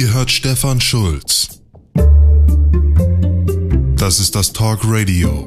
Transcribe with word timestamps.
Ihr 0.00 0.14
hört 0.14 0.30
Stefan 0.30 0.80
Schulz. 0.80 1.60
Das 3.96 4.18
ist 4.18 4.34
das 4.34 4.50
Talk 4.54 4.80
Radio. 4.84 5.46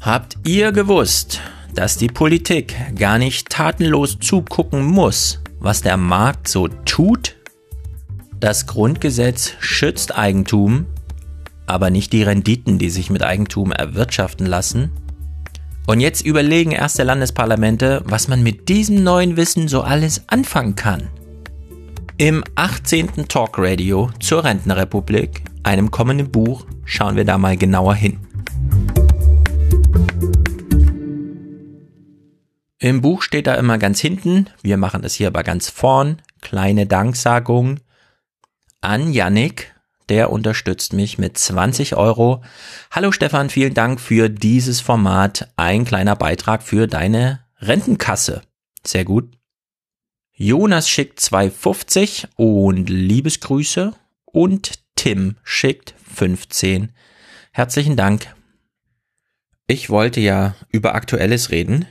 Habt 0.00 0.38
ihr 0.44 0.72
gewusst, 0.72 1.40
dass 1.76 1.98
die 1.98 2.08
Politik 2.08 2.74
gar 2.96 3.18
nicht 3.18 3.48
tatenlos 3.48 4.18
zugucken 4.18 4.82
muss, 4.84 5.38
was 5.60 5.82
der 5.82 5.96
Markt 5.96 6.48
so 6.48 6.66
tut? 6.66 7.36
Das 8.40 8.66
Grundgesetz 8.66 9.52
schützt 9.60 10.16
Eigentum, 10.18 10.86
aber 11.68 11.90
nicht 11.90 12.12
die 12.12 12.22
Renditen, 12.22 12.78
die 12.78 12.90
sich 12.90 13.10
mit 13.10 13.22
Eigentum 13.22 13.72
erwirtschaften 13.72 14.46
lassen. 14.46 14.90
Und 15.86 16.00
jetzt 16.00 16.24
überlegen 16.24 16.72
erste 16.72 17.02
Landesparlamente, 17.02 18.02
was 18.04 18.28
man 18.28 18.42
mit 18.42 18.68
diesem 18.68 19.02
neuen 19.02 19.36
Wissen 19.36 19.68
so 19.68 19.82
alles 19.82 20.28
anfangen 20.28 20.74
kann. 20.74 21.08
Im 22.16 22.42
18. 22.56 23.28
Talk 23.28 23.58
Radio 23.58 24.10
zur 24.18 24.44
Rentenrepublik, 24.44 25.42
einem 25.62 25.90
kommenden 25.90 26.30
Buch, 26.30 26.66
schauen 26.84 27.16
wir 27.16 27.24
da 27.24 27.38
mal 27.38 27.56
genauer 27.56 27.94
hin. 27.94 28.18
Im 32.80 33.00
Buch 33.00 33.22
steht 33.22 33.46
da 33.46 33.54
immer 33.54 33.76
ganz 33.76 34.00
hinten, 34.00 34.48
wir 34.62 34.76
machen 34.76 35.02
das 35.02 35.14
hier 35.14 35.28
aber 35.28 35.42
ganz 35.42 35.68
vorn, 35.68 36.22
kleine 36.40 36.86
Danksagung 36.86 37.80
an 38.80 39.12
Yannick, 39.12 39.74
der 40.08 40.30
unterstützt 40.30 40.92
mich 40.92 41.18
mit 41.18 41.38
20 41.38 41.96
Euro. 41.96 42.42
Hallo 42.90 43.12
Stefan, 43.12 43.50
vielen 43.50 43.74
Dank 43.74 44.00
für 44.00 44.28
dieses 44.28 44.80
Format. 44.80 45.52
Ein 45.56 45.84
kleiner 45.84 46.16
Beitrag 46.16 46.62
für 46.62 46.86
deine 46.86 47.44
Rentenkasse. 47.60 48.42
Sehr 48.84 49.04
gut. 49.04 49.36
Jonas 50.32 50.88
schickt 50.88 51.18
2,50 51.20 52.28
und 52.36 52.88
Liebesgrüße. 52.88 53.92
Und 54.24 54.78
Tim 54.94 55.36
schickt 55.42 55.94
15. 56.14 56.92
Herzlichen 57.52 57.96
Dank. 57.96 58.34
Ich 59.66 59.90
wollte 59.90 60.20
ja 60.20 60.54
über 60.70 60.94
Aktuelles 60.94 61.50
reden. 61.50 61.86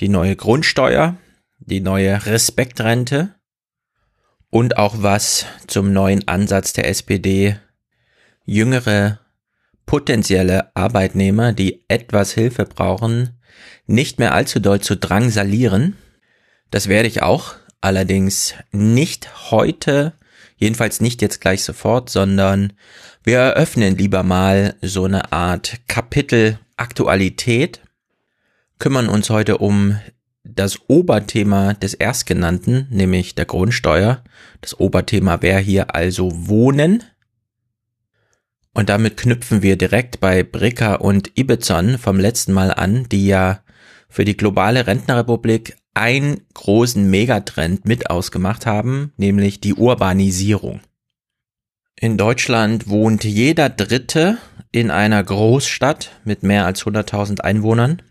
Die 0.00 0.08
neue 0.08 0.36
Grundsteuer, 0.36 1.16
die 1.58 1.80
neue 1.80 2.26
Respektrente 2.26 3.34
und 4.56 4.78
auch 4.78 5.02
was 5.02 5.44
zum 5.66 5.92
neuen 5.92 6.26
Ansatz 6.28 6.72
der 6.72 6.88
SPD, 6.88 7.58
jüngere 8.46 9.20
potenzielle 9.84 10.74
Arbeitnehmer, 10.74 11.52
die 11.52 11.84
etwas 11.88 12.32
Hilfe 12.32 12.64
brauchen, 12.64 13.38
nicht 13.86 14.18
mehr 14.18 14.32
allzu 14.32 14.58
doll 14.58 14.80
zu 14.80 14.96
drangsalieren. 14.96 15.98
Das 16.70 16.88
werde 16.88 17.06
ich 17.06 17.22
auch, 17.22 17.56
allerdings 17.82 18.54
nicht 18.72 19.50
heute, 19.50 20.14
jedenfalls 20.56 21.02
nicht 21.02 21.20
jetzt 21.20 21.42
gleich 21.42 21.62
sofort, 21.62 22.08
sondern 22.08 22.72
wir 23.24 23.40
eröffnen 23.40 23.98
lieber 23.98 24.22
mal 24.22 24.74
so 24.80 25.04
eine 25.04 25.34
Art 25.34 25.80
Kapitel 25.86 26.58
Aktualität, 26.78 27.82
kümmern 28.78 29.10
uns 29.10 29.28
heute 29.28 29.58
um 29.58 30.00
das 30.54 30.78
Oberthema 30.88 31.74
des 31.74 31.94
Erstgenannten, 31.94 32.86
nämlich 32.90 33.34
der 33.34 33.44
Grundsteuer. 33.44 34.22
Das 34.60 34.78
Oberthema 34.78 35.42
wäre 35.42 35.60
hier 35.60 35.94
also 35.94 36.30
Wohnen. 36.32 37.02
Und 38.72 38.88
damit 38.88 39.16
knüpfen 39.16 39.62
wir 39.62 39.76
direkt 39.76 40.20
bei 40.20 40.42
Bricker 40.42 41.00
und 41.00 41.38
Ibizon 41.38 41.98
vom 41.98 42.20
letzten 42.20 42.52
Mal 42.52 42.72
an, 42.72 43.08
die 43.10 43.26
ja 43.26 43.60
für 44.08 44.24
die 44.24 44.36
globale 44.36 44.86
Rentnerrepublik 44.86 45.76
einen 45.94 46.42
großen 46.52 47.08
Megatrend 47.08 47.86
mit 47.86 48.10
ausgemacht 48.10 48.66
haben, 48.66 49.12
nämlich 49.16 49.60
die 49.60 49.74
Urbanisierung. 49.74 50.80
In 51.98 52.18
Deutschland 52.18 52.88
wohnt 52.88 53.24
jeder 53.24 53.70
Dritte 53.70 54.36
in 54.70 54.90
einer 54.90 55.24
Großstadt 55.24 56.10
mit 56.24 56.42
mehr 56.42 56.66
als 56.66 56.82
100.000 56.84 57.40
Einwohnern. 57.40 58.02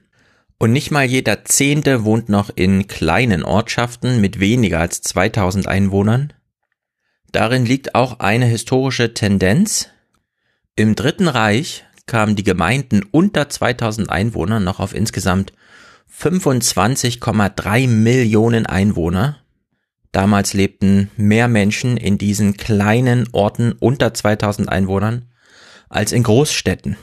Und 0.57 0.71
nicht 0.71 0.89
mal 0.91 1.05
jeder 1.05 1.43
Zehnte 1.43 2.05
wohnt 2.05 2.29
noch 2.29 2.49
in 2.55 2.87
kleinen 2.87 3.43
Ortschaften 3.43 4.21
mit 4.21 4.39
weniger 4.39 4.79
als 4.79 5.01
2000 5.01 5.67
Einwohnern. 5.67 6.33
Darin 7.31 7.65
liegt 7.65 7.95
auch 7.95 8.19
eine 8.19 8.45
historische 8.45 9.13
Tendenz. 9.13 9.89
Im 10.75 10.95
Dritten 10.95 11.27
Reich 11.27 11.83
kamen 12.05 12.35
die 12.35 12.43
Gemeinden 12.43 13.01
unter 13.11 13.49
2000 13.49 14.09
Einwohner 14.09 14.59
noch 14.59 14.79
auf 14.79 14.95
insgesamt 14.95 15.51
25,3 16.21 17.87
Millionen 17.87 18.65
Einwohner. 18.65 19.39
Damals 20.13 20.53
lebten 20.53 21.11
mehr 21.17 21.49
Menschen 21.49 21.97
in 21.97 22.17
diesen 22.17 22.55
kleinen 22.55 23.27
Orten 23.33 23.73
unter 23.73 24.13
2000 24.13 24.69
Einwohnern 24.69 25.25
als 25.89 26.13
in 26.13 26.23
Großstädten. 26.23 26.95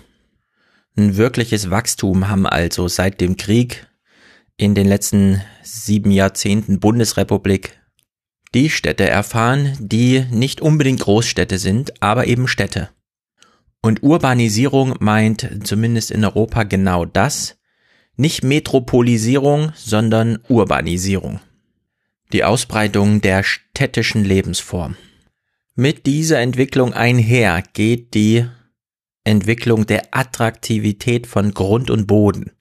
Ein 0.97 1.17
wirkliches 1.17 1.71
Wachstum 1.71 2.29
haben 2.29 2.47
also 2.47 2.87
seit 2.87 3.21
dem 3.21 3.37
Krieg 3.37 3.87
in 4.59 4.75
den 4.75 4.87
letzten 4.87 5.41
sieben 5.63 6.11
Jahrzehnten 6.11 6.81
Bundesrepublik 6.81 7.81
die 8.55 8.69
Städte 8.69 9.09
erfahren, 9.09 9.77
die 9.81 10.27
nicht 10.31 10.61
unbedingt 10.61 11.01
Großstädte 11.01 11.59
sind, 11.59 12.03
aber 12.03 12.27
eben 12.27 12.47
Städte. 12.47 12.91
Und 13.81 14.03
Urbanisierung 14.03 14.95
meint 15.01 15.49
zumindest 15.65 16.11
in 16.11 16.25
Europa 16.25 16.65
genau 16.65 17.07
das, 17.07 17.57
nicht 18.17 18.45
Metropolisierung, 18.45 19.73
sondern 19.75 20.39
Urbanisierung. 20.49 21.41
Die 22.33 22.45
Ausbreitung 22.45 23.23
der 23.23 23.43
städtischen 23.43 24.25
Lebensform. 24.25 24.97
Mit 25.75 26.05
dieser 26.05 26.41
Entwicklung 26.41 26.93
einher 26.93 27.63
geht 27.73 28.13
die 28.13 28.47
Entwicklung 29.25 29.87
der 29.87 30.09
Attraktivität 30.11 31.27
von 31.27 31.55
Grund 31.55 31.91
und 31.91 32.07
Boden. 32.07 32.53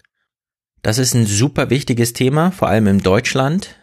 Das 0.81 0.97
ist 0.97 1.13
ein 1.13 1.25
super 1.25 1.69
wichtiges 1.69 2.13
Thema, 2.13 2.51
vor 2.51 2.67
allem 2.67 2.87
in 2.87 2.99
Deutschland, 2.99 3.75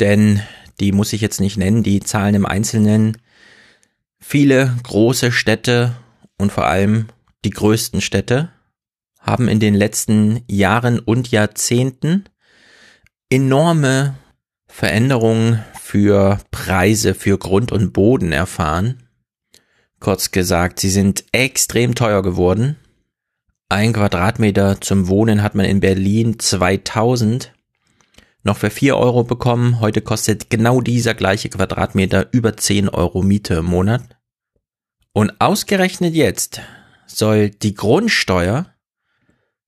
denn 0.00 0.42
die 0.80 0.92
muss 0.92 1.12
ich 1.12 1.20
jetzt 1.20 1.40
nicht 1.40 1.56
nennen, 1.56 1.82
die 1.82 2.00
Zahlen 2.00 2.34
im 2.34 2.46
Einzelnen. 2.46 3.18
Viele 4.18 4.76
große 4.82 5.32
Städte 5.32 5.96
und 6.38 6.52
vor 6.52 6.66
allem 6.66 7.06
die 7.44 7.50
größten 7.50 8.00
Städte 8.00 8.50
haben 9.18 9.48
in 9.48 9.60
den 9.60 9.74
letzten 9.74 10.42
Jahren 10.48 10.98
und 11.00 11.30
Jahrzehnten 11.30 12.24
enorme 13.30 14.14
Veränderungen 14.68 15.64
für 15.80 16.38
Preise 16.50 17.14
für 17.14 17.38
Grund 17.38 17.72
und 17.72 17.92
Boden 17.92 18.32
erfahren. 18.32 19.05
Kurz 20.00 20.30
gesagt, 20.30 20.80
sie 20.80 20.90
sind 20.90 21.24
extrem 21.32 21.94
teuer 21.94 22.22
geworden. 22.22 22.76
Ein 23.68 23.92
Quadratmeter 23.92 24.80
zum 24.80 25.08
Wohnen 25.08 25.42
hat 25.42 25.54
man 25.54 25.66
in 25.66 25.80
Berlin 25.80 26.38
2000 26.38 27.52
noch 28.42 28.56
für 28.56 28.70
4 28.70 28.96
Euro 28.96 29.24
bekommen. 29.24 29.80
Heute 29.80 30.00
kostet 30.00 30.50
genau 30.50 30.80
dieser 30.80 31.14
gleiche 31.14 31.48
Quadratmeter 31.48 32.28
über 32.32 32.56
10 32.56 32.88
Euro 32.88 33.22
Miete 33.22 33.54
im 33.54 33.64
Monat. 33.64 34.16
Und 35.12 35.40
ausgerechnet 35.40 36.14
jetzt 36.14 36.60
soll 37.06 37.50
die 37.50 37.74
Grundsteuer, 37.74 38.72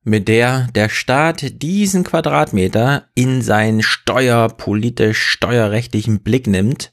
mit 0.04 0.28
der 0.28 0.68
der 0.74 0.88
Staat 0.88 1.62
diesen 1.62 2.04
Quadratmeter 2.04 3.08
in 3.14 3.42
seinen 3.42 3.82
steuerpolitisch 3.82 5.20
steuerrechtlichen 5.20 6.20
Blick 6.22 6.46
nimmt, 6.46 6.92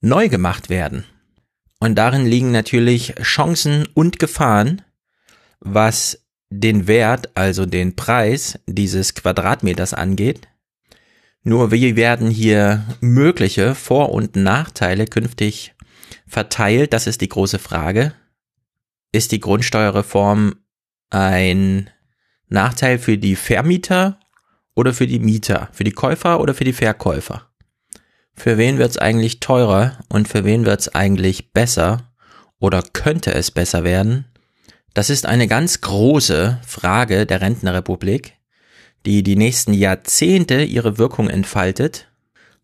neu 0.00 0.28
gemacht 0.28 0.68
werden. 0.68 1.04
Und 1.80 1.96
darin 1.96 2.26
liegen 2.26 2.50
natürlich 2.50 3.14
Chancen 3.22 3.86
und 3.94 4.18
Gefahren, 4.18 4.82
was 5.60 6.24
den 6.50 6.86
Wert, 6.86 7.36
also 7.36 7.66
den 7.66 7.96
Preis 7.96 8.58
dieses 8.66 9.14
Quadratmeters 9.14 9.94
angeht. 9.94 10.48
Nur 11.42 11.72
wie 11.72 11.96
werden 11.96 12.30
hier 12.30 12.84
mögliche 13.00 13.74
Vor- 13.74 14.12
und 14.12 14.36
Nachteile 14.36 15.06
künftig 15.06 15.74
verteilt? 16.26 16.92
Das 16.92 17.06
ist 17.06 17.20
die 17.20 17.28
große 17.28 17.58
Frage. 17.58 18.14
Ist 19.12 19.32
die 19.32 19.40
Grundsteuerreform 19.40 20.54
ein 21.10 21.90
Nachteil 22.48 22.98
für 22.98 23.18
die 23.18 23.36
Vermieter 23.36 24.18
oder 24.74 24.94
für 24.94 25.06
die 25.06 25.18
Mieter, 25.18 25.68
für 25.72 25.84
die 25.84 25.92
Käufer 25.92 26.40
oder 26.40 26.54
für 26.54 26.64
die 26.64 26.72
Verkäufer? 26.72 27.50
Für 28.36 28.58
wen 28.58 28.78
wird's 28.78 28.98
eigentlich 28.98 29.40
teurer 29.40 29.98
und 30.08 30.28
für 30.28 30.44
wen 30.44 30.66
wird's 30.66 30.88
eigentlich 30.88 31.52
besser 31.52 32.12
oder 32.58 32.82
könnte 32.82 33.32
es 33.32 33.50
besser 33.50 33.84
werden? 33.84 34.26
Das 34.92 35.10
ist 35.10 35.26
eine 35.26 35.48
ganz 35.48 35.80
große 35.80 36.60
Frage 36.66 37.26
der 37.26 37.40
Rentnerrepublik, 37.40 38.34
die 39.06 39.22
die 39.22 39.36
nächsten 39.36 39.74
Jahrzehnte 39.74 40.62
ihre 40.62 40.98
Wirkung 40.98 41.28
entfaltet. 41.28 42.08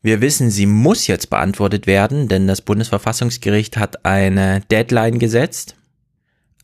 Wir 0.02 0.20
wissen, 0.20 0.50
sie 0.50 0.67
muss 0.67 1.06
jetzt 1.06 1.28
beantwortet 1.28 1.87
werden, 1.87 2.28
denn 2.28 2.46
das 2.46 2.62
Bundesverfassungsgericht 2.62 3.76
hat 3.76 4.05
eine 4.06 4.61
Deadline 4.70 5.19
gesetzt. 5.19 5.76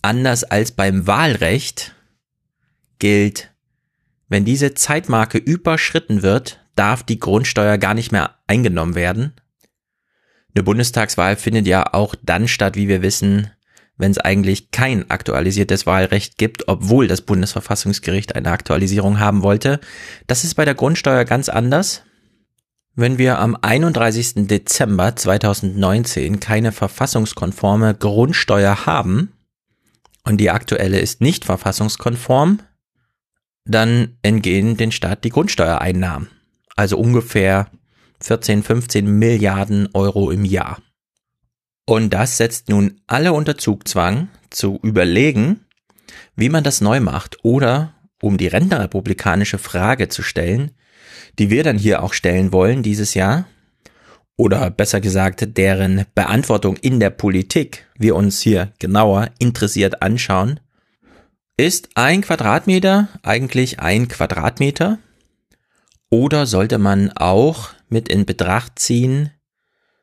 anders 0.03 0.45
als 0.45 0.71
beim 0.71 1.07
Wahlrecht 1.07 1.95
gilt, 2.99 3.51
wenn 4.29 4.45
diese 4.45 4.75
Zeitmarke 4.75 5.39
überschritten 5.39 6.23
wird, 6.23 6.65
darf 6.77 7.03
die 7.03 7.19
Grundsteuer 7.19 7.79
gar 7.79 7.95
nicht 7.95 8.13
mehr 8.13 8.37
eingenommen 8.47 8.95
werden. 8.95 9.33
Eine 10.55 10.63
Bundestagswahl 10.63 11.37
findet 11.37 11.67
ja 11.67 11.93
auch 11.93 12.15
dann 12.23 12.49
statt, 12.49 12.77
wie 12.77 12.89
wir 12.89 13.03
wissen, 13.03 13.51
wenn 13.99 14.11
es 14.11 14.19
eigentlich 14.19 14.71
kein 14.71 15.11
aktualisiertes 15.11 15.87
Wahlrecht 15.87 16.39
gibt, 16.39 16.69
obwohl 16.69 17.09
das 17.09 17.23
Bundesverfassungsgericht 17.23 18.35
eine 18.35 18.51
Aktualisierung 18.51 19.19
haben 19.19 19.43
wollte. 19.43 19.81
Das 20.27 20.45
ist 20.45 20.55
bei 20.55 20.65
der 20.65 20.75
Grundsteuer 20.75 21.25
ganz 21.25 21.49
anders. 21.49 22.03
Wenn 22.95 23.19
wir 23.19 23.39
am 23.39 23.57
31. 23.61 24.47
Dezember 24.47 25.17
2019 25.17 26.41
keine 26.41 26.73
verfassungskonforme 26.73 27.95
Grundsteuer 27.95 28.87
haben 28.87 29.33
und 30.25 30.39
die 30.39 30.51
aktuelle 30.51 30.99
ist 30.99 31.21
nicht 31.21 31.45
verfassungskonform, 31.45 32.61
dann 33.67 34.17
entgehen 34.23 34.77
den 34.77 34.93
Staat 34.93 35.25
die 35.25 35.31
Grundsteuereinnahmen. 35.31 36.29
Also 36.77 36.99
ungefähr 36.99 37.71
14, 38.21 38.63
15 38.63 39.07
Milliarden 39.07 39.89
Euro 39.95 40.31
im 40.31 40.45
Jahr. 40.45 40.81
Und 41.87 42.11
das 42.11 42.37
setzt 42.37 42.69
nun 42.69 43.01
alle 43.07 43.33
unter 43.33 43.57
Zugzwang 43.57 44.29
zu 44.51 44.79
überlegen, 44.83 45.65
wie 46.35 46.49
man 46.49 46.65
das 46.65 46.81
neu 46.81 47.01
macht 47.01 47.45
oder 47.45 47.95
um 48.21 48.37
die 48.37 48.47
rentnerrepublikanische 48.47 49.59
Frage 49.59 50.09
zu 50.09 50.23
stellen, 50.23 50.73
die 51.39 51.51
wir 51.51 51.63
dann 51.65 51.79
hier 51.79 52.03
auch 52.03 52.13
stellen 52.13 52.53
wollen 52.53 52.83
dieses 52.83 53.15
Jahr, 53.15 53.47
oder 54.37 54.71
besser 54.71 55.01
gesagt, 55.01 55.57
deren 55.57 56.05
Beantwortung 56.15 56.77
in 56.77 57.01
der 57.01 57.11
Politik 57.11 57.87
wir 57.97 58.15
uns 58.15 58.41
hier 58.41 58.73
genauer 58.79 59.31
interessiert 59.39 60.03
anschauen, 60.03 60.61
ist 61.57 61.89
ein 61.95 62.21
Quadratmeter 62.21 63.09
eigentlich 63.23 63.81
ein 63.81 64.09
Quadratmeter? 64.09 64.99
Oder 66.11 66.47
sollte 66.47 66.79
man 66.79 67.11
auch 67.13 67.71
mit 67.89 68.09
in 68.09 68.27
Betracht 68.27 68.79
ziehen, 68.79 69.31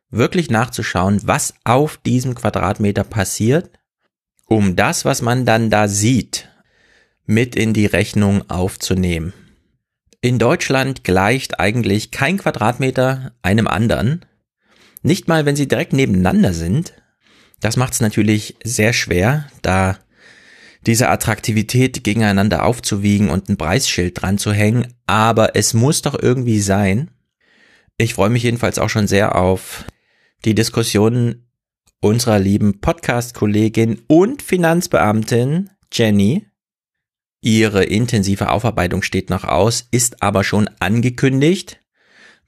wirklich 0.10 0.50
nachzuschauen, 0.50 1.22
was 1.26 1.54
auf 1.64 1.98
diesem 1.98 2.36
Quadratmeter 2.36 3.04
passiert, 3.04 3.70
um 4.46 4.76
das, 4.76 5.06
was 5.06 5.22
man 5.22 5.46
dann 5.46 5.70
da 5.70 5.88
sieht, 5.88 6.50
mit 7.26 7.56
in 7.56 7.74
die 7.74 7.86
Rechnung 7.86 8.50
aufzunehmen. 8.50 9.34
In 10.22 10.40
Deutschland 10.40 11.04
gleicht 11.04 11.60
eigentlich 11.60 12.12
kein 12.12 12.38
Quadratmeter 12.38 13.34
einem 13.42 13.68
anderen, 13.68 14.26
nicht 15.02 15.28
mal 15.28 15.46
wenn 15.46 15.56
sie 15.56 15.68
direkt 15.68 15.94
nebeneinander 15.94 16.54
sind. 16.54 16.94
Das 17.60 17.76
macht 17.78 17.94
es 17.94 18.02
natürlich 18.02 18.56
sehr 18.64 18.94
schwer, 18.94 19.48
da 19.62 19.98
diese 20.86 21.10
Attraktivität 21.10 22.04
gegeneinander 22.04 22.66
aufzuwiegen 22.66 23.30
und 23.30 23.50
ein 23.50 23.58
Preisschild 23.58 24.22
dran 24.22 24.38
zu 24.38 24.52
hängen, 24.52 24.94
aber 25.08 25.56
es 25.56 25.74
muss 25.74 26.02
doch 26.02 26.22
irgendwie 26.22 26.60
sein. 26.60 27.12
Ich 27.98 28.16
freue 28.16 28.30
mich 28.30 28.44
jedenfalls 28.44 28.80
auch 28.80 28.90
schon 28.90 29.08
sehr 29.08 29.36
auf 29.36 29.86
die 30.46 30.56
Diskussion 30.56 31.46
unserer 32.02 32.40
lieben 32.40 32.82
Podcast-Kollegin 32.82 34.02
und 34.08 34.42
Finanzbeamtin 34.42 35.70
Jenny. 35.92 36.46
Ihre 37.40 37.84
intensive 37.84 38.50
Aufarbeitung 38.50 39.04
steht 39.04 39.30
noch 39.30 39.44
aus, 39.44 39.88
ist 39.92 40.22
aber 40.22 40.44
schon 40.44 40.70
angekündigt. 40.80 41.80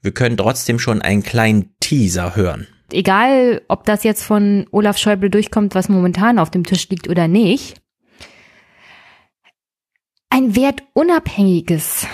Wir 0.02 0.12
können 0.12 0.36
trotzdem 0.36 0.78
schon 0.78 1.00
einen 1.00 1.22
kleinen 1.22 1.74
Teaser 1.80 2.36
hören. 2.36 2.66
Egal, 2.92 3.62
ob 3.68 3.84
das 3.84 4.04
jetzt 4.04 4.22
von 4.22 4.66
Olaf 4.70 4.98
Schäuble 4.98 5.30
durchkommt, 5.30 5.74
was 5.74 5.88
momentan 5.88 6.38
auf 6.38 6.50
dem 6.50 6.64
Tisch 6.64 6.88
liegt 6.88 7.08
oder 7.08 7.28
nicht. 7.28 7.80
Ein 10.30 10.56
wertunabhängiges 10.56 12.06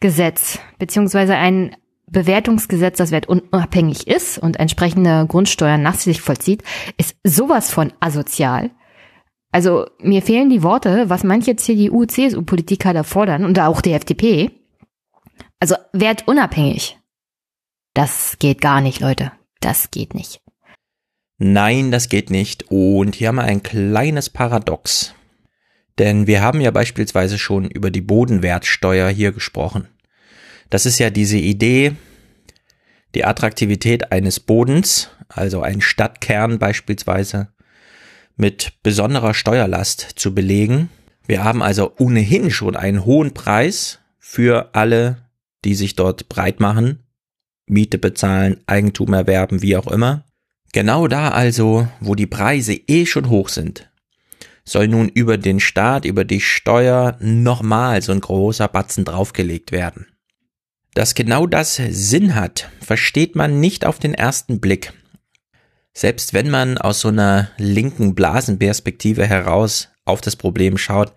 Gesetz, 0.00 0.58
beziehungsweise 0.78 1.36
ein 1.36 1.76
Bewertungsgesetz, 2.06 2.98
das 2.98 3.10
wertunabhängig 3.10 4.06
ist 4.06 4.38
und 4.38 4.58
entsprechende 4.60 5.26
Grundsteuern 5.26 5.82
nach 5.82 5.94
sich 5.94 6.20
vollzieht, 6.20 6.62
ist 6.98 7.16
sowas 7.24 7.70
von 7.70 7.92
asozial. 8.00 8.70
Also 9.50 9.86
mir 9.98 10.22
fehlen 10.22 10.50
die 10.50 10.62
Worte, 10.62 11.08
was 11.08 11.24
manche 11.24 11.56
CDU, 11.56 12.04
CSU-Politiker 12.04 12.92
da 12.92 13.02
fordern 13.02 13.44
und 13.44 13.58
auch 13.58 13.80
die 13.80 13.92
FDP. 13.92 14.50
Also 15.60 15.76
wertunabhängig. 15.92 16.98
Das 17.94 18.36
geht 18.38 18.60
gar 18.60 18.80
nicht, 18.80 19.00
Leute. 19.00 19.32
Das 19.60 19.90
geht 19.90 20.14
nicht. 20.14 20.40
Nein, 21.38 21.90
das 21.90 22.08
geht 22.08 22.30
nicht. 22.30 22.70
Und 22.70 23.14
hier 23.14 23.28
haben 23.28 23.36
wir 23.36 23.44
ein 23.44 23.62
kleines 23.62 24.30
Paradox. 24.30 25.14
Denn 25.98 26.26
wir 26.26 26.42
haben 26.42 26.60
ja 26.60 26.70
beispielsweise 26.70 27.38
schon 27.38 27.68
über 27.68 27.90
die 27.90 28.00
Bodenwertsteuer 28.00 29.08
hier 29.08 29.32
gesprochen. 29.32 29.88
Das 30.70 30.86
ist 30.86 30.98
ja 30.98 31.10
diese 31.10 31.36
Idee, 31.36 31.92
die 33.14 33.24
Attraktivität 33.24 34.10
eines 34.10 34.40
Bodens, 34.40 35.10
also 35.28 35.60
ein 35.60 35.80
Stadtkern 35.80 36.58
beispielsweise, 36.58 37.48
mit 38.36 38.72
besonderer 38.82 39.34
Steuerlast 39.34 40.00
zu 40.16 40.34
belegen. 40.34 40.88
Wir 41.26 41.44
haben 41.44 41.62
also 41.62 41.92
ohnehin 41.98 42.50
schon 42.50 42.74
einen 42.74 43.04
hohen 43.04 43.34
Preis 43.34 43.98
für 44.18 44.74
alle, 44.74 45.18
die 45.64 45.74
sich 45.74 45.94
dort 45.94 46.28
breit 46.28 46.58
machen, 46.58 47.00
Miete 47.66 47.98
bezahlen, 47.98 48.60
Eigentum 48.66 49.12
erwerben, 49.12 49.62
wie 49.62 49.76
auch 49.76 49.86
immer. 49.86 50.24
Genau 50.72 51.06
da 51.06 51.28
also, 51.28 51.86
wo 52.00 52.14
die 52.14 52.26
Preise 52.26 52.72
eh 52.72 53.06
schon 53.06 53.28
hoch 53.28 53.50
sind, 53.50 53.90
soll 54.64 54.88
nun 54.88 55.08
über 55.08 55.38
den 55.38 55.60
Staat, 55.60 56.04
über 56.04 56.24
die 56.24 56.40
Steuer 56.40 57.16
nochmal 57.20 58.02
so 58.02 58.12
ein 58.12 58.20
großer 58.20 58.68
Batzen 58.68 59.04
draufgelegt 59.04 59.72
werden. 59.72 60.06
Dass 60.94 61.14
genau 61.14 61.46
das 61.46 61.80
Sinn 61.88 62.34
hat, 62.34 62.68
versteht 62.80 63.34
man 63.34 63.60
nicht 63.60 63.86
auf 63.86 63.98
den 63.98 64.14
ersten 64.14 64.60
Blick. 64.60 64.92
Selbst 65.94 66.34
wenn 66.34 66.50
man 66.50 66.78
aus 66.78 67.00
so 67.00 67.08
einer 67.08 67.50
linken 67.58 68.14
Blasenperspektive 68.14 69.26
heraus 69.26 69.88
auf 70.04 70.20
das 70.20 70.36
Problem 70.36 70.78
schaut, 70.78 71.12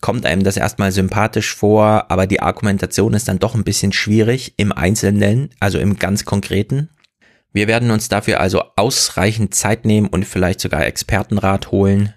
kommt 0.00 0.26
einem 0.26 0.44
das 0.44 0.56
erstmal 0.56 0.92
sympathisch 0.92 1.54
vor, 1.54 2.10
aber 2.10 2.26
die 2.26 2.40
Argumentation 2.40 3.14
ist 3.14 3.28
dann 3.28 3.38
doch 3.40 3.54
ein 3.54 3.64
bisschen 3.64 3.92
schwierig 3.92 4.54
im 4.56 4.72
Einzelnen, 4.72 5.50
also 5.60 5.78
im 5.78 5.98
ganz 5.98 6.24
Konkreten. 6.24 6.90
Wir 7.52 7.66
werden 7.66 7.90
uns 7.90 8.08
dafür 8.08 8.40
also 8.40 8.62
ausreichend 8.76 9.54
Zeit 9.54 9.84
nehmen 9.84 10.06
und 10.06 10.24
vielleicht 10.24 10.60
sogar 10.60 10.86
Expertenrat 10.86 11.72
holen, 11.72 12.14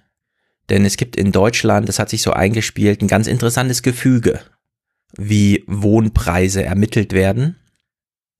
denn 0.72 0.86
es 0.86 0.96
gibt 0.96 1.18
in 1.18 1.34
Deutschland, 1.34 1.90
das 1.90 2.00
hat 2.00 2.10
sich 2.10 2.22
so 2.22 2.32
eingespielt, 2.32 3.02
ein 3.02 3.10
ganz 3.10 3.28
interessantes 3.28 3.84
Gefüge 3.84 4.40
wie 5.18 5.66
Wohnpreise 5.68 6.64
ermittelt 6.64 7.12
werden. 7.12 7.58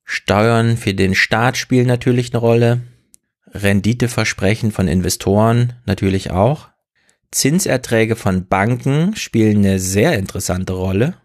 Steuern 0.04 0.78
für 0.78 0.94
den 0.94 1.14
Staat 1.14 1.58
spielen 1.58 1.86
natürlich 1.86 2.32
eine 2.32 2.40
Rolle. 2.40 2.80
Renditeversprechen 3.52 4.72
von 4.72 4.88
Investoren 4.88 5.74
natürlich 5.84 6.30
auch. 6.30 6.70
Zinserträge 7.30 8.16
von 8.16 8.46
Banken 8.48 9.14
spielen 9.14 9.58
eine 9.58 9.78
sehr 9.78 10.18
interessante 10.18 10.72
Rolle. 10.72 11.16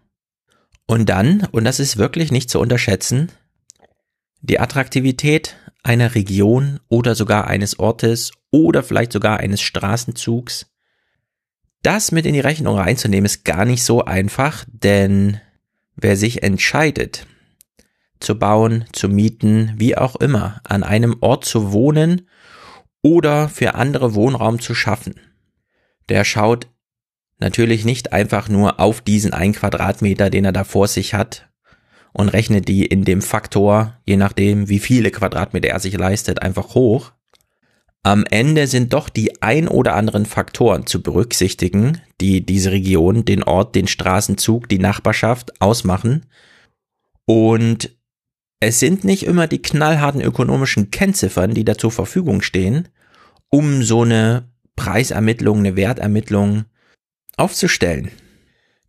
Und 0.86 1.08
dann, 1.08 1.48
und 1.52 1.64
das 1.64 1.80
ist 1.80 1.96
wirklich 1.96 2.30
nicht 2.30 2.50
zu 2.50 2.60
unterschätzen, 2.60 3.32
die 4.42 4.60
Attraktivität 4.60 5.56
einer 5.82 6.14
Region 6.14 6.80
oder 6.88 7.14
sogar 7.14 7.46
eines 7.46 7.78
Ortes 7.78 8.32
oder 8.50 8.82
vielleicht 8.82 9.12
sogar 9.12 9.38
eines 9.38 9.62
Straßenzugs 9.62 10.66
das 11.82 12.12
mit 12.12 12.26
in 12.26 12.34
die 12.34 12.40
Rechnung 12.40 12.76
reinzunehmen 12.76 13.26
ist 13.26 13.44
gar 13.44 13.64
nicht 13.64 13.82
so 13.82 14.04
einfach, 14.04 14.64
denn 14.68 15.40
wer 15.96 16.16
sich 16.16 16.42
entscheidet, 16.42 17.26
zu 18.20 18.38
bauen, 18.38 18.84
zu 18.92 19.08
mieten, 19.08 19.74
wie 19.76 19.96
auch 19.96 20.16
immer, 20.16 20.60
an 20.64 20.82
einem 20.82 21.16
Ort 21.20 21.44
zu 21.44 21.72
wohnen 21.72 22.28
oder 23.02 23.48
für 23.48 23.74
andere 23.74 24.14
Wohnraum 24.14 24.60
zu 24.60 24.74
schaffen, 24.74 25.14
der 26.08 26.24
schaut 26.24 26.68
natürlich 27.38 27.84
nicht 27.84 28.12
einfach 28.12 28.48
nur 28.48 28.80
auf 28.80 29.00
diesen 29.00 29.32
ein 29.32 29.52
Quadratmeter, 29.52 30.30
den 30.30 30.44
er 30.44 30.52
da 30.52 30.64
vor 30.64 30.88
sich 30.88 31.14
hat 31.14 31.48
und 32.12 32.28
rechnet 32.28 32.66
die 32.66 32.84
in 32.84 33.04
dem 33.04 33.22
Faktor, 33.22 33.96
je 34.04 34.16
nachdem, 34.16 34.68
wie 34.68 34.80
viele 34.80 35.10
Quadratmeter 35.10 35.68
er 35.68 35.78
sich 35.78 35.96
leistet, 35.96 36.42
einfach 36.42 36.74
hoch, 36.74 37.12
am 38.02 38.24
Ende 38.30 38.66
sind 38.66 38.92
doch 38.92 39.08
die 39.08 39.42
ein 39.42 39.68
oder 39.68 39.94
anderen 39.94 40.24
Faktoren 40.24 40.86
zu 40.86 41.02
berücksichtigen, 41.02 42.00
die 42.20 42.44
diese 42.44 42.70
Region, 42.70 43.24
den 43.24 43.42
Ort, 43.42 43.74
den 43.74 43.86
Straßenzug, 43.86 44.68
die 44.68 44.78
Nachbarschaft 44.78 45.60
ausmachen. 45.60 46.26
Und 47.26 47.96
es 48.60 48.80
sind 48.80 49.04
nicht 49.04 49.24
immer 49.24 49.46
die 49.46 49.62
knallharten 49.62 50.20
ökonomischen 50.20 50.90
Kennziffern, 50.90 51.54
die 51.54 51.64
da 51.64 51.76
zur 51.76 51.92
Verfügung 51.92 52.42
stehen, 52.42 52.88
um 53.50 53.82
so 53.82 54.02
eine 54.02 54.48
Preisermittlung, 54.76 55.58
eine 55.58 55.76
Wertermittlung 55.76 56.64
aufzustellen. 57.36 58.10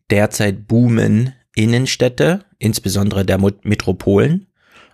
Derzeit 0.10 0.68
boomen 0.68 1.34
Innenstädte, 1.56 2.46
insbesondere 2.58 3.25
der 3.25 3.38
Metropolen 3.63 4.48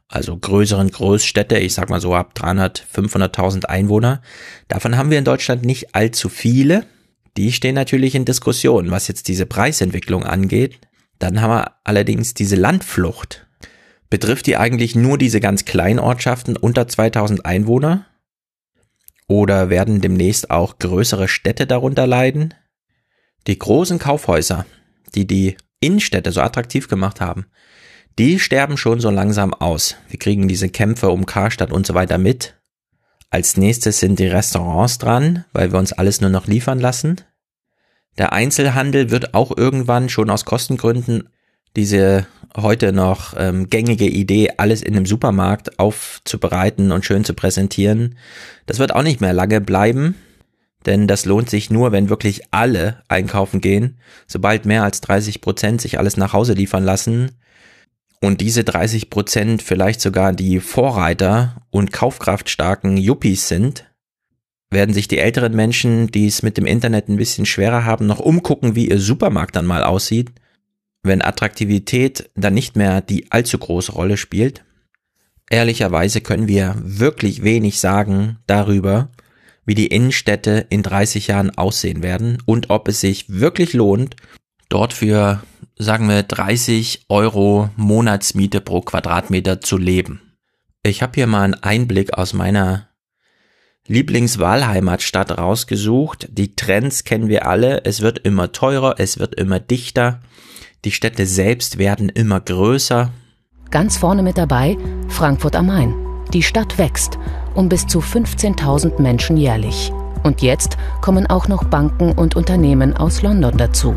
also 0.08 0.38
größeren 0.38 0.92
Großstädte, 0.92 1.58
ich 1.58 1.74
sag 1.74 1.90
mal 1.90 2.02
so 2.02 2.14
ab 2.14 2.36
300, 2.36 2.86
500.000 2.94 3.66
Einwohner. 3.66 4.22
Davon 4.68 4.98
haben 4.98 5.10
wir 5.10 5.18
in 5.18 5.26
Deutschland 5.26 5.64
nicht 5.64 5.96
allzu 5.96 6.30
viele. 6.30 6.86
Die 7.38 7.52
stehen 7.52 7.76
natürlich 7.76 8.16
in 8.16 8.26
Diskussion, 8.26 8.92
was 8.92 9.08
jetzt 9.08 9.28
diese 9.28 9.46
Preisentwicklung 9.46 10.24
angeht. 10.24 10.80
Dann 11.20 11.42
haben 11.42 11.52
wir 11.52 11.72
allerdings 11.84 12.34
diese 12.34 12.56
Landflucht. 12.56 13.48
Betrifft 14.10 14.46
die 14.46 14.58
eigentlich 14.58 14.96
nur 14.96 15.18
diese 15.18 15.40
ganz 15.40 15.66
kleinen 15.66 16.00
Ortschaften 16.00 16.56
unter 16.56 16.88
2000 16.88 17.46
Einwohner? 17.46 18.06
Oder 19.28 19.70
werden 19.70 20.02
demnächst 20.02 20.52
auch 20.52 20.78
größere 20.78 21.28
Städte 21.28 21.66
darunter 21.66 22.06
leiden? 22.06 22.54
Die 23.48 23.58
großen 23.58 23.98
Kaufhäuser, 23.98 24.66
die 25.16 25.26
die 25.26 25.58
Innenstädte 25.80 26.32
so 26.32 26.42
attraktiv 26.42 26.88
gemacht 26.88 27.22
haben, 27.22 27.48
die 28.18 28.40
sterben 28.40 28.78
schon 28.78 29.00
so 29.00 29.10
langsam 29.10 29.54
aus. 29.54 29.96
Wir 30.10 30.20
kriegen 30.20 30.48
diese 30.48 30.70
Kämpfe 30.70 31.10
um 31.10 31.26
Karstadt 31.26 31.72
und 31.72 31.86
so 31.86 31.94
weiter 31.94 32.18
mit. 32.18 32.56
Als 33.30 33.58
nächstes 33.58 34.00
sind 34.00 34.20
die 34.20 34.28
Restaurants 34.28 34.98
dran, 34.98 35.46
weil 35.52 35.72
wir 35.72 35.80
uns 35.80 35.94
alles 35.94 36.22
nur 36.22 36.30
noch 36.30 36.48
liefern 36.48 36.80
lassen. 36.80 37.22
Der 38.18 38.32
Einzelhandel 38.32 39.12
wird 39.12 39.34
auch 39.34 39.56
irgendwann 39.56 40.08
schon 40.08 40.30
aus 40.30 40.46
Kostengründen 40.46 41.30
diese 41.76 42.26
heute 42.56 42.94
noch 42.94 43.34
ähm, 43.38 43.70
gängige 43.70 44.06
Idee, 44.06 44.52
alles 44.58 44.82
in 44.82 44.96
einem 44.96 45.06
Supermarkt 45.06 45.78
aufzubereiten 45.80 46.92
und 46.92 47.06
schön 47.06 47.26
zu 47.26 47.34
präsentieren, 47.34 48.18
das 48.66 48.80
wird 48.80 48.96
auch 48.96 49.04
nicht 49.04 49.22
mehr 49.22 49.34
lange 49.34 49.60
bleiben, 49.62 50.16
denn 50.86 51.08
das 51.08 51.26
lohnt 51.26 51.50
sich 51.50 51.70
nur, 51.70 51.92
wenn 51.92 52.10
wirklich 52.10 52.44
alle 52.52 53.04
einkaufen 53.08 53.60
gehen. 53.60 53.98
Sobald 54.28 54.66
mehr 54.66 54.84
als 54.84 55.02
30 55.02 55.42
Prozent 55.42 55.82
sich 55.82 55.98
alles 55.98 56.16
nach 56.16 56.32
Hause 56.32 56.54
liefern 56.54 56.84
lassen, 56.84 57.32
und 58.22 58.42
diese 58.42 58.64
30 58.64 59.10
Prozent 59.10 59.62
vielleicht 59.62 60.02
sogar 60.02 60.34
die 60.34 60.60
Vorreiter 60.60 61.68
und 61.70 61.92
kaufkraftstarken 61.92 62.98
Yuppies 62.98 63.48
sind, 63.48 63.86
werden 64.72 64.94
sich 64.94 65.08
die 65.08 65.20
älteren 65.20 65.56
Menschen, 65.56 66.08
die 66.08 66.28
es 66.28 66.42
mit 66.42 66.58
dem 66.58 66.66
Internet 66.66 67.08
ein 67.08 67.18
bisschen 67.18 67.46
schwerer 67.46 67.86
haben, 67.86 68.08
noch 68.08 68.20
umgucken, 68.20 68.76
wie 68.76 68.90
ihr 68.90 69.00
Supermarkt 69.00 69.56
dann 69.56 69.66
mal 69.66 69.84
aussieht, 69.84 70.32
wenn 71.04 71.22
Attraktivität 71.22 72.30
dann 72.36 72.54
nicht 72.54 72.76
mehr 72.76 73.02
die 73.02 73.32
allzu 73.32 73.58
große 73.58 73.92
Rolle 73.92 74.18
spielt. 74.18 74.64
Ehrlicherweise 75.50 76.22
können 76.22 76.48
wir 76.48 76.76
wirklich 76.80 77.44
wenig 77.44 77.80
sagen 77.80 78.40
darüber, 78.48 79.12
wie 79.66 79.76
die 79.76 79.88
Innenstädte 79.88 80.66
in 80.70 80.84
30 80.84 81.28
Jahren 81.28 81.52
aussehen 81.52 82.04
werden 82.04 82.38
und 82.46 82.70
ob 82.70 82.88
es 82.88 83.02
sich 83.02 83.30
wirklich 83.30 83.74
lohnt, 83.74 84.16
dort 84.70 84.94
für 84.94 85.44
sagen 85.78 86.08
wir, 86.10 86.24
30 86.24 87.06
Euro 87.10 87.70
Monatsmiete 87.76 88.62
pro 88.62 88.82
Quadratmeter 88.82 89.62
zu 89.62 89.78
leben. 89.78 90.22
Ich 90.84 91.02
habe 91.02 91.14
hier 91.16 91.28
mal 91.28 91.44
einen 91.44 91.56
Einblick 91.56 92.14
aus 92.18 92.34
meiner 92.34 92.90
Lieblingswahlheimatstadt 93.88 95.38
rausgesucht. 95.38 96.28
Die 96.32 96.56
Trends 96.56 97.04
kennen 97.04 97.28
wir 97.28 97.48
alle. 97.48 97.86
Es 97.86 98.02
wird 98.02 98.20
immer 98.20 98.52
teurer, 98.52 98.96
es 98.98 99.20
wird 99.20 99.36
immer 99.36 99.60
dichter. 99.60 100.22
Die 100.86 100.92
Städte 100.92 101.26
selbst 101.26 101.78
werden 101.78 102.10
immer 102.10 102.40
größer. 102.40 103.12
Ganz 103.72 103.98
vorne 103.98 104.24
mit 104.24 104.38
dabei 104.38 104.78
Frankfurt 105.10 105.56
am 105.56 105.68
Main. 105.68 105.94
Die 106.34 106.44
Stadt 106.44 106.78
wächst 106.78 107.18
um 107.56 107.70
bis 107.70 107.88
zu 107.88 108.00
15.000 108.00 109.02
Menschen 109.02 109.38
jährlich. 109.38 109.92
Und 110.24 110.42
jetzt 110.42 110.78
kommen 111.02 111.26
auch 111.28 111.48
noch 111.48 111.64
Banken 111.64 112.12
und 112.12 112.36
Unternehmen 112.36 112.96
aus 112.96 113.22
London 113.22 113.58
dazu. 113.58 113.96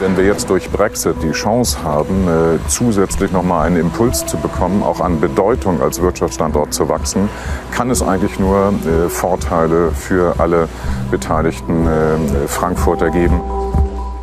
Wenn 0.00 0.16
wir 0.16 0.24
jetzt 0.24 0.48
durch 0.48 0.70
Brexit 0.70 1.16
die 1.22 1.32
Chance 1.32 1.82
haben, 1.82 2.26
äh, 2.26 2.58
zusätzlich 2.68 3.32
nochmal 3.32 3.66
einen 3.66 3.76
Impuls 3.76 4.24
zu 4.24 4.38
bekommen, 4.38 4.82
auch 4.82 4.98
an 4.98 5.20
Bedeutung 5.20 5.82
als 5.82 6.00
Wirtschaftsstandort 6.00 6.72
zu 6.72 6.88
wachsen, 6.88 7.28
kann 7.70 7.90
es 7.90 8.00
eigentlich 8.00 8.38
nur 8.38 8.72
äh, 8.86 9.10
Vorteile 9.10 9.92
für 9.92 10.40
alle 10.40 10.70
beteiligten 11.10 11.86
äh, 11.86 12.48
Frankfurter 12.48 13.10
geben. 13.10 13.42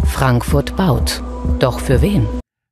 Frankfurt 0.05 0.75
baut. 0.75 1.22
Doch 1.60 1.79
für 1.79 2.01
wen? 2.01 2.27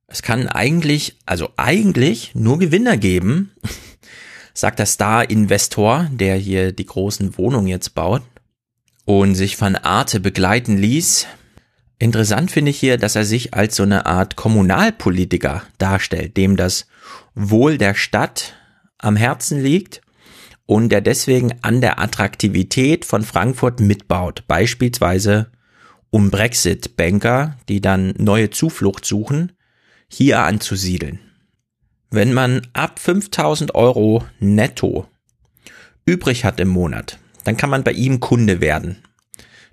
Es 0.07 0.23
kann 0.23 0.47
eigentlich, 0.47 1.19
also 1.27 1.49
eigentlich 1.57 2.31
nur 2.33 2.57
Gewinner 2.57 2.97
geben, 2.97 3.51
sagt 4.55 4.79
der 4.79 4.87
Star-Investor, 4.87 6.07
der 6.11 6.37
hier 6.37 6.71
die 6.71 6.87
großen 6.87 7.37
Wohnungen 7.37 7.67
jetzt 7.67 7.93
baut 7.93 8.23
und 9.05 9.35
sich 9.35 9.57
von 9.57 9.75
Arte 9.75 10.19
begleiten 10.19 10.75
ließ 10.75 11.27
Interessant 11.97 12.51
finde 12.51 12.71
ich 12.71 12.79
hier, 12.79 12.97
dass 12.97 13.15
er 13.15 13.25
sich 13.25 13.53
als 13.53 13.75
so 13.75 13.83
eine 13.83 14.05
Art 14.05 14.35
Kommunalpolitiker 14.35 15.63
darstellt, 15.77 16.35
dem 16.35 16.57
das 16.57 16.87
Wohl 17.35 17.77
der 17.77 17.95
Stadt 17.95 18.55
am 18.97 19.15
Herzen 19.15 19.61
liegt 19.61 20.01
und 20.65 20.89
der 20.89 21.01
deswegen 21.01 21.53
an 21.61 21.79
der 21.79 21.99
Attraktivität 21.99 23.05
von 23.05 23.23
Frankfurt 23.23 23.79
mitbaut, 23.79 24.43
beispielsweise 24.47 25.51
um 26.09 26.31
Brexit-Banker, 26.31 27.57
die 27.69 27.81
dann 27.81 28.13
neue 28.17 28.49
Zuflucht 28.49 29.05
suchen, 29.05 29.51
hier 30.07 30.39
anzusiedeln. 30.39 31.19
Wenn 32.09 32.33
man 32.33 32.67
ab 32.73 32.99
5000 32.99 33.75
Euro 33.75 34.23
netto 34.39 35.07
übrig 36.05 36.45
hat 36.45 36.59
im 36.59 36.69
Monat, 36.69 37.19
dann 37.43 37.57
kann 37.57 37.69
man 37.69 37.83
bei 37.83 37.91
ihm 37.91 38.19
Kunde 38.19 38.61
werden. 38.61 38.97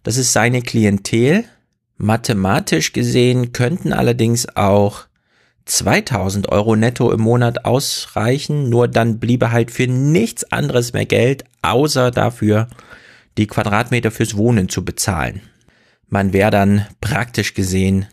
Das 0.03 0.17
ist 0.17 0.33
seine 0.33 0.63
Klientel, 0.63 1.45
Mathematisch 2.03 2.93
gesehen 2.93 3.53
könnten 3.53 3.93
allerdings 3.93 4.57
auch 4.57 5.05
2000 5.67 6.49
Euro 6.49 6.75
netto 6.75 7.13
im 7.13 7.21
Monat 7.21 7.65
ausreichen, 7.65 8.69
nur 8.69 8.89
dann 8.89 9.21
bliebe 9.21 9.53
halt 9.53 9.71
für 9.71 9.87
nichts 9.87 10.43
anderes 10.51 10.93
mehr 10.95 11.07
Geld, 11.07 11.45
außer 11.63 12.11
dafür 12.11 12.67
die 13.39 13.47
Quadratmeter 13.47 14.11
fürs 14.11 14.37
Wohnen 14.37 14.69
zu 14.69 14.85
bezahlen. 14.85 15.43
Man 16.09 16.33
wäre 16.33 16.51
dann 16.51 16.87
praktisch 17.01 17.55
gesehen 17.55 18.07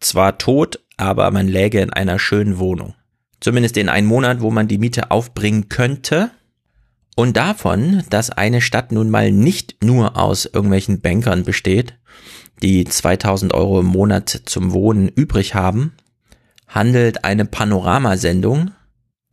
zwar 0.00 0.38
tot, 0.38 0.80
aber 0.96 1.30
man 1.30 1.46
läge 1.46 1.80
in 1.80 1.90
einer 1.90 2.18
schönen 2.18 2.58
Wohnung. 2.58 2.94
Zumindest 3.38 3.76
in 3.76 3.88
einem 3.88 4.08
Monat, 4.08 4.40
wo 4.40 4.50
man 4.50 4.66
die 4.66 4.78
Miete 4.78 5.12
aufbringen 5.12 5.68
könnte. 5.68 6.32
Und 7.14 7.36
davon, 7.36 8.02
dass 8.10 8.30
eine 8.30 8.60
Stadt 8.60 8.90
nun 8.90 9.10
mal 9.10 9.30
nicht 9.30 9.84
nur 9.84 10.16
aus 10.16 10.44
irgendwelchen 10.44 11.00
Bankern 11.00 11.44
besteht, 11.44 11.97
die 12.62 12.84
2000 12.84 13.54
Euro 13.54 13.80
im 13.80 13.86
Monat 13.86 14.42
zum 14.44 14.72
Wohnen 14.72 15.08
übrig 15.08 15.54
haben, 15.54 15.94
handelt 16.66 17.24
eine 17.24 17.44
Panoramasendung, 17.44 18.72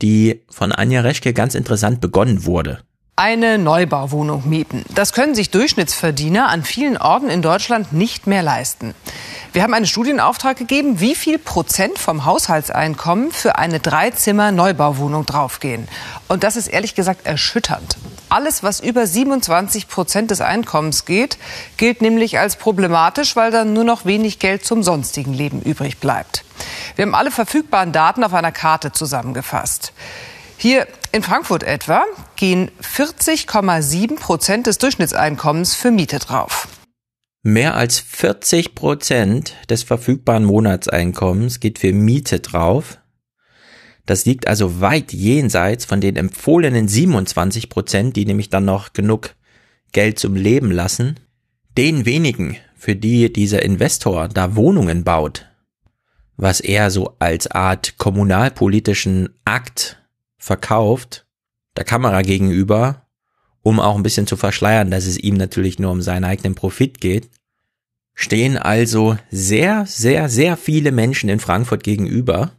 die 0.01 0.44
von 0.50 0.72
Anja 0.72 1.01
Reschke 1.01 1.34
ganz 1.34 1.56
interessant 1.56 2.01
begonnen 2.01 2.46
wurde. 2.46 2.85
Eine 3.17 3.57
Neubauwohnung 3.57 4.50
mieten. 4.50 4.84
Das 4.93 5.13
können 5.13 5.36
sich 5.36 5.50
Durchschnittsverdiener 5.50 6.50
an 6.50 6.65
vielen 6.65 6.98
Orten 6.98 7.29
in 7.29 7.41
Deutschland 7.41 7.93
nicht 7.93 8.27
mehr 8.27 8.43
leisten. 8.43 8.93
Wir 9.53 9.63
haben 9.63 9.74
einen 9.74 9.86
Studienauftrag 9.86 10.57
gegeben, 10.57 11.00
wie 11.00 11.15
viel 11.15 11.39
Prozent 11.39 11.98
vom 11.98 12.25
Haushaltseinkommen 12.25 13.31
für 13.31 13.57
eine 13.57 13.79
Dreizimmer-Neubauwohnung 13.79 15.25
draufgehen. 15.25 15.88
Und 16.27 16.43
das 16.43 16.57
ist 16.57 16.67
ehrlich 16.67 16.93
gesagt 16.93 17.25
erschütternd. 17.25 17.95
Alles, 18.27 18.63
was 18.63 18.81
über 18.81 19.07
27 19.07 19.88
Prozent 19.88 20.29
des 20.29 20.41
Einkommens 20.41 21.05
geht, 21.05 21.38
gilt 21.77 22.01
nämlich 22.01 22.38
als 22.38 22.57
problematisch, 22.57 23.38
weil 23.38 23.50
dann 23.50 23.72
nur 23.72 23.86
noch 23.86 24.03
wenig 24.03 24.39
Geld 24.39 24.65
zum 24.65 24.84
sonstigen 24.84 25.34
Leben 25.34 25.62
übrig 25.62 26.00
bleibt. 26.00 26.43
Wir 26.98 27.05
haben 27.05 27.15
alle 27.15 27.31
verfügbaren 27.31 27.93
Daten 27.93 28.25
auf 28.25 28.34
einer 28.34 28.51
Karte 28.51 28.91
zusammengefasst. 28.91 29.93
Hier 30.57 30.88
in 31.12 31.21
Frankfurt 31.24 31.63
etwa 31.63 32.03
gehen 32.35 32.71
40,7 32.81 34.19
Prozent 34.19 34.67
des 34.67 34.77
Durchschnittseinkommens 34.77 35.75
für 35.75 35.91
Miete 35.91 36.19
drauf. 36.19 36.67
Mehr 37.43 37.75
als 37.75 38.00
40 38.00 38.74
Prozent 38.74 39.53
des 39.69 39.83
verfügbaren 39.83 40.45
Monatseinkommens 40.45 41.59
geht 41.59 41.77
für 41.77 41.93
Miete 41.93 42.39
drauf. 42.39 42.97
Das 44.05 44.25
liegt 44.25 44.47
also 44.47 44.81
weit 44.81 45.13
jenseits 45.13 45.85
von 45.85 46.01
den 46.01 46.15
empfohlenen 46.15 46.88
27 46.88 47.69
Prozent, 47.69 48.15
die 48.15 48.25
nämlich 48.25 48.50
dann 48.50 48.65
noch 48.65 48.93
genug 48.93 49.35
Geld 49.91 50.19
zum 50.19 50.35
Leben 50.35 50.71
lassen. 50.71 51.19
Den 51.77 52.05
wenigen, 52.05 52.57
für 52.75 52.95
die 52.95 53.31
dieser 53.31 53.63
Investor 53.63 54.27
da 54.27 54.55
Wohnungen 54.55 55.03
baut, 55.03 55.45
was 56.38 56.59
er 56.62 56.91
so 56.91 57.15
als 57.19 57.47
Art 57.47 57.97
kommunalpolitischen 57.97 59.29
Akt 59.45 60.01
verkauft, 60.46 61.25
der 61.75 61.86
Kamera 61.86 62.22
gegenüber, 62.22 63.08
um 63.64 63.80
auch 63.80 63.96
ein 63.96 64.04
bisschen 64.04 64.28
zu 64.28 64.38
verschleiern, 64.38 64.92
dass 64.92 65.08
es 65.08 65.18
ihm 65.18 65.38
natürlich 65.38 65.80
nur 65.80 65.90
um 65.92 66.04
seinen 66.04 66.24
eigenen 66.24 66.54
Profit 66.54 67.02
geht, 67.02 67.30
stehen 68.14 68.56
also 68.56 69.18
sehr, 69.32 69.88
sehr, 69.88 70.30
sehr 70.30 70.56
viele 70.56 70.92
Menschen 70.92 71.30
in 71.30 71.40
Frankfurt 71.40 71.84
gegenüber, 71.84 72.52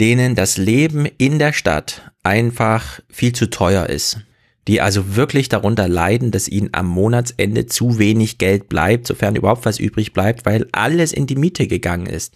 denen 0.00 0.34
das 0.34 0.56
Leben 0.56 1.06
in 1.16 1.38
der 1.38 1.52
Stadt 1.52 2.10
einfach 2.24 2.98
viel 3.08 3.32
zu 3.34 3.48
teuer 3.48 3.86
ist, 3.86 4.18
die 4.66 4.80
also 4.80 5.14
wirklich 5.14 5.48
darunter 5.48 5.86
leiden, 5.86 6.32
dass 6.32 6.48
ihnen 6.48 6.70
am 6.72 6.88
Monatsende 6.88 7.66
zu 7.66 8.00
wenig 8.00 8.38
Geld 8.38 8.68
bleibt, 8.68 9.06
sofern 9.06 9.36
überhaupt 9.36 9.64
was 9.64 9.78
übrig 9.78 10.12
bleibt, 10.12 10.44
weil 10.44 10.66
alles 10.72 11.12
in 11.12 11.28
die 11.28 11.36
Miete 11.36 11.68
gegangen 11.68 12.06
ist. 12.06 12.34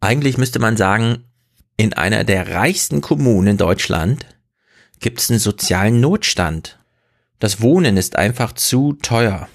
Eigentlich 0.00 0.38
müsste 0.38 0.58
man 0.58 0.76
sagen, 0.76 1.25
in 1.76 1.92
einer 1.92 2.24
der 2.24 2.54
reichsten 2.54 3.00
Kommunen 3.00 3.48
in 3.48 3.56
Deutschland 3.56 4.26
gibt 5.00 5.20
es 5.20 5.30
einen 5.30 5.38
sozialen 5.38 6.00
Notstand. 6.00 6.78
Das 7.38 7.60
Wohnen 7.60 7.96
ist 7.96 8.16
einfach 8.16 8.52
zu 8.54 8.94
teuer. 8.94 9.48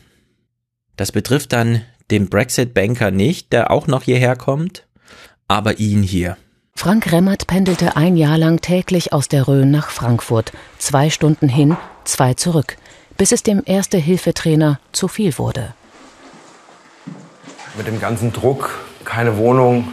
Das 0.97 1.11
betrifft 1.11 1.51
dann 1.53 1.81
den 2.11 2.29
Brexit-Banker 2.29 3.09
nicht, 3.09 3.51
der 3.53 3.71
auch 3.71 3.87
noch 3.87 4.03
hierher 4.03 4.35
kommt, 4.35 4.85
aber 5.47 5.79
ihn 5.79 6.03
hier. 6.03 6.37
Frank 6.75 7.11
Remmert 7.11 7.47
pendelte 7.47 7.95
ein 7.95 8.17
Jahr 8.17 8.37
lang 8.37 8.61
täglich 8.61 9.13
aus 9.13 9.27
der 9.27 9.47
Rhön 9.47 9.71
nach 9.71 9.89
Frankfurt, 9.89 10.51
zwei 10.77 11.09
Stunden 11.09 11.49
hin, 11.49 11.75
zwei 12.05 12.33
zurück, 12.33 12.77
bis 13.17 13.31
es 13.31 13.43
dem 13.43 13.63
Erste-Hilfetrainer 13.65 14.79
zu 14.91 15.07
viel 15.07 15.37
wurde. 15.37 15.73
Mit 17.77 17.87
dem 17.87 17.99
ganzen 17.99 18.33
Druck, 18.33 18.79
keine 19.05 19.37
Wohnung, 19.37 19.87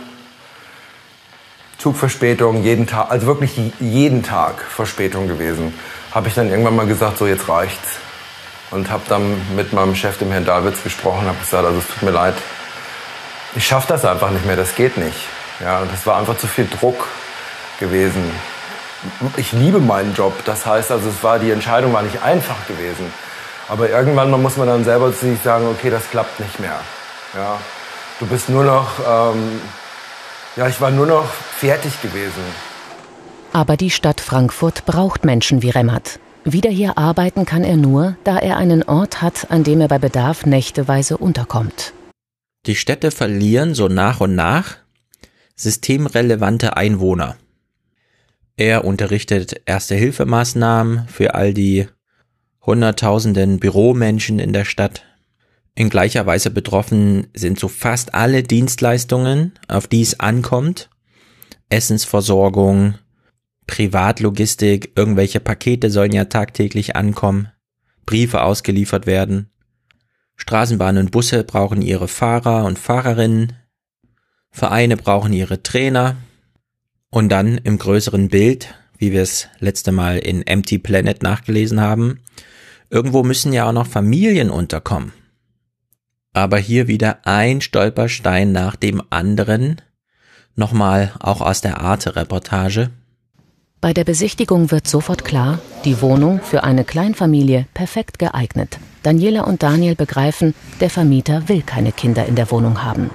Zugverspätung, 1.79 2.65
jeden 2.65 2.89
Tag, 2.89 3.11
also 3.11 3.27
wirklich 3.27 3.59
jeden 3.79 4.25
Tag 4.25 4.61
Verspätung 4.63 5.29
gewesen, 5.29 5.73
habe 6.13 6.29
ich 6.29 6.35
dann 6.35 6.51
irgendwann 6.51 6.75
mal 6.75 6.87
gesagt, 6.87 7.19
so 7.19 7.27
jetzt 7.27 7.49
reicht's. 7.49 7.99
Und 8.71 8.91
habe 8.91 9.05
dann 9.09 9.41
mit 9.57 9.73
meinem 9.73 9.95
Chef, 9.95 10.19
dem 10.19 10.31
Herrn 10.31 10.45
Davids, 10.45 10.83
gesprochen, 10.83 11.27
habe 11.27 11.39
gesagt, 11.39 11.65
also 11.65 11.79
es 11.79 11.87
tut 11.87 12.03
mir 12.03 12.11
leid, 12.11 12.35
ich 13.55 13.67
schaffe 13.67 13.89
das 13.89 14.05
einfach 14.05 14.31
nicht 14.31 14.45
mehr, 14.45 14.57
das 14.57 14.75
geht 14.75 14.99
nicht. 14.99 15.17
Ja, 15.61 15.79
und 15.79 15.91
das 15.91 16.05
war 16.05 16.19
einfach 16.19 16.37
zu 16.37 16.47
viel 16.47 16.69
Druck 16.69 17.07
gewesen. 17.81 18.31
Ich 19.37 19.53
liebe 19.53 19.79
meinen 19.79 20.15
Job, 20.15 20.35
das 20.45 20.67
heißt 20.67 20.91
also, 20.91 21.09
es 21.09 21.23
war, 21.23 21.39
die 21.39 21.51
Entscheidung 21.51 21.93
war 21.93 22.03
nicht 22.03 22.23
einfach 22.23 22.67
gewesen. 22.67 23.11
Aber 23.69 23.89
irgendwann 23.89 24.31
muss 24.43 24.57
man 24.57 24.67
dann 24.67 24.85
selber 24.85 25.13
zu 25.13 25.27
sich 25.27 25.41
sagen, 25.43 25.67
okay, 25.69 25.91
das 25.91 26.11
klappt 26.11 26.41
nicht 26.41 26.59
mehr. 26.59 26.79
Ja, 27.35 27.59
du 28.19 28.27
bist 28.27 28.49
nur 28.49 28.65
noch, 28.65 28.89
ähm, 29.07 29.61
ja, 30.57 30.67
ich 30.67 30.81
war 30.81 30.91
nur 30.91 31.07
noch 31.07 31.29
fertig 31.59 32.01
gewesen. 32.03 32.45
Aber 33.53 33.77
die 33.77 33.91
Stadt 33.91 34.21
Frankfurt 34.21 34.87
braucht 34.87 35.25
Menschen 35.25 35.63
wie 35.63 35.71
Remmert. 35.71 36.21
Wieder 36.45 36.71
hier 36.71 36.97
arbeiten 36.97 37.45
kann 37.45 37.65
er 37.65 37.77
nur, 37.77 38.17
da 38.25 38.39
er 38.39 38.57
einen 38.57 38.83
Ort 38.85 39.21
hat, 39.21 39.51
an 39.51 39.65
dem 39.65 39.81
er 39.81 39.89
bei 39.89 39.99
Bedarf 39.99 40.47
nächteweise 40.47 41.17
unterkommt. 41.17 41.93
Die 42.67 42.77
Städte 42.77 43.11
verlieren 43.11 43.75
so 43.75 43.89
nach 43.89 44.21
und 44.21 44.35
nach 44.35 44.77
systemrelevante 45.57 46.77
Einwohner. 46.77 47.37
Er 48.57 48.85
unterrichtet 48.85 49.63
Erste-Hilfemaßnahmen 49.67 51.09
für 51.09 51.35
all 51.35 51.53
die 51.53 51.89
hunderttausenden 52.65 53.59
Büromenschen 53.59 54.39
in 54.39 54.53
der 54.53 54.65
Stadt. 54.65 55.05
In 55.75 55.91
gleicher 55.91 56.27
Weise 56.27 56.51
betroffen 56.51 57.29
sind 57.35 57.59
so 57.59 57.69
fast 57.69 58.15
alle 58.15 58.43
Dienstleistungen, 58.43 59.53
auf 59.69 59.87
die 59.87 60.03
es 60.03 60.21
ankommt. 60.21 60.91
Essensversorgung, 61.71 62.95
Privatlogistik, 63.67 64.93
irgendwelche 64.97 65.41
Pakete 65.41 65.91
sollen 65.91 66.13
ja 66.13 66.25
tagtäglich 66.25 66.97
ankommen, 66.97 67.49
Briefe 68.07 68.43
ausgeliefert 68.43 69.07
werden. 69.07 69.51
Straßenbahnen 70.37 71.05
und 71.05 71.11
Busse 71.11 71.45
brauchen 71.45 71.83
ihre 71.83 72.09
Fahrer 72.09 72.65
und 72.65 72.79
Fahrerinnen, 72.79 73.53
Vereine 74.51 74.97
brauchen 74.97 75.33
ihre 75.33 75.63
Trainer 75.63 76.17
und 77.11 77.29
dann 77.29 77.59
im 77.59 77.79
größeren 77.79 78.29
Bild, 78.29 78.75
wie 78.97 79.13
wir 79.13 79.23
es 79.23 79.49
letzte 79.59 79.93
Mal 79.93 80.19
in 80.19 80.47
Empty 80.47 80.79
Planet 80.79 81.23
nachgelesen 81.23 81.81
haben, 81.81 82.21
irgendwo 82.91 83.23
müssen 83.23 83.53
ja 83.53 83.69
auch 83.69 83.73
noch 83.73 83.87
Familien 83.87 84.51
unterkommen. 84.51 85.13
Aber 86.33 86.59
hier 86.59 86.89
wieder 86.89 87.27
ein 87.27 87.61
Stolperstein 87.61 88.53
nach 88.53 88.77
dem 88.77 89.03
anderen, 89.11 89.83
nochmal 90.59 91.13
auch 91.21 91.41
aus 91.41 91.61
der 91.61 91.81
Arte-Reportage. 91.81 92.91
Bei 93.81 93.93
der 93.93 94.05
Besichtigung 94.05 94.73
wird 94.73 94.89
sofort 94.89 95.25
klar, 95.25 95.61
die 95.85 96.03
Wohnung 96.03 96.41
für 96.43 96.65
eine 96.65 96.83
Kleinfamilie 96.83 97.67
perfekt 97.75 98.19
geeignet. 98.19 98.79
Daniela 99.05 99.43
und 99.43 99.63
Daniel 99.63 99.95
begreifen, 99.95 100.55
der 100.81 100.91
Vermieter 100.91 101.49
will 101.49 101.63
keine 101.63 101.93
Kinder 101.93 102.27
in 102.27 102.35
der 102.35 102.51
Wohnung 102.51 102.83
haben. 102.83 103.11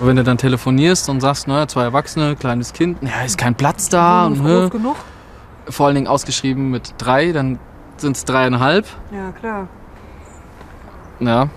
Wenn 0.00 0.16
du 0.16 0.24
dann 0.24 0.36
telefonierst 0.36 1.08
und 1.08 1.20
sagst, 1.20 1.46
naja, 1.46 1.68
zwei 1.68 1.84
Erwachsene, 1.84 2.34
kleines 2.36 2.72
Kind, 2.72 2.98
ja, 3.02 3.24
ist 3.24 3.38
kein 3.38 3.54
Platz 3.54 3.88
da. 3.88 4.26
Und, 4.26 4.42
groß 4.44 4.70
genug? 4.70 4.96
Vor 5.68 5.86
allen 5.86 5.94
Dingen 5.94 6.08
ausgeschrieben 6.08 6.70
mit 6.70 6.94
drei, 6.98 7.32
dann 7.32 7.58
sind 7.96 8.16
es 8.16 8.24
dreieinhalb. 8.24 8.86
Ja, 9.12 9.30
klar. 9.30 9.68
Ja, 11.20 11.48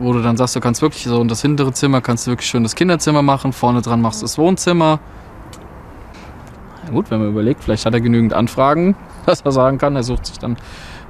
wo 0.00 0.12
du 0.12 0.22
dann 0.22 0.36
sagst, 0.36 0.56
du 0.56 0.60
kannst 0.60 0.82
wirklich 0.82 1.04
so 1.04 1.20
in 1.20 1.28
das 1.28 1.42
hintere 1.42 1.72
Zimmer 1.72 2.00
kannst 2.00 2.26
du 2.26 2.32
wirklich 2.32 2.48
schön 2.48 2.62
das 2.62 2.74
Kinderzimmer 2.74 3.22
machen, 3.22 3.52
vorne 3.52 3.82
dran 3.82 4.00
machst 4.00 4.22
du 4.22 4.24
das 4.24 4.38
Wohnzimmer. 4.38 5.00
Na 6.84 6.90
gut, 6.90 7.10
wenn 7.10 7.20
man 7.20 7.28
überlegt, 7.28 7.62
vielleicht 7.62 7.86
hat 7.86 7.94
er 7.94 8.00
genügend 8.00 8.32
Anfragen, 8.32 8.96
dass 9.26 9.42
er 9.42 9.52
sagen 9.52 9.78
kann, 9.78 9.94
er 9.94 10.02
sucht 10.02 10.26
sich 10.26 10.38
dann 10.38 10.56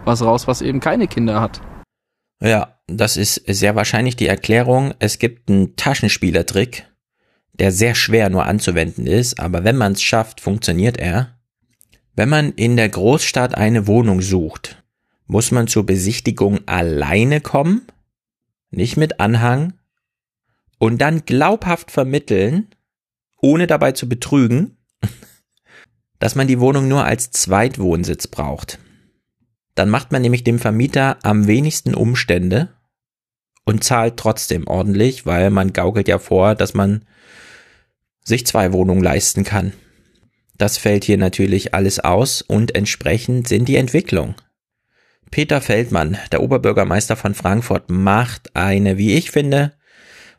was 0.04 0.22
raus, 0.22 0.46
was 0.46 0.62
eben 0.62 0.80
keine 0.80 1.06
Kinder 1.08 1.40
hat. 1.40 1.60
Ja, 2.42 2.78
das 2.86 3.16
ist 3.16 3.42
sehr 3.46 3.76
wahrscheinlich 3.76 4.16
die 4.16 4.26
Erklärung. 4.26 4.94
Es 4.98 5.18
gibt 5.18 5.50
einen 5.50 5.76
Taschenspielertrick, 5.76 6.86
der 7.52 7.70
sehr 7.70 7.94
schwer 7.94 8.30
nur 8.30 8.46
anzuwenden 8.46 9.06
ist, 9.06 9.38
aber 9.38 9.62
wenn 9.62 9.76
man 9.76 9.92
es 9.92 10.02
schafft, 10.02 10.40
funktioniert 10.40 10.96
er. 10.96 11.38
Wenn 12.16 12.28
man 12.28 12.52
in 12.52 12.76
der 12.76 12.88
Großstadt 12.88 13.54
eine 13.54 13.86
Wohnung 13.86 14.20
sucht, 14.22 14.82
muss 15.26 15.50
man 15.52 15.68
zur 15.68 15.86
Besichtigung 15.86 16.60
alleine 16.66 17.40
kommen, 17.40 17.82
nicht 18.70 18.96
mit 18.96 19.20
Anhang, 19.20 19.74
und 20.80 20.98
dann 21.02 21.26
glaubhaft 21.26 21.90
vermitteln, 21.90 22.68
ohne 23.40 23.66
dabei 23.66 23.92
zu 23.92 24.08
betrügen, 24.08 24.78
dass 26.18 26.34
man 26.34 26.48
die 26.48 26.58
Wohnung 26.58 26.88
nur 26.88 27.04
als 27.04 27.30
Zweitwohnsitz 27.30 28.26
braucht. 28.26 28.78
Dann 29.74 29.90
macht 29.90 30.10
man 30.10 30.22
nämlich 30.22 30.42
dem 30.42 30.58
Vermieter 30.58 31.18
am 31.22 31.46
wenigsten 31.46 31.94
Umstände 31.94 32.70
und 33.64 33.84
zahlt 33.84 34.16
trotzdem 34.16 34.66
ordentlich, 34.66 35.26
weil 35.26 35.50
man 35.50 35.72
gaukelt 35.72 36.08
ja 36.08 36.18
vor, 36.18 36.54
dass 36.54 36.74
man 36.74 37.04
sich 38.24 38.46
zwei 38.46 38.72
Wohnungen 38.72 39.02
leisten 39.02 39.44
kann. 39.44 39.74
Das 40.56 40.78
fällt 40.78 41.04
hier 41.04 41.18
natürlich 41.18 41.74
alles 41.74 42.00
aus 42.00 42.42
und 42.42 42.74
entsprechend 42.74 43.48
sind 43.48 43.68
die 43.68 43.76
Entwicklungen. 43.76 44.34
Peter 45.30 45.60
Feldmann, 45.60 46.18
der 46.32 46.42
Oberbürgermeister 46.42 47.16
von 47.16 47.34
Frankfurt, 47.34 47.88
macht 47.88 48.56
eine, 48.56 48.98
wie 48.98 49.14
ich 49.14 49.30
finde, 49.30 49.72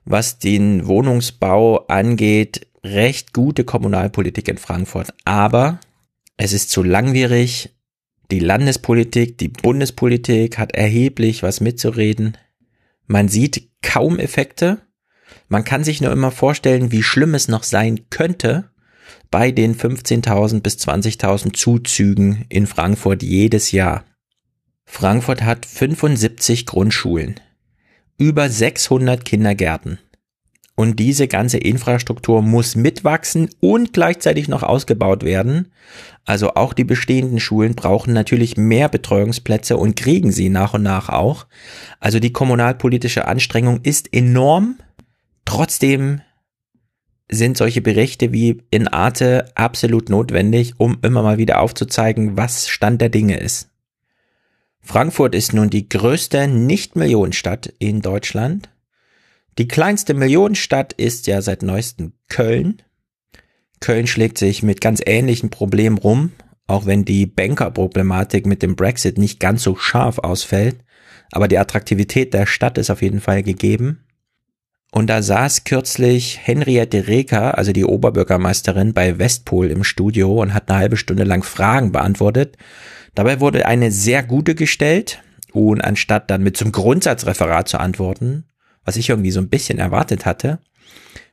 was 0.05 0.39
den 0.39 0.87
Wohnungsbau 0.87 1.87
angeht, 1.87 2.67
recht 2.83 3.33
gute 3.33 3.63
Kommunalpolitik 3.63 4.47
in 4.47 4.57
Frankfurt. 4.57 5.13
Aber 5.23 5.79
es 6.37 6.53
ist 6.53 6.71
zu 6.71 6.83
langwierig, 6.83 7.69
die 8.31 8.39
Landespolitik, 8.39 9.37
die 9.37 9.49
Bundespolitik 9.49 10.57
hat 10.57 10.73
erheblich 10.73 11.43
was 11.43 11.61
mitzureden. 11.61 12.37
Man 13.05 13.27
sieht 13.27 13.69
kaum 13.81 14.19
Effekte. 14.19 14.79
Man 15.49 15.63
kann 15.63 15.83
sich 15.83 16.01
nur 16.01 16.11
immer 16.11 16.31
vorstellen, 16.31 16.91
wie 16.91 17.03
schlimm 17.03 17.35
es 17.35 17.47
noch 17.47 17.63
sein 17.63 18.09
könnte 18.09 18.71
bei 19.29 19.51
den 19.51 19.75
15.000 19.75 20.61
bis 20.61 20.75
20.000 20.77 21.53
Zuzügen 21.53 22.45
in 22.49 22.67
Frankfurt 22.67 23.21
jedes 23.21 23.71
Jahr. 23.71 24.05
Frankfurt 24.93 25.41
hat 25.41 25.65
75 25.65 26.65
Grundschulen, 26.65 27.39
über 28.17 28.49
600 28.49 29.23
Kindergärten, 29.23 29.99
und 30.75 30.99
diese 30.99 31.29
ganze 31.29 31.57
Infrastruktur 31.57 32.41
muss 32.41 32.75
mitwachsen 32.75 33.49
und 33.61 33.93
gleichzeitig 33.93 34.49
noch 34.49 34.63
ausgebaut 34.63 35.23
werden. 35.23 35.71
Also 36.25 36.55
auch 36.55 36.73
die 36.73 36.83
bestehenden 36.83 37.39
Schulen 37.39 37.73
brauchen 37.73 38.13
natürlich 38.13 38.57
mehr 38.57 38.89
Betreuungsplätze 38.89 39.77
und 39.77 39.95
kriegen 39.95 40.33
sie 40.33 40.49
nach 40.49 40.73
und 40.73 40.83
nach 40.83 41.07
auch. 41.07 41.47
Also 42.01 42.19
die 42.19 42.33
kommunalpolitische 42.33 43.27
Anstrengung 43.29 43.79
ist 43.83 44.13
enorm. 44.13 44.77
Trotzdem 45.45 46.19
sind 47.29 47.55
solche 47.55 47.81
Berichte 47.81 48.33
wie 48.33 48.61
in 48.71 48.89
Arte 48.89 49.45
absolut 49.55 50.09
notwendig, 50.09 50.73
um 50.77 50.97
immer 51.01 51.23
mal 51.23 51.37
wieder 51.37 51.61
aufzuzeigen, 51.61 52.35
was 52.35 52.67
Stand 52.67 52.99
der 52.99 53.09
Dinge 53.09 53.37
ist. 53.37 53.70
Frankfurt 54.81 55.35
ist 55.35 55.53
nun 55.53 55.69
die 55.69 55.87
größte 55.87 56.47
Nicht-Millionenstadt 56.47 57.73
in 57.79 58.01
Deutschland 58.01 58.69
die 59.57 59.67
kleinste 59.67 60.13
Millionenstadt 60.13 60.93
ist 60.93 61.27
ja 61.27 61.41
seit 61.41 61.61
neuestem 61.61 62.13
Köln. 62.29 62.81
Köln 63.81 64.07
schlägt 64.07 64.37
sich 64.37 64.63
mit 64.63 64.79
ganz 64.79 65.01
ähnlichen 65.05 65.49
Problemen 65.49 65.97
rum, 65.97 66.31
auch 66.67 66.85
wenn 66.85 67.03
die 67.03 67.25
Bankerproblematik 67.25 68.45
mit 68.45 68.63
dem 68.63 68.75
Brexit 68.75 69.17
nicht 69.17 69.39
ganz 69.39 69.63
so 69.63 69.75
scharf 69.75 70.19
ausfällt. 70.19 70.77
Aber 71.31 71.47
die 71.47 71.57
Attraktivität 71.57 72.33
der 72.33 72.45
Stadt 72.45 72.77
ist 72.77 72.89
auf 72.89 73.01
jeden 73.01 73.19
Fall 73.19 73.43
gegeben. 73.43 74.05
Und 74.93 75.09
da 75.09 75.21
saß 75.21 75.63
kürzlich 75.63 76.39
Henriette 76.41 77.07
Reker, 77.07 77.57
also 77.57 77.71
die 77.71 77.85
Oberbürgermeisterin 77.85 78.93
bei 78.93 79.19
Westpol 79.19 79.69
im 79.69 79.83
Studio 79.83 80.41
und 80.41 80.53
hat 80.53 80.69
eine 80.69 80.79
halbe 80.79 80.97
Stunde 80.97 81.23
lang 81.23 81.43
Fragen 81.43 81.91
beantwortet. 81.91 82.57
Dabei 83.15 83.39
wurde 83.39 83.65
eine 83.65 83.91
sehr 83.91 84.23
gute 84.23 84.55
gestellt 84.55 85.21
und 85.53 85.83
anstatt 85.83 86.29
dann 86.29 86.43
mit 86.43 86.55
zum 86.55 86.71
Grundsatzreferat 86.71 87.67
zu 87.67 87.79
antworten, 87.79 88.45
was 88.85 88.95
ich 88.95 89.09
irgendwie 89.09 89.31
so 89.31 89.39
ein 89.39 89.49
bisschen 89.49 89.79
erwartet 89.79 90.25
hatte, 90.25 90.59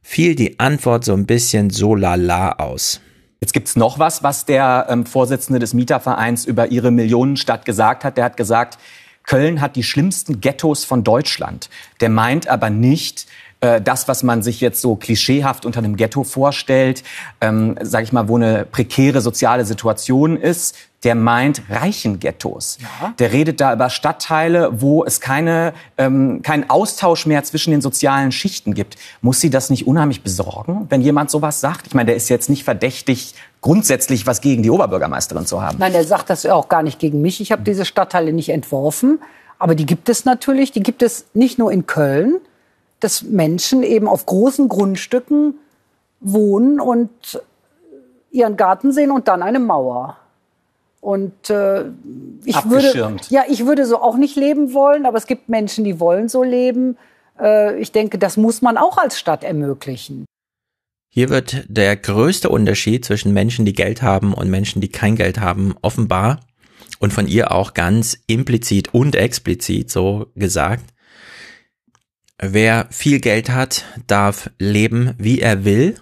fiel 0.02 0.34
die 0.34 0.58
Antwort 0.58 1.04
so 1.04 1.14
ein 1.14 1.26
bisschen 1.26 1.70
so 1.70 1.94
lala 1.94 2.52
aus. 2.52 3.00
Jetzt 3.40 3.52
gibt's 3.52 3.76
noch 3.76 3.98
was, 3.98 4.24
was 4.24 4.46
der 4.46 4.86
ähm, 4.88 5.06
Vorsitzende 5.06 5.60
des 5.60 5.72
Mietervereins 5.72 6.44
über 6.44 6.72
ihre 6.72 6.90
Millionenstadt 6.90 7.64
gesagt 7.64 8.02
hat. 8.04 8.16
Der 8.16 8.24
hat 8.24 8.36
gesagt, 8.36 8.78
Köln 9.22 9.60
hat 9.60 9.76
die 9.76 9.84
schlimmsten 9.84 10.40
Ghettos 10.40 10.84
von 10.84 11.04
Deutschland. 11.04 11.70
Der 12.00 12.08
meint 12.08 12.48
aber 12.48 12.70
nicht, 12.70 13.26
äh, 13.60 13.80
das, 13.80 14.08
was 14.08 14.22
man 14.22 14.42
sich 14.42 14.60
jetzt 14.60 14.80
so 14.80 14.96
klischeehaft 14.96 15.66
unter 15.66 15.78
einem 15.78 15.96
Ghetto 15.96 16.24
vorstellt, 16.24 17.02
ähm, 17.40 17.76
sage 17.80 18.04
ich 18.04 18.12
mal, 18.12 18.28
wo 18.28 18.36
eine 18.36 18.64
prekäre 18.64 19.20
soziale 19.20 19.64
Situation 19.64 20.36
ist, 20.36 20.76
der 21.04 21.14
meint 21.14 21.62
reichen 21.70 22.18
Ghettos. 22.18 22.78
Ja. 22.80 23.14
Der 23.18 23.32
redet 23.32 23.60
da 23.60 23.72
über 23.72 23.88
Stadtteile, 23.88 24.80
wo 24.80 25.04
es 25.04 25.20
keine, 25.20 25.72
ähm, 25.96 26.42
keinen 26.42 26.68
Austausch 26.68 27.24
mehr 27.26 27.44
zwischen 27.44 27.70
den 27.70 27.80
sozialen 27.80 28.32
Schichten 28.32 28.74
gibt. 28.74 28.96
Muss 29.22 29.40
sie 29.40 29.50
das 29.50 29.70
nicht 29.70 29.86
unheimlich 29.86 30.22
besorgen, 30.22 30.86
wenn 30.90 31.00
jemand 31.00 31.30
sowas 31.30 31.60
sagt? 31.60 31.86
Ich 31.86 31.94
meine, 31.94 32.06
der 32.06 32.16
ist 32.16 32.28
jetzt 32.28 32.50
nicht 32.50 32.64
verdächtig, 32.64 33.34
grundsätzlich 33.60 34.26
was 34.26 34.40
gegen 34.40 34.62
die 34.62 34.70
Oberbürgermeisterin 34.70 35.46
zu 35.46 35.62
haben. 35.62 35.78
Nein, 35.78 35.94
er 35.94 36.04
sagt 36.04 36.30
das 36.30 36.44
auch 36.46 36.68
gar 36.68 36.82
nicht 36.82 36.98
gegen 36.98 37.22
mich. 37.22 37.40
Ich 37.40 37.52
habe 37.52 37.62
diese 37.62 37.84
Stadtteile 37.84 38.32
nicht 38.32 38.48
entworfen. 38.48 39.20
Aber 39.60 39.74
die 39.74 39.86
gibt 39.86 40.08
es 40.08 40.24
natürlich. 40.24 40.72
Die 40.72 40.82
gibt 40.82 41.02
es 41.02 41.26
nicht 41.34 41.58
nur 41.58 41.70
in 41.70 41.86
Köln, 41.86 42.40
dass 43.00 43.22
Menschen 43.22 43.82
eben 43.82 44.08
auf 44.08 44.26
großen 44.26 44.68
Grundstücken 44.68 45.54
wohnen 46.20 46.80
und 46.80 47.40
ihren 48.30 48.56
Garten 48.56 48.92
sehen 48.92 49.10
und 49.10 49.28
dann 49.28 49.42
eine 49.42 49.60
Mauer. 49.60 50.16
Und 51.00 51.48
äh, 51.50 51.84
ich 52.44 52.64
würde, 52.64 53.16
ja, 53.30 53.44
ich 53.48 53.66
würde 53.66 53.86
so 53.86 54.00
auch 54.00 54.16
nicht 54.16 54.36
leben 54.36 54.74
wollen, 54.74 55.06
aber 55.06 55.16
es 55.16 55.26
gibt 55.26 55.48
Menschen, 55.48 55.84
die 55.84 56.00
wollen 56.00 56.28
so 56.28 56.42
leben. 56.42 56.96
Äh, 57.40 57.78
ich 57.78 57.92
denke, 57.92 58.18
das 58.18 58.36
muss 58.36 58.62
man 58.62 58.76
auch 58.76 58.98
als 58.98 59.18
Stadt 59.18 59.44
ermöglichen. 59.44 60.24
Hier 61.08 61.30
wird 61.30 61.64
der 61.68 61.96
größte 61.96 62.48
Unterschied 62.48 63.04
zwischen 63.04 63.32
Menschen, 63.32 63.64
die 63.64 63.72
Geld 63.72 64.02
haben 64.02 64.34
und 64.34 64.50
Menschen, 64.50 64.80
die 64.80 64.88
kein 64.88 65.16
Geld 65.16 65.40
haben, 65.40 65.74
offenbar 65.82 66.40
und 66.98 67.12
von 67.12 67.26
ihr 67.26 67.52
auch 67.52 67.74
ganz 67.74 68.18
implizit 68.26 68.92
und 68.92 69.16
explizit 69.16 69.90
so 69.90 70.26
gesagt. 70.34 70.84
Wer 72.40 72.86
viel 72.90 73.20
Geld 73.20 73.50
hat, 73.50 73.84
darf 74.06 74.50
leben, 74.58 75.14
wie 75.18 75.40
er 75.40 75.64
will. 75.64 75.96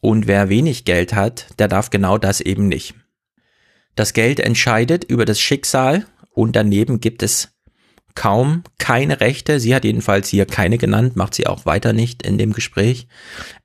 Und 0.00 0.28
wer 0.28 0.48
wenig 0.48 0.84
Geld 0.84 1.12
hat, 1.12 1.46
der 1.58 1.66
darf 1.66 1.90
genau 1.90 2.18
das 2.18 2.40
eben 2.40 2.68
nicht. 2.68 2.94
Das 3.98 4.12
Geld 4.12 4.38
entscheidet 4.38 5.02
über 5.02 5.24
das 5.24 5.40
Schicksal 5.40 6.06
und 6.30 6.54
daneben 6.54 7.00
gibt 7.00 7.24
es 7.24 7.48
kaum 8.14 8.62
keine 8.78 9.18
Rechte. 9.20 9.58
Sie 9.58 9.74
hat 9.74 9.82
jedenfalls 9.82 10.28
hier 10.28 10.46
keine 10.46 10.78
genannt, 10.78 11.16
macht 11.16 11.34
sie 11.34 11.48
auch 11.48 11.66
weiter 11.66 11.92
nicht 11.92 12.22
in 12.22 12.38
dem 12.38 12.52
Gespräch. 12.52 13.08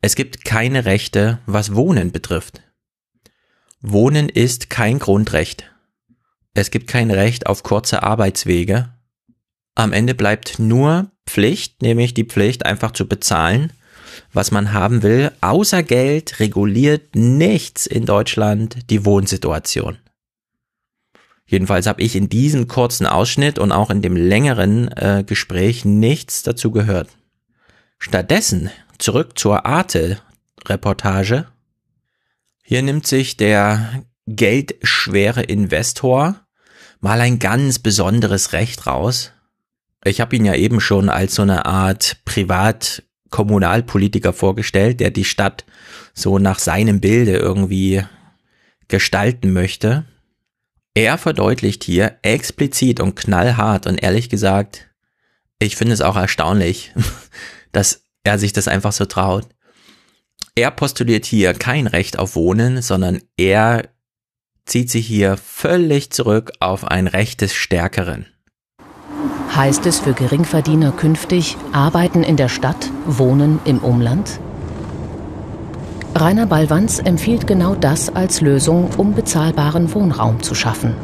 Es 0.01 0.15
gibt 0.15 0.43
keine 0.43 0.85
Rechte, 0.85 1.37
was 1.45 1.75
Wohnen 1.75 2.11
betrifft. 2.11 2.63
Wohnen 3.79 4.27
ist 4.27 4.71
kein 4.71 4.97
Grundrecht. 4.97 5.71
Es 6.55 6.71
gibt 6.71 6.87
kein 6.87 7.11
Recht 7.11 7.45
auf 7.45 7.61
kurze 7.61 8.01
Arbeitswege. 8.01 8.91
Am 9.75 9.93
Ende 9.93 10.15
bleibt 10.15 10.57
nur 10.57 11.11
Pflicht, 11.27 11.83
nämlich 11.83 12.15
die 12.15 12.25
Pflicht 12.25 12.65
einfach 12.65 12.89
zu 12.89 13.07
bezahlen, 13.07 13.71
was 14.33 14.49
man 14.49 14.73
haben 14.73 15.03
will. 15.03 15.31
Außer 15.41 15.83
Geld 15.83 16.39
reguliert 16.39 17.15
nichts 17.15 17.85
in 17.85 18.07
Deutschland 18.07 18.89
die 18.89 19.05
Wohnsituation. 19.05 19.99
Jedenfalls 21.53 21.85
habe 21.85 22.01
ich 22.01 22.15
in 22.15 22.29
diesem 22.29 22.67
kurzen 22.67 23.05
Ausschnitt 23.05 23.59
und 23.59 23.71
auch 23.71 23.91
in 23.91 24.01
dem 24.01 24.15
längeren 24.15 24.87
äh, 24.93 25.23
Gespräch 25.23 25.85
nichts 25.85 26.41
dazu 26.41 26.71
gehört. 26.71 27.09
Stattdessen 27.99 28.71
zurück 28.97 29.37
zur 29.37 29.63
Arte-Reportage. 29.63 31.45
Hier 32.63 32.81
nimmt 32.81 33.05
sich 33.05 33.37
der 33.37 34.03
geldschwere 34.25 35.43
Investor 35.43 36.37
mal 36.99 37.21
ein 37.21 37.37
ganz 37.37 37.77
besonderes 37.77 38.53
Recht 38.53 38.87
raus, 38.87 39.31
ich 40.05 40.19
habe 40.19 40.35
ihn 40.35 40.45
ja 40.45 40.55
eben 40.55 40.81
schon 40.81 41.07
als 41.07 41.35
so 41.35 41.43
eine 41.43 41.67
Art 41.67 42.17
Privat-Kommunalpolitiker 42.25 44.33
vorgestellt, 44.33 44.99
der 44.99 45.11
die 45.11 45.23
Stadt 45.23 45.65
so 46.15 46.39
nach 46.39 46.57
seinem 46.57 46.99
Bilde 46.99 47.37
irgendwie 47.37 48.01
gestalten 48.87 49.53
möchte. 49.53 50.05
Er 50.95 51.17
verdeutlicht 51.17 51.83
hier 51.83 52.17
explizit 52.21 52.99
und 52.99 53.15
knallhart 53.15 53.87
und 53.87 54.03
ehrlich 54.03 54.29
gesagt, 54.29 54.89
ich 55.59 55.75
finde 55.75 55.93
es 55.93 56.01
auch 56.01 56.15
erstaunlich, 56.15 56.93
dass 57.71 58.03
er 58.23 58.37
sich 58.37 58.53
das 58.53 58.67
einfach 58.67 58.91
so 58.91 59.05
traut. 59.05 59.47
Er 60.55 60.69
postuliert 60.69 61.25
hier 61.25 61.53
kein 61.53 61.87
Recht 61.87 62.19
auf 62.19 62.35
Wohnen, 62.35 62.83
sondern 62.83 63.21
er 63.37 63.89
zieht 64.65 64.91
sich 64.91 65.07
hier 65.07 65.35
völlig 65.35 66.11
zurück 66.11 66.51
auf 66.59 66.85
ein 66.85 67.07
Recht 67.07 67.41
des 67.41 67.55
Stärkeren. 67.55 68.27
Heißt 69.55 69.85
es 69.87 69.99
für 69.99 70.13
Geringverdiener 70.13 70.91
künftig 70.91 71.57
Arbeiten 71.71 72.23
in 72.23 72.37
der 72.37 72.49
Stadt, 72.49 72.91
Wohnen 73.05 73.59
im 73.65 73.79
Umland? 73.79 74.39
Rainer 76.15 76.45
Ballwanz 76.45 76.99
empfiehlt 76.99 77.47
genau 77.47 77.73
das 77.73 78.15
als 78.15 78.39
Lösung, 78.39 78.89
um 78.97 79.15
bezahlbaren 79.15 79.93
Wohnraum 79.95 80.43
zu 80.43 80.53
schaffen. 80.53 80.95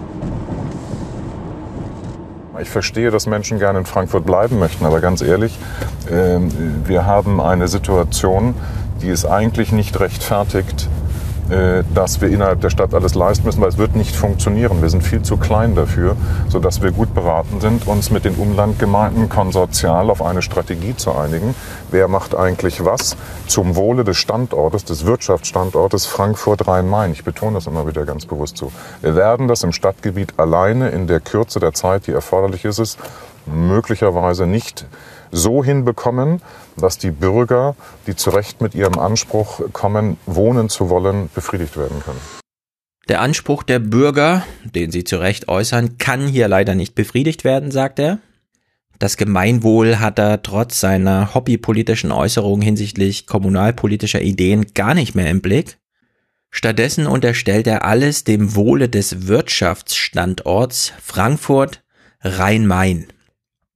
Ich 2.61 2.69
verstehe, 2.69 3.09
dass 3.09 3.25
Menschen 3.25 3.57
gerne 3.57 3.79
in 3.79 3.85
Frankfurt 3.85 4.25
bleiben 4.25 4.59
möchten, 4.59 4.85
aber 4.85 5.01
ganz 5.01 5.21
ehrlich, 5.21 5.57
ähm, 6.11 6.51
wir 6.85 7.05
haben 7.07 7.41
eine 7.41 7.67
Situation, 7.67 8.53
die 9.01 9.09
es 9.09 9.25
eigentlich 9.25 9.71
nicht 9.71 9.99
rechtfertigt, 9.99 10.87
dass 11.93 12.21
wir 12.21 12.29
innerhalb 12.29 12.61
der 12.61 12.69
Stadt 12.69 12.93
alles 12.93 13.15
leisten 13.15 13.45
müssen, 13.45 13.61
weil 13.61 13.69
es 13.69 13.77
wird 13.77 13.95
nicht 13.95 14.15
funktionieren. 14.15 14.81
Wir 14.81 14.89
sind 14.89 15.01
viel 15.01 15.21
zu 15.23 15.37
klein 15.37 15.75
dafür, 15.75 16.15
sodass 16.47 16.81
wir 16.81 16.91
gut 16.91 17.13
beraten 17.13 17.59
sind, 17.59 17.87
uns 17.87 18.11
mit 18.11 18.25
den 18.25 18.35
Umlandgemeinden 18.35 19.29
konsortial 19.29 20.09
auf 20.09 20.21
eine 20.21 20.41
Strategie 20.41 20.95
zu 20.95 21.15
einigen. 21.15 21.55
Wer 21.91 22.07
macht 22.07 22.35
eigentlich 22.35 22.85
was 22.85 23.17
zum 23.47 23.75
Wohle 23.75 24.03
des 24.03 24.17
Standortes, 24.17 24.85
des 24.85 25.05
Wirtschaftsstandortes 25.05 26.05
Frankfurt-Rhein-Main? 26.05 27.11
Ich 27.13 27.23
betone 27.23 27.55
das 27.55 27.67
immer 27.67 27.87
wieder 27.87 28.05
ganz 28.05 28.25
bewusst 28.25 28.57
so. 28.57 28.71
Wir 29.01 29.15
werden 29.15 29.47
das 29.47 29.63
im 29.63 29.71
Stadtgebiet 29.71 30.33
alleine 30.37 30.89
in 30.89 31.07
der 31.07 31.19
Kürze 31.19 31.59
der 31.59 31.73
Zeit, 31.73 32.07
die 32.07 32.11
erforderlich 32.11 32.65
ist, 32.65 32.97
möglicherweise 33.45 34.45
nicht 34.45 34.85
so 35.31 35.63
hinbekommen, 35.63 36.41
dass 36.77 36.97
die 36.97 37.11
Bürger, 37.11 37.75
die 38.07 38.15
zu 38.15 38.29
Recht 38.29 38.61
mit 38.61 38.75
ihrem 38.75 38.97
Anspruch 38.99 39.61
kommen, 39.73 40.17
wohnen 40.25 40.69
zu 40.69 40.89
wollen, 40.89 41.29
befriedigt 41.33 41.77
werden 41.77 42.01
können. 42.03 42.21
Der 43.09 43.21
Anspruch 43.21 43.63
der 43.63 43.79
Bürger, 43.79 44.45
den 44.63 44.91
sie 44.91 45.03
zu 45.03 45.17
Recht 45.17 45.47
äußern, 45.47 45.97
kann 45.97 46.27
hier 46.27 46.47
leider 46.47 46.75
nicht 46.75 46.93
befriedigt 46.93 47.43
werden, 47.43 47.71
sagt 47.71 47.99
er. 47.99 48.19
Das 48.99 49.17
Gemeinwohl 49.17 49.99
hat 49.99 50.19
er 50.19 50.43
trotz 50.43 50.79
seiner 50.79 51.33
hobbypolitischen 51.33 52.11
Äußerungen 52.11 52.61
hinsichtlich 52.61 53.25
kommunalpolitischer 53.25 54.21
Ideen 54.21 54.73
gar 54.73 54.93
nicht 54.93 55.15
mehr 55.15 55.29
im 55.29 55.41
Blick. 55.41 55.77
Stattdessen 56.51 57.07
unterstellt 57.07 57.65
er 57.67 57.85
alles 57.85 58.25
dem 58.25 58.55
Wohle 58.55 58.89
des 58.89 59.27
Wirtschaftsstandorts 59.27 60.93
Frankfurt 61.01 61.81
Rhein-Main. 62.21 63.07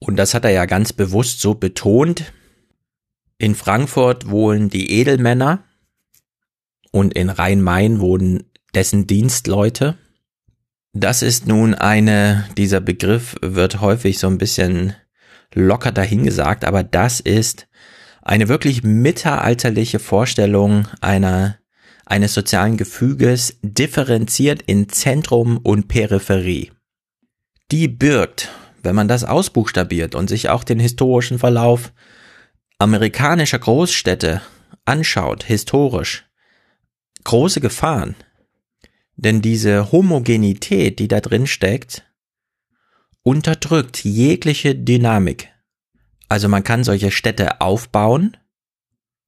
Und 0.05 0.17
das 0.17 0.33
hat 0.33 0.43
er 0.43 0.51
ja 0.51 0.65
ganz 0.65 0.91
bewusst 0.91 1.39
so 1.39 1.53
betont. 1.55 2.33
In 3.37 3.55
Frankfurt 3.55 4.29
wohnen 4.29 4.69
die 4.69 4.91
Edelmänner 4.91 5.63
und 6.91 7.13
in 7.13 7.29
Rhein-Main 7.29 8.01
wohnen 8.01 8.43
dessen 8.75 9.07
Dienstleute. 9.07 9.97
Das 10.91 11.21
ist 11.21 11.47
nun 11.47 11.73
eine, 11.73 12.49
dieser 12.57 12.81
Begriff 12.81 13.37
wird 13.41 13.79
häufig 13.79 14.19
so 14.19 14.27
ein 14.27 14.37
bisschen 14.37 14.93
locker 15.53 15.93
dahingesagt, 15.93 16.65
aber 16.65 16.83
das 16.83 17.21
ist 17.21 17.67
eine 18.21 18.49
wirklich 18.49 18.83
mittelalterliche 18.83 19.99
Vorstellung 19.99 20.85
einer, 20.99 21.59
eines 22.05 22.33
sozialen 22.33 22.75
Gefüges, 22.75 23.57
differenziert 23.61 24.63
in 24.63 24.89
Zentrum 24.89 25.59
und 25.59 25.87
Peripherie. 25.87 26.71
Die 27.71 27.87
birgt 27.87 28.49
wenn 28.83 28.95
man 28.95 29.07
das 29.07 29.23
ausbuchstabiert 29.23 30.15
und 30.15 30.27
sich 30.27 30.49
auch 30.49 30.63
den 30.63 30.79
historischen 30.79 31.39
Verlauf 31.39 31.93
amerikanischer 32.77 33.59
Großstädte 33.59 34.41
anschaut, 34.85 35.43
historisch, 35.43 36.25
große 37.23 37.61
Gefahren. 37.61 38.15
Denn 39.15 39.41
diese 39.41 39.91
Homogenität, 39.91 40.99
die 40.99 41.07
da 41.07 41.21
drin 41.21 41.47
steckt, 41.47 42.03
unterdrückt 43.21 44.03
jegliche 44.03 44.75
Dynamik. 44.75 45.49
Also 46.27 46.49
man 46.49 46.63
kann 46.63 46.83
solche 46.83 47.11
Städte 47.11 47.61
aufbauen, 47.61 48.37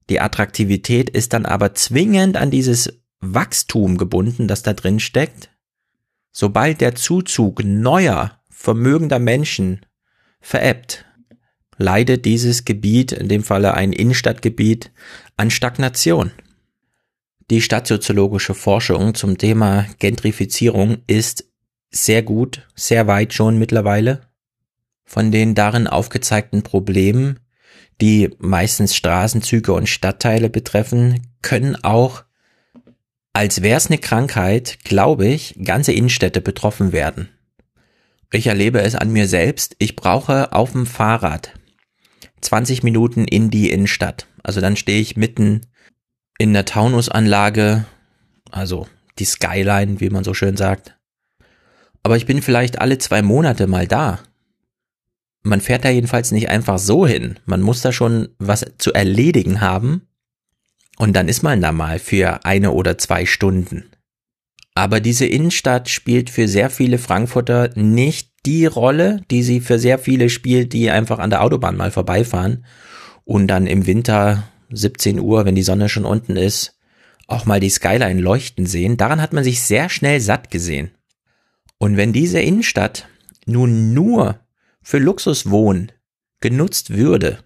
die 0.09 0.19
Attraktivität 0.21 1.09
ist 1.09 1.33
dann 1.33 1.45
aber 1.45 1.73
zwingend 1.73 2.37
an 2.37 2.51
dieses 2.51 3.01
Wachstum 3.21 3.97
gebunden, 3.97 4.47
das 4.47 4.61
da 4.61 4.73
drin 4.73 4.99
steckt. 4.99 5.49
Sobald 6.31 6.81
der 6.81 6.95
Zuzug 6.95 7.63
neuer 7.63 8.39
vermögender 8.65 9.19
Menschen 9.19 9.85
verebbt, 10.41 11.05
leidet 11.77 12.25
dieses 12.25 12.65
Gebiet, 12.65 13.11
in 13.11 13.29
dem 13.29 13.43
Falle 13.43 13.75
ein 13.75 13.93
Innenstadtgebiet, 13.93 14.91
an 15.37 15.51
Stagnation. 15.51 16.31
Die 17.51 17.61
stadtsoziologische 17.61 18.55
Forschung 18.55 19.13
zum 19.13 19.37
Thema 19.37 19.85
Gentrifizierung 19.99 20.97
ist 21.05 21.45
sehr 21.91 22.23
gut, 22.23 22.67
sehr 22.73 23.05
weit 23.05 23.35
schon 23.35 23.59
mittlerweile. 23.59 24.21
von 25.07 25.31
den 25.31 25.53
darin 25.53 25.85
aufgezeigten 25.85 26.63
Problemen, 26.63 27.39
die 28.01 28.31
meistens 28.39 28.95
Straßenzüge 28.95 29.71
und 29.71 29.87
Stadtteile 29.87 30.49
betreffen, 30.49 31.21
können 31.43 31.75
auch, 31.83 32.23
als 33.31 33.61
wäre 33.61 33.77
es 33.77 33.85
eine 33.85 33.99
Krankheit, 33.99 34.79
glaube 34.83 35.27
ich, 35.27 35.55
ganze 35.63 35.91
Innenstädte 35.91 36.41
betroffen 36.41 36.91
werden. 36.91 37.29
Ich 38.35 38.47
erlebe 38.47 38.81
es 38.81 38.95
an 38.95 39.13
mir 39.13 39.29
selbst. 39.29 39.77
Ich 39.79 39.95
brauche 39.95 40.51
auf 40.51 40.73
dem 40.73 40.85
Fahrrad 40.85 41.53
20 42.41 42.83
Minuten 42.83 43.23
in 43.23 43.49
die 43.49 43.71
Innenstadt. 43.71 44.27
Also 44.43 44.59
dann 44.59 44.75
stehe 44.75 44.99
ich 44.99 45.15
mitten 45.15 45.61
in 46.37 46.51
der 46.51 46.65
Taunusanlage, 46.65 47.85
also 48.51 48.89
die 49.19 49.23
Skyline, 49.23 50.01
wie 50.01 50.09
man 50.09 50.25
so 50.25 50.33
schön 50.33 50.57
sagt. 50.57 50.97
Aber 52.03 52.17
ich 52.17 52.25
bin 52.25 52.41
vielleicht 52.41 52.81
alle 52.81 52.97
zwei 52.97 53.21
Monate 53.21 53.67
mal 53.67 53.87
da. 53.87 54.19
Man 55.41 55.61
fährt 55.61 55.85
da 55.85 55.89
jedenfalls 55.89 56.33
nicht 56.33 56.49
einfach 56.49 56.77
so 56.77 57.07
hin. 57.07 57.39
Man 57.45 57.61
muss 57.61 57.79
da 57.79 57.93
schon 57.93 58.27
was 58.37 58.65
zu 58.77 58.91
erledigen 58.91 59.61
haben. 59.61 60.09
Und 60.97 61.15
dann 61.15 61.29
ist 61.29 61.41
man 61.41 61.61
da 61.61 61.71
mal 61.71 61.99
für 61.99 62.43
eine 62.43 62.71
oder 62.71 62.97
zwei 62.97 63.25
Stunden. 63.25 63.85
Aber 64.75 64.99
diese 64.99 65.25
Innenstadt 65.25 65.89
spielt 65.89 66.29
für 66.29 66.47
sehr 66.47 66.69
viele 66.69 66.97
Frankfurter 66.97 67.71
nicht 67.75 68.31
die 68.45 68.65
Rolle, 68.65 69.21
die 69.31 69.41
sie 69.41 69.61
für 69.61 69.79
sehr 69.79 69.97
viele 69.97 70.29
spielt, 70.29 70.73
die 70.73 70.91
einfach 70.91 71.19
an 71.19 71.29
der 71.29 71.41
Autobahn 71.41 71.77
mal 71.77 71.91
vorbeifahren 71.91 72.65
und 73.23 73.47
dann 73.47 73.67
im 73.67 73.87
Winter 73.87 74.43
17 74.69 75.19
Uhr, 75.19 75.45
wenn 75.45 75.55
die 75.55 75.63
Sonne 75.63 75.89
schon 75.89 76.05
unten 76.05 76.35
ist, 76.35 76.77
auch 77.27 77.45
mal 77.45 77.59
die 77.59 77.69
Skyline 77.69 78.21
leuchten 78.21 78.65
sehen. 78.65 78.97
Daran 78.97 79.21
hat 79.21 79.33
man 79.33 79.43
sich 79.43 79.61
sehr 79.61 79.89
schnell 79.89 80.19
satt 80.19 80.51
gesehen. 80.51 80.91
Und 81.77 81.97
wenn 81.97 82.13
diese 82.13 82.39
Innenstadt 82.39 83.07
nun 83.45 83.93
nur 83.93 84.39
für 84.81 84.99
Luxuswohnen 84.99 85.91
genutzt 86.41 86.95
würde, 86.95 87.39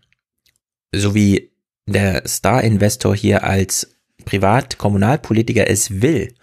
so 0.94 1.15
wie 1.15 1.52
der 1.86 2.28
Star-Investor 2.28 3.15
hier 3.15 3.44
als 3.44 3.96
Privat-Kommunalpolitiker 4.26 5.70
es 5.70 6.02
will, 6.02 6.34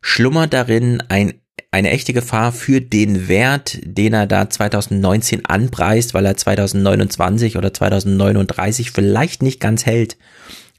schlummert 0.00 0.52
darin 0.52 1.02
ein, 1.08 1.34
eine 1.70 1.90
echte 1.90 2.12
Gefahr 2.12 2.52
für 2.52 2.80
den 2.80 3.28
Wert, 3.28 3.78
den 3.82 4.12
er 4.12 4.26
da 4.26 4.48
2019 4.48 5.46
anpreist, 5.46 6.14
weil 6.14 6.26
er 6.26 6.36
2029 6.36 7.56
oder 7.56 7.72
2039 7.72 8.90
vielleicht 8.90 9.42
nicht 9.42 9.60
ganz 9.60 9.86
hält, 9.86 10.16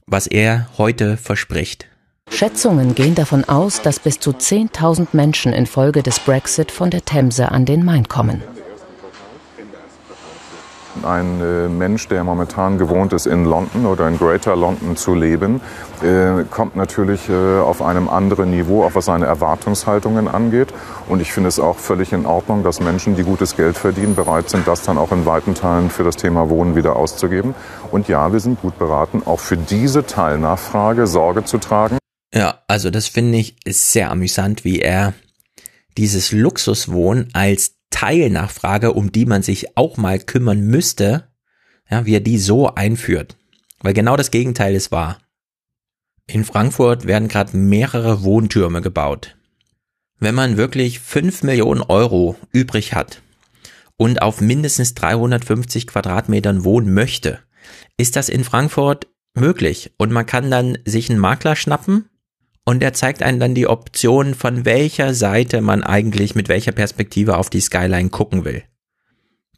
was 0.05 0.27
er 0.27 0.69
heute 0.77 1.17
verspricht. 1.17 1.87
Schätzungen 2.29 2.95
gehen 2.95 3.15
davon 3.15 3.43
aus, 3.43 3.81
dass 3.81 3.99
bis 3.99 4.19
zu 4.19 4.31
10.000 4.31 5.07
Menschen 5.13 5.53
infolge 5.53 6.01
des 6.01 6.19
Brexit 6.19 6.71
von 6.71 6.89
der 6.89 7.03
Themse 7.03 7.51
an 7.51 7.65
den 7.65 7.83
Main 7.83 8.07
kommen. 8.07 8.41
Ein 11.03 11.41
äh, 11.41 11.67
Mensch, 11.67 12.07
der 12.07 12.23
momentan 12.23 12.77
gewohnt 12.77 13.13
ist, 13.13 13.25
in 13.25 13.45
London 13.45 13.85
oder 13.85 14.07
in 14.07 14.17
Greater 14.17 14.55
London 14.55 14.95
zu 14.95 15.15
leben, 15.15 15.61
äh, 16.03 16.43
kommt 16.49 16.75
natürlich 16.75 17.29
äh, 17.29 17.59
auf 17.59 17.81
einem 17.81 18.09
anderen 18.09 18.51
Niveau, 18.51 18.83
auch 18.83 18.95
was 18.95 19.05
seine 19.05 19.25
Erwartungshaltungen 19.25 20.27
angeht. 20.27 20.73
Und 21.07 21.21
ich 21.21 21.31
finde 21.31 21.49
es 21.49 21.59
auch 21.59 21.77
völlig 21.77 22.13
in 22.13 22.25
Ordnung, 22.25 22.63
dass 22.63 22.79
Menschen, 22.79 23.15
die 23.15 23.23
gutes 23.23 23.55
Geld 23.55 23.77
verdienen, 23.77 24.15
bereit 24.15 24.49
sind, 24.49 24.67
das 24.67 24.83
dann 24.83 24.97
auch 24.97 25.11
in 25.11 25.25
weiten 25.25 25.55
Teilen 25.55 25.89
für 25.89 26.03
das 26.03 26.15
Thema 26.15 26.49
Wohnen 26.49 26.75
wieder 26.75 26.95
auszugeben. 26.95 27.55
Und 27.91 28.07
ja, 28.07 28.31
wir 28.31 28.39
sind 28.39 28.61
gut 28.61 28.77
beraten, 28.77 29.23
auch 29.25 29.39
für 29.39 29.57
diese 29.57 30.05
Teilnachfrage 30.05 31.07
Sorge 31.07 31.45
zu 31.45 31.57
tragen. 31.57 31.97
Ja, 32.33 32.59
also 32.67 32.89
das 32.89 33.07
finde 33.07 33.39
ich 33.39 33.57
sehr 33.67 34.09
amüsant, 34.11 34.63
wie 34.63 34.79
er 34.79 35.13
dieses 35.97 36.31
Luxuswohnen 36.31 37.29
als 37.33 37.80
Teilnachfrage, 37.91 38.93
um 38.93 39.11
die 39.11 39.25
man 39.25 39.43
sich 39.43 39.77
auch 39.77 39.97
mal 39.97 40.19
kümmern 40.19 40.61
müsste, 40.61 41.27
ja, 41.89 42.05
wie 42.05 42.15
er 42.15 42.21
die 42.21 42.39
so 42.39 42.73
einführt. 42.73 43.37
Weil 43.81 43.93
genau 43.93 44.17
das 44.17 44.31
Gegenteil 44.31 44.73
ist 44.73 44.91
wahr. 44.91 45.19
In 46.27 46.45
Frankfurt 46.45 47.05
werden 47.05 47.27
gerade 47.27 47.55
mehrere 47.57 48.23
Wohntürme 48.23 48.81
gebaut. 48.81 49.35
Wenn 50.19 50.35
man 50.35 50.57
wirklich 50.57 50.99
5 50.99 51.43
Millionen 51.43 51.81
Euro 51.81 52.37
übrig 52.51 52.93
hat 52.93 53.21
und 53.97 54.21
auf 54.21 54.39
mindestens 54.39 54.93
350 54.93 55.87
Quadratmetern 55.87 56.63
wohnen 56.63 56.93
möchte, 56.93 57.39
ist 57.97 58.15
das 58.15 58.29
in 58.29 58.43
Frankfurt 58.43 59.07
möglich. 59.33 59.93
Und 59.97 60.11
man 60.11 60.25
kann 60.25 60.51
dann 60.51 60.77
sich 60.85 61.09
einen 61.09 61.19
Makler 61.19 61.55
schnappen 61.55 62.10
und 62.71 62.81
er 62.81 62.93
zeigt 62.93 63.21
einem 63.21 63.37
dann 63.37 63.53
die 63.53 63.67
Option, 63.67 64.33
von 64.33 64.63
welcher 64.63 65.13
Seite 65.13 65.59
man 65.59 65.83
eigentlich 65.83 66.35
mit 66.35 66.47
welcher 66.47 66.71
Perspektive 66.71 67.35
auf 67.35 67.49
die 67.49 67.59
Skyline 67.59 68.09
gucken 68.09 68.45
will. 68.45 68.63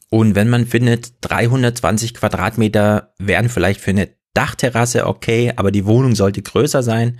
Und 0.10 0.34
wenn 0.34 0.49
man 0.49 0.65
findet, 0.65 1.13
320 1.21 2.15
Quadratmeter 2.15 3.13
wären 3.19 3.49
vielleicht 3.49 3.82
für 3.82 3.91
eine 3.91 4.10
Dachterrasse 4.34 5.06
okay, 5.06 5.54
aber 5.56 5.69
die 5.69 5.86
Wohnung 5.86 6.15
sollte 6.15 6.41
größer 6.41 6.82
sein, 6.82 7.19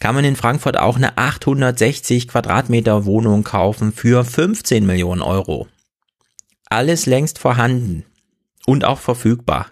kann 0.00 0.14
man 0.14 0.26
in 0.26 0.36
Frankfurt 0.36 0.76
auch 0.76 0.96
eine 0.96 1.16
860 1.16 2.28
Quadratmeter 2.28 3.06
Wohnung 3.06 3.42
kaufen 3.42 3.90
für 3.90 4.26
15 4.26 4.84
Millionen 4.84 5.22
Euro. 5.22 5.66
Alles 6.68 7.06
längst 7.06 7.38
vorhanden 7.38 8.04
und 8.66 8.84
auch 8.84 8.98
verfügbar. 8.98 9.70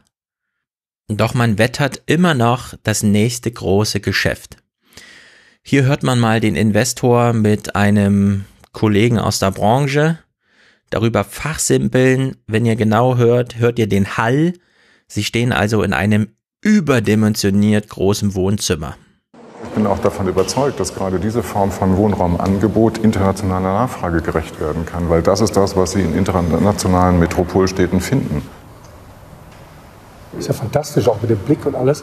Doch 1.09 1.35
man 1.35 1.59
wettert 1.59 2.01
immer 2.07 2.33
noch 2.33 2.73
das 2.83 3.03
nächste 3.03 3.51
große 3.51 4.01
Geschäft. 4.01 4.57
Hier 5.63 5.85
hört 5.85 6.03
man 6.03 6.19
mal 6.19 6.41
den 6.41 6.57
Investor 6.57 7.33
mit 7.33 7.77
einem 7.77 8.45
Kollegen 8.73 9.19
aus 9.19 9.39
der 9.39 9.51
Branche 9.51 10.19
darüber 10.89 11.23
fachsimpeln. 11.23 12.37
Wenn 12.47 12.67
ihr 12.67 12.77
genau 12.77 13.17
hört, 13.17 13.59
hört 13.59 13.79
ihr 13.79 13.87
den 13.87 14.17
Hall. 14.17 14.55
Sie 15.07 15.23
stehen 15.23 15.53
also 15.53 15.83
in 15.83 15.93
einem 15.93 16.29
überdimensioniert 16.63 17.89
großen 17.89 18.35
Wohnzimmer. 18.35 18.97
Ich 19.63 19.71
bin 19.71 19.87
auch 19.87 19.99
davon 19.99 20.27
überzeugt, 20.29 20.81
dass 20.81 20.95
gerade 20.95 21.21
diese 21.21 21.43
Form 21.43 21.71
von 21.71 21.97
Wohnraumangebot 21.97 22.99
internationaler 22.99 23.73
Nachfrage 23.73 24.21
gerecht 24.21 24.61
werden 24.61 24.85
kann, 24.87 25.11
weil 25.11 25.23
das 25.23 25.41
ist 25.41 25.57
das, 25.57 25.77
was 25.77 25.93
Sie 25.93 26.01
in 26.01 26.17
internationalen 26.17 27.19
Metropolstädten 27.19 28.01
finden. 28.01 28.43
Ist 30.39 30.49
ja 30.49 30.55
fantastisch, 30.55 31.07
auch 31.07 31.21
mit 31.21 31.31
dem 31.31 31.39
Blick 31.39 31.67
und 31.67 31.75
alles. 31.75 32.03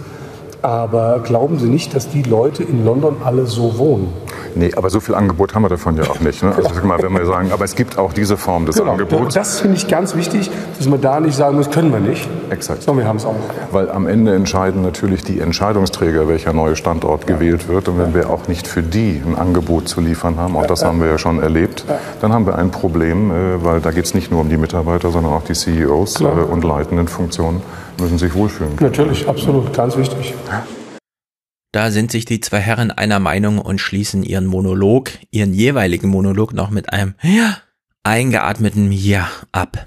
Aber 0.62 1.20
glauben 1.24 1.60
Sie 1.60 1.70
nicht, 1.70 1.94
dass 1.96 2.10
die 2.10 2.24
Leute 2.24 2.64
in 2.64 2.84
London 2.84 3.18
alle 3.24 3.46
so 3.46 3.78
wohnen? 3.78 4.12
Nee, 4.56 4.72
aber 4.76 4.90
so 4.90 5.00
viel 5.00 5.14
Angebot 5.14 5.54
haben 5.54 5.62
wir 5.62 5.70
davon 5.70 5.98
ja 5.98 6.04
auch 6.10 6.20
nicht. 6.20 6.42
Ne? 6.44 6.54
Also 6.56 6.70
mal, 6.84 7.02
wenn 7.02 7.14
wir 7.14 7.26
sagen, 7.26 7.52
aber 7.52 7.64
es 7.66 7.76
gibt 7.76 7.98
auch 7.98 8.12
diese 8.12 8.38
Form 8.38 8.66
des 8.66 8.78
genau. 8.78 8.94
Angebots. 8.94 9.36
Das 9.36 9.60
finde 9.60 9.78
ich 9.78 9.88
ganz 9.88 10.16
wichtig, 10.16 10.50
dass 10.78 10.88
man 10.88 11.00
da 11.00 11.20
nicht 11.20 11.36
sagen 11.36 11.58
muss, 11.58 11.70
können 11.70 11.92
wir 11.92 12.00
nicht. 12.00 12.28
Exakt. 12.50 12.84
So, 12.84 12.98
wir 12.98 13.08
haben 13.08 13.18
es 13.18 13.26
auch. 13.26 13.36
Weil 13.72 13.92
am 13.92 14.08
Ende 14.08 14.34
entscheiden 14.34 14.82
natürlich 14.82 15.24
die 15.24 15.40
Entscheidungsträger, 15.40 16.28
welcher 16.28 16.54
neue 16.54 16.76
Standort 16.76 17.30
ja. 17.30 17.36
gewählt 17.36 17.68
wird. 17.68 17.88
Und 17.88 18.00
wenn 18.00 18.14
wir 18.14 18.30
auch 18.30 18.48
nicht 18.48 18.68
für 18.68 18.82
die 18.82 19.22
ein 19.26 19.36
Angebot 19.36 19.88
zu 19.88 20.02
liefern 20.02 20.38
haben, 20.38 20.56
auch 20.58 20.66
das 20.66 20.84
haben 20.84 21.00
wir 21.00 21.08
ja 21.08 21.18
schon 21.18 21.40
erlebt, 21.40 21.86
dann 22.22 22.34
haben 22.34 22.46
wir 22.46 22.58
ein 22.58 22.72
Problem, 22.72 23.32
äh, 23.32 23.64
weil 23.64 23.80
da 23.80 23.92
geht 23.92 24.06
es 24.06 24.14
nicht 24.14 24.32
nur 24.32 24.42
um 24.42 24.50
die 24.50 24.58
Mitarbeiter, 24.58 25.12
sondern 25.12 25.34
auch 25.34 25.44
die 25.44 25.54
CEOs 25.54 26.16
Klar. 26.16 26.38
Äh, 26.38 26.42
und 26.52 26.64
leitenden 26.64 27.08
Funktionen 27.08 27.62
müssen 28.00 28.18
sich 28.18 28.34
wohlfühlen. 28.34 28.76
Natürlich, 28.80 29.28
absolut, 29.28 29.74
ganz 29.74 29.98
wichtig. 29.98 30.34
Da 31.72 31.92
sind 31.92 32.12
sich 32.12 32.26
die 32.26 32.40
zwei 32.40 32.60
Herren 32.60 32.92
einer 32.92 33.20
Meinung 33.20 33.60
und 33.60 33.80
schließen 33.80 34.24
ihren 34.24 34.46
Monolog, 34.46 35.12
ihren 35.32 35.54
jeweiligen 35.54 36.10
Monolog 36.10 36.54
noch 36.54 36.70
mit 36.70 36.94
einem 36.94 37.16
Ja 37.22 37.58
eingeatmeten 38.08 38.92
Ja 38.94 39.28
ab. 39.52 39.86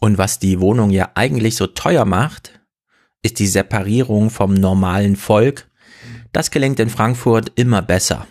Und 0.00 0.18
was 0.18 0.38
die 0.38 0.60
Wohnung 0.60 0.90
ja 0.90 1.10
eigentlich 1.14 1.56
so 1.56 1.66
teuer 1.66 2.04
macht, 2.04 2.60
ist 3.22 3.38
die 3.38 3.46
Separierung 3.46 4.28
vom 4.28 4.52
normalen 4.52 5.16
Volk. 5.16 5.68
Das 6.32 6.50
gelingt 6.50 6.78
in 6.78 6.90
Frankfurt 6.90 7.52
immer 7.54 7.80
besser. 7.80 8.26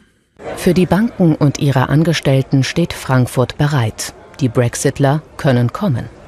Für 0.57 0.73
die 0.73 0.85
Banken 0.85 1.35
und 1.35 1.59
ihre 1.59 1.89
Angestellten 1.89 2.63
steht 2.63 2.93
Frankfurt 2.93 3.57
bereit. 3.57 4.13
Die 4.39 4.49
Brexitler 4.49 5.23
können 5.37 5.73
kommen. 5.73 6.20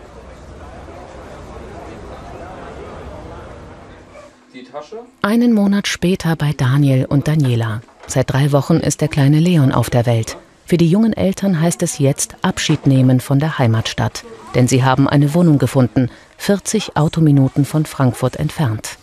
Einen 5.26 5.54
Monat 5.54 5.88
später 5.88 6.36
bei 6.36 6.52
Daniel 6.52 7.06
und 7.06 7.30
Daniela. 7.30 7.82
Seit 8.08 8.30
drei 8.34 8.52
Wochen 8.52 8.76
ist 8.76 9.00
der 9.00 9.08
kleine 9.08 9.40
Leon 9.40 9.72
auf 9.72 9.90
der 9.90 10.06
Welt. 10.06 10.36
Für 10.66 10.76
die 10.76 10.90
jungen 10.90 11.14
Eltern 11.14 11.62
heißt 11.62 11.82
es 11.82 11.98
jetzt 11.98 12.36
Abschied 12.42 12.88
nehmen 12.88 13.22
von 13.22 13.40
der 13.40 13.58
Heimatstadt. 13.58 14.26
Denn 14.54 14.68
sie 14.68 14.84
haben 14.84 15.08
eine 15.08 15.34
Wohnung 15.34 15.60
gefunden, 15.60 16.10
40 16.40 16.98
Autominuten 16.98 17.64
von 17.64 17.86
Frankfurt 17.86 18.36
entfernt. 18.36 18.98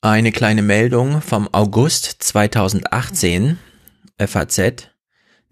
Eine 0.00 0.32
kleine 0.32 0.62
Meldung 0.62 1.22
vom 1.22 1.48
August 1.52 2.16
2018, 2.24 3.58
FAZ. 4.18 4.88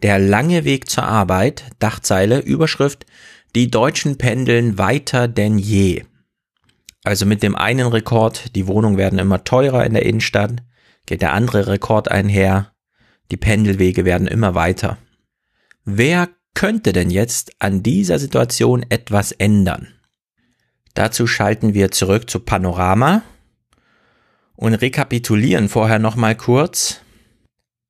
Der 0.02 0.18
lange 0.18 0.64
Weg 0.64 0.90
zur 0.90 1.04
Arbeit, 1.04 1.62
Dachzeile, 1.78 2.40
Überschrift, 2.40 3.06
die 3.54 3.70
Deutschen 3.70 4.18
pendeln 4.18 4.78
weiter 4.78 5.28
denn 5.28 5.58
je. 5.58 6.02
Also 7.04 7.26
mit 7.26 7.42
dem 7.42 7.54
einen 7.54 7.86
Rekord, 7.86 8.56
die 8.56 8.66
Wohnungen 8.66 8.96
werden 8.96 9.18
immer 9.18 9.44
teurer 9.44 9.84
in 9.84 9.92
der 9.92 10.06
Innenstadt, 10.06 10.62
geht 11.06 11.20
der 11.20 11.34
andere 11.34 11.66
Rekord 11.66 12.10
einher, 12.10 12.72
die 13.30 13.36
Pendelwege 13.36 14.06
werden 14.06 14.26
immer 14.26 14.54
weiter. 14.54 14.96
Wer 15.84 16.30
könnte 16.54 16.94
denn 16.94 17.10
jetzt 17.10 17.52
an 17.58 17.82
dieser 17.82 18.18
Situation 18.18 18.84
etwas 18.88 19.32
ändern? 19.32 19.88
Dazu 20.94 21.26
schalten 21.26 21.74
wir 21.74 21.90
zurück 21.90 22.30
zu 22.30 22.40
Panorama 22.40 23.22
und 24.56 24.74
rekapitulieren 24.74 25.68
vorher 25.68 25.98
nochmal 25.98 26.36
kurz, 26.36 27.00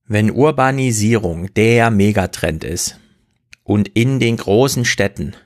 wenn 0.06 0.30
Urbanisierung 0.30 1.54
der 1.54 1.90
Megatrend 1.90 2.64
ist 2.64 2.98
und 3.62 3.88
in 3.88 4.18
den 4.18 4.38
großen 4.38 4.84
Städten 4.84 5.36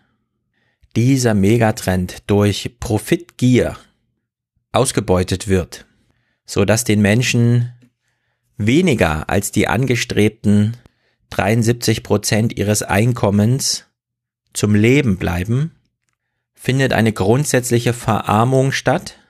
dieser 0.98 1.32
Megatrend 1.34 2.24
durch 2.26 2.74
Profitgier 2.80 3.76
ausgebeutet 4.72 5.46
wird, 5.46 5.86
so 6.44 6.64
dass 6.64 6.82
den 6.82 7.00
Menschen 7.00 7.72
weniger 8.56 9.30
als 9.30 9.52
die 9.52 9.68
angestrebten 9.68 10.76
73 11.30 12.02
Prozent 12.02 12.58
ihres 12.58 12.82
Einkommens 12.82 13.84
zum 14.52 14.74
Leben 14.74 15.18
bleiben, 15.18 15.70
findet 16.54 16.92
eine 16.92 17.12
grundsätzliche 17.12 17.92
Verarmung 17.92 18.72
statt. 18.72 19.20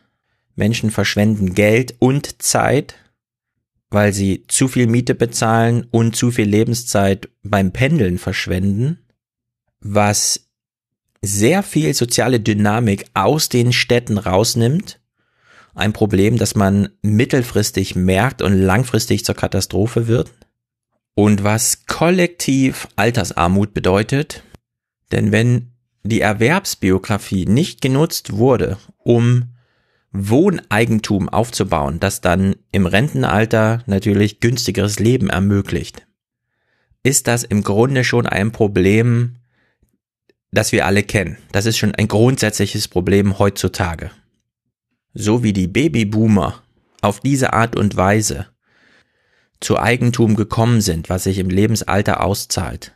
Menschen 0.57 0.91
verschwenden 0.91 1.53
Geld 1.53 1.97
und 1.99 2.41
Zeit, 2.41 2.95
weil 3.91 4.15
sie 4.15 4.45
zu 4.49 4.69
viel 4.69 4.87
Miete 4.87 5.15
bezahlen 5.15 5.87
und 5.91 6.17
zu 6.17 6.31
viel 6.31 6.49
Lebenszeit 6.49 7.29
beim 7.43 7.73
Pendeln 7.75 8.17
verschwenden, 8.17 9.01
was 9.81 10.48
sehr 11.23 11.63
viel 11.63 11.95
soziale 11.95 12.41
Dynamik 12.41 13.07
aus 13.15 13.49
den 13.49 13.73
Städten 13.73 14.19
rausnimmt. 14.19 15.01
Ein 15.75 15.93
Problem, 15.93 16.39
das 16.39 16.55
man 16.55 16.89
mittelfristig 17.03 17.95
merkt 17.95 18.43
und 18.43 18.55
langfristig 18.55 19.25
zur 19.25 19.35
Katastrophe 19.35 20.09
wird 20.09 20.33
und 21.15 21.43
was 21.43 21.87
kollektiv 21.87 22.87
Altersarmut 22.97 23.75
bedeutet. 23.75 24.45
Denn 25.11 25.33
wenn 25.33 25.73
die 26.05 26.21
Erwerbsbiografie 26.21 27.45
nicht 27.47 27.81
genutzt 27.81 28.33
wurde, 28.33 28.79
um 28.99 29.55
Wohneigentum 30.13 31.29
aufzubauen, 31.29 32.01
das 32.01 32.21
dann 32.21 32.57
im 32.73 32.87
Rentenalter 32.87 33.83
natürlich 33.87 34.41
günstigeres 34.41 34.99
Leben 35.01 35.29
ermöglicht, 35.29 36.07
ist 37.03 37.27
das 37.27 37.45
im 37.45 37.63
Grunde 37.63 38.05
schon 38.05 38.27
ein 38.27 38.53
Problem, 38.53 39.37
das 40.51 40.73
wir 40.73 40.87
alle 40.87 41.03
kennen. 41.03 41.39
Das 41.53 41.67
ist 41.67 41.79
schon 41.79 41.95
ein 41.95 42.09
grundsätzliches 42.09 42.89
Problem 42.89 43.39
heutzutage. 43.39 44.11
So 45.15 45.43
wie 45.43 45.53
die 45.53 45.67
Babyboomer 45.69 46.63
auf 47.01 47.21
diese 47.21 47.53
Art 47.53 47.77
und 47.77 47.97
Weise 47.97 48.47
zu 49.61 49.79
Eigentum 49.79 50.37
gekommen 50.37 50.81
sind, 50.81 51.09
was 51.09 51.25
sich 51.25 51.39
im 51.39 51.51
Lebensalter 51.51 52.23
auszahlt, 52.23 52.93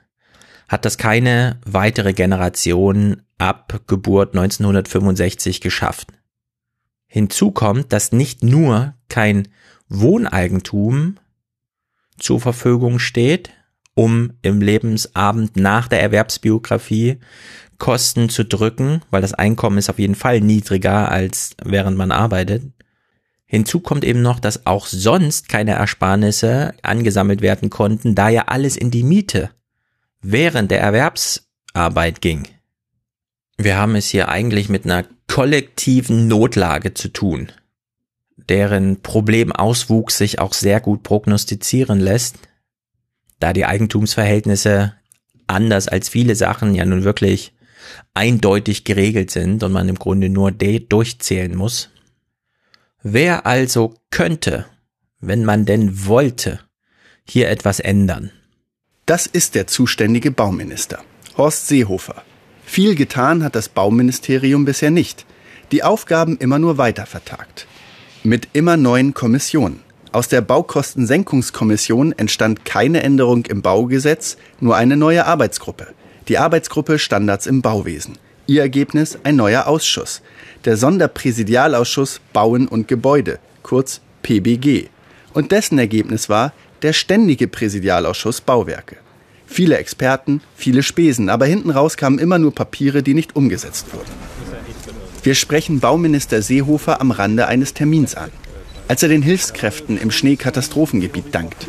hat 0.68 0.84
das 0.84 0.96
keine 0.96 1.60
weitere 1.64 2.12
Generation 2.12 3.22
ab 3.38 3.82
Geburt 3.86 4.34
1965 4.34 5.60
geschafft. 5.60 6.08
Hinzu 7.06 7.50
kommt, 7.50 7.92
dass 7.92 8.12
nicht 8.12 8.42
nur 8.42 8.94
kein 9.08 9.48
Wohneigentum 9.88 11.18
zur 12.18 12.40
Verfügung 12.40 12.98
steht, 12.98 13.50
um 13.94 14.33
im 14.42 14.61
Lebensabend 14.61 15.57
nach 15.57 15.88
der 15.88 16.00
Erwerbsbiografie 16.02 17.18
Kosten 17.78 18.28
zu 18.28 18.44
drücken, 18.44 19.02
weil 19.11 19.22
das 19.22 19.35
Einkommen 19.35 19.78
ist 19.78 19.90
auf 19.90 19.98
jeden 19.98 20.14
Fall 20.14 20.40
niedriger 20.40 21.11
als 21.11 21.57
während 21.62 21.96
man 21.96 22.12
arbeitet, 22.12 22.62
Hinzu 23.52 23.81
kommt 23.81 24.02
eben 24.02 24.22
noch, 24.22 24.40
dass 24.40 24.64
auch 24.64 24.87
sonst 24.87 25.50
keine 25.50 25.72
Ersparnisse 25.72 26.72
angesammelt 26.81 27.42
werden 27.42 27.68
konnten, 27.68 28.14
da 28.14 28.31
ja 28.31 28.44
alles 28.46 28.78
in 28.78 28.90
die 28.90 29.02
Miete 29.02 29.50
während 30.22 30.70
der 30.70 30.81
Erwerbsarbeit 30.81 32.22
ging. 32.22 32.48
Wir 33.59 33.76
haben 33.76 33.94
es 33.94 34.07
hier 34.07 34.31
eigentlich 34.31 34.70
mit 34.70 34.87
einer 34.87 35.05
kollektiven 35.28 36.28
Notlage 36.28 36.94
zu 36.94 37.09
tun, 37.09 37.52
deren 38.48 39.02
Problemauswuchs 39.02 40.16
sich 40.16 40.38
auch 40.38 40.55
sehr 40.55 40.81
gut 40.81 41.02
prognostizieren 41.02 42.00
lässt, 42.00 42.37
da 43.42 43.52
die 43.52 43.66
Eigentumsverhältnisse 43.66 44.94
anders 45.46 45.88
als 45.88 46.09
viele 46.09 46.37
Sachen 46.37 46.74
ja 46.74 46.85
nun 46.85 47.05
wirklich 47.05 47.52
eindeutig 48.14 48.85
geregelt 48.85 49.31
sind 49.31 49.62
und 49.62 49.72
man 49.72 49.88
im 49.88 49.96
Grunde 49.98 50.28
nur 50.28 50.52
durchzählen 50.52 51.55
muss. 51.55 51.90
Wer 53.02 53.46
also 53.46 53.94
könnte, 54.11 54.66
wenn 55.20 55.44
man 55.44 55.64
denn 55.64 56.07
wollte, 56.07 56.61
hier 57.24 57.50
etwas 57.50 57.81
ändern? 57.81 58.31
Das 59.07 59.26
ist 59.26 59.57
der 59.57 59.66
zuständige 59.66 60.31
Bauminister, 60.31 61.02
Horst 61.37 61.66
Seehofer. 61.66 62.22
Viel 62.64 62.94
getan 62.94 63.42
hat 63.42 63.57
das 63.57 63.68
Bauministerium 63.68 64.64
bisher 64.64 64.92
nicht. 64.92 65.26
Die 65.72 65.83
Aufgaben 65.83 66.38
immer 66.38 66.61
nur 66.61 66.78
weiter 66.78 67.07
vertagt. 67.07 67.66
Mit 68.22 68.48
immer 68.52 68.76
neuen 68.76 69.14
Kommissionen. 69.14 69.81
Aus 70.12 70.29
der 70.29 70.42
Baukostensenkungskommission 70.42 72.12
entstand 72.12 72.66
keine 72.66 73.03
Änderung 73.03 73.46
im 73.46 73.62
Baugesetz, 73.62 74.37
nur 74.61 74.77
eine 74.77 74.98
neue 74.98 75.25
Arbeitsgruppe. 75.25 75.88
Die 76.29 76.37
Arbeitsgruppe 76.37 76.98
Standards 76.98 77.46
im 77.46 77.62
Bauwesen. 77.62 78.18
Ihr 78.46 78.61
Ergebnis 78.61 79.18
ein 79.25 79.37
neuer 79.37 79.66
Ausschuss 79.66 80.20
der 80.64 80.77
Sonderpräsidialausschuss 80.77 82.20
Bauen 82.33 82.68
und 82.68 82.88
Gebäude, 82.88 83.38
kurz 83.62 84.01
PBG. 84.22 84.88
Und 85.33 85.51
dessen 85.51 85.79
Ergebnis 85.79 86.29
war 86.29 86.53
der 86.83 86.92
Ständige 86.92 87.48
Präsidialausschuss 87.48 88.40
Bauwerke. 88.42 88.96
Viele 89.46 89.79
Experten, 89.79 90.40
viele 90.55 90.83
Spesen, 90.83 91.29
aber 91.29 91.46
hinten 91.46 91.70
raus 91.70 91.96
kamen 91.96 92.18
immer 92.18 92.38
nur 92.38 92.55
Papiere, 92.55 93.03
die 93.03 93.14
nicht 93.14 93.35
umgesetzt 93.35 93.87
wurden. 93.92 94.12
Wir 95.22 95.35
sprechen 95.35 95.81
Bauminister 95.81 96.42
Seehofer 96.42 97.01
am 97.01 97.12
Rande 97.12 97.46
eines 97.46 97.75
Termins 97.75 98.14
an, 98.14 98.31
als 98.92 99.02
er 99.02 99.09
den 99.09 99.22
Hilfskräften 99.22 99.96
im 99.96 100.11
Schneekatastrophengebiet 100.11 101.35
dankt. 101.35 101.66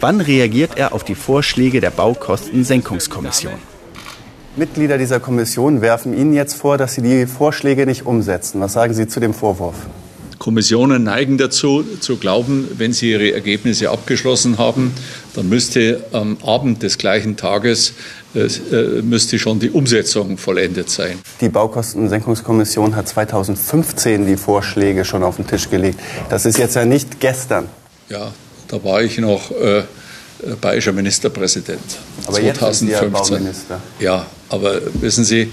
Wann 0.00 0.20
reagiert 0.20 0.72
er 0.76 0.92
auf 0.92 1.02
die 1.02 1.14
Vorschläge 1.14 1.80
der 1.80 1.88
Baukostensenkungskommission? 1.88 3.54
Mitglieder 4.54 4.98
dieser 4.98 5.18
Kommission 5.18 5.80
werfen 5.80 6.14
Ihnen 6.14 6.34
jetzt 6.34 6.52
vor, 6.52 6.76
dass 6.76 6.92
Sie 6.92 7.00
die 7.00 7.24
Vorschläge 7.24 7.86
nicht 7.86 8.04
umsetzen. 8.04 8.60
Was 8.60 8.74
sagen 8.74 8.92
Sie 8.92 9.08
zu 9.08 9.18
dem 9.18 9.32
Vorwurf? 9.32 9.76
Kommissionen 10.38 11.04
neigen 11.04 11.38
dazu, 11.38 11.82
zu 12.00 12.18
glauben, 12.18 12.68
wenn 12.76 12.92
sie 12.92 13.12
ihre 13.12 13.32
Ergebnisse 13.32 13.88
abgeschlossen 13.88 14.58
haben, 14.58 14.92
dann 15.34 15.48
müsste 15.48 16.04
am 16.12 16.36
Abend 16.44 16.82
des 16.82 16.98
gleichen 16.98 17.38
Tages 17.38 17.94
müsste 19.02 19.38
schon 19.38 19.58
die 19.58 19.70
Umsetzung 19.70 20.38
vollendet 20.38 20.90
sein. 20.90 21.18
Die 21.40 21.48
Baukostensenkungskommission 21.48 22.94
hat 22.94 23.08
2015 23.08 24.26
die 24.26 24.36
Vorschläge 24.36 25.04
schon 25.04 25.22
auf 25.22 25.36
den 25.36 25.46
Tisch 25.46 25.70
gelegt. 25.70 25.98
Das 26.28 26.46
ist 26.46 26.58
jetzt 26.58 26.76
ja 26.76 26.84
nicht 26.84 27.20
gestern. 27.20 27.68
Ja, 28.08 28.32
da 28.68 28.84
war 28.84 29.02
ich 29.02 29.18
noch 29.18 29.50
äh, 29.50 29.82
bayerischer 30.60 30.92
Ministerpräsident. 30.92 31.80
Aber 32.26 32.38
2015. 32.38 32.44
jetzt 32.44 32.78
sind 32.78 32.88
Sie 32.88 32.92
ja 32.92 33.04
Bauminister. 33.04 33.80
Ja, 34.00 34.26
aber 34.48 34.80
wissen 35.00 35.24
Sie, 35.24 35.50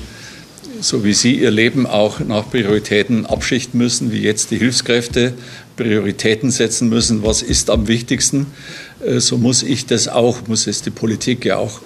so 0.82 1.04
wie 1.04 1.14
Sie 1.14 1.40
Ihr 1.40 1.52
Leben 1.52 1.88
auch 1.88 2.20
nach 2.20 2.50
Prioritäten 2.50 3.26
abschichten 3.26 3.78
müssen, 3.78 4.12
wie 4.12 4.22
jetzt 4.22 4.52
die 4.52 4.58
Hilfskräfte 4.58 5.34
Prioritäten 5.78 6.52
setzen 6.52 6.90
müssen, 6.90 7.24
was 7.24 7.42
ist 7.42 7.70
am 7.70 7.88
wichtigsten, 7.88 8.48
äh, 9.06 9.20
so 9.20 9.38
muss 9.38 9.64
ich 9.64 9.86
das 9.86 10.08
auch, 10.08 10.48
muss 10.48 10.68
es 10.68 10.82
die 10.82 10.92
Politik 10.92 11.46
ja 11.46 11.58
auch. 11.58 11.82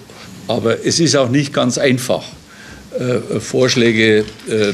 Aber 0.47 0.85
es 0.85 0.99
ist 0.99 1.15
auch 1.15 1.29
nicht 1.29 1.53
ganz 1.53 1.77
einfach, 1.77 2.23
äh, 2.97 3.39
Vorschläge 3.39 4.25
äh, 4.47 4.73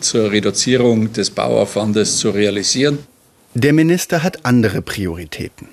zur 0.00 0.30
Reduzierung 0.30 1.12
des 1.12 1.30
Bauaufwandes 1.30 2.18
zu 2.18 2.30
realisieren. 2.30 2.98
Der 3.54 3.72
Minister 3.72 4.22
hat 4.22 4.44
andere 4.46 4.80
Prioritäten. 4.80 5.68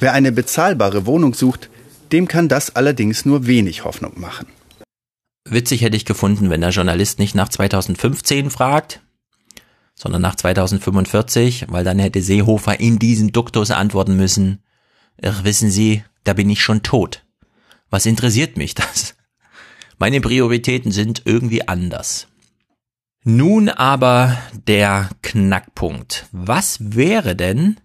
Wer 0.00 0.12
eine 0.12 0.32
bezahlbare 0.32 1.06
Wohnung 1.06 1.34
sucht, 1.34 1.70
dem 2.12 2.28
kann 2.28 2.48
das 2.48 2.76
allerdings 2.76 3.24
nur 3.24 3.46
wenig 3.46 3.84
Hoffnung 3.84 4.20
machen. 4.20 4.46
Witzig 5.44 5.82
hätte 5.82 5.96
ich 5.96 6.04
gefunden, 6.04 6.50
wenn 6.50 6.60
der 6.60 6.70
Journalist 6.70 7.18
nicht 7.18 7.34
nach 7.34 7.48
2015 7.48 8.50
fragt, 8.50 9.00
sondern 9.94 10.22
nach 10.22 10.36
2045, 10.36 11.66
weil 11.68 11.84
dann 11.84 11.98
hätte 11.98 12.22
Seehofer 12.22 12.80
in 12.80 12.98
diesem 12.98 13.32
Duktus 13.32 13.70
antworten 13.70 14.16
müssen, 14.16 14.62
Ach, 15.22 15.42
wissen 15.42 15.70
Sie, 15.70 16.04
da 16.24 16.32
bin 16.32 16.48
ich 16.48 16.62
schon 16.62 16.82
tot. 16.82 17.24
Was 17.90 18.06
interessiert 18.06 18.56
mich 18.56 18.74
das? 18.74 19.14
Meine 19.98 20.20
Prioritäten 20.20 20.92
sind 20.92 21.22
irgendwie 21.24 21.66
anders. 21.66 22.28
Nun 23.24 23.68
aber 23.68 24.38
der 24.66 25.10
Knackpunkt. 25.22 26.26
Was 26.32 26.78
wäre 26.94 27.34
denn, 27.34 27.80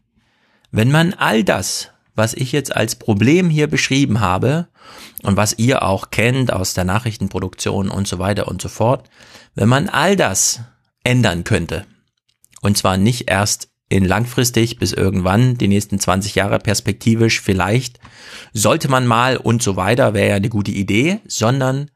wenn 0.71 0.91
man 0.91 1.13
all 1.13 1.43
das, 1.43 1.89
was 2.15 2.33
ich 2.33 2.51
jetzt 2.51 2.75
als 2.75 2.95
Problem 2.95 3.49
hier 3.49 3.67
beschrieben 3.67 4.19
habe 4.19 4.67
und 5.23 5.37
was 5.37 5.57
ihr 5.57 5.83
auch 5.83 6.11
kennt 6.11 6.53
aus 6.53 6.73
der 6.73 6.83
Nachrichtenproduktion 6.83 7.89
und 7.89 8.07
so 8.07 8.19
weiter 8.19 8.47
und 8.47 8.61
so 8.61 8.69
fort, 8.69 9.09
wenn 9.55 9.69
man 9.69 9.89
all 9.89 10.15
das 10.15 10.61
ändern 11.03 11.43
könnte, 11.43 11.85
und 12.61 12.77
zwar 12.77 12.97
nicht 12.97 13.29
erst 13.29 13.72
in 13.93 14.05
langfristig 14.05 14.79
bis 14.79 14.91
irgendwann, 14.91 15.55
die 15.55 15.67
nächsten 15.67 15.99
20 15.99 16.33
Jahre 16.33 16.57
perspektivisch 16.57 17.41
vielleicht, 17.41 17.99
sollte 18.51 18.89
man 18.89 19.05
mal 19.05 19.37
und 19.37 19.61
so 19.61 19.75
weiter, 19.75 20.15
wäre 20.15 20.29
ja 20.29 20.35
eine 20.35 20.49
gute 20.49 20.71
Idee, 20.71 21.19
sondern 21.27 21.91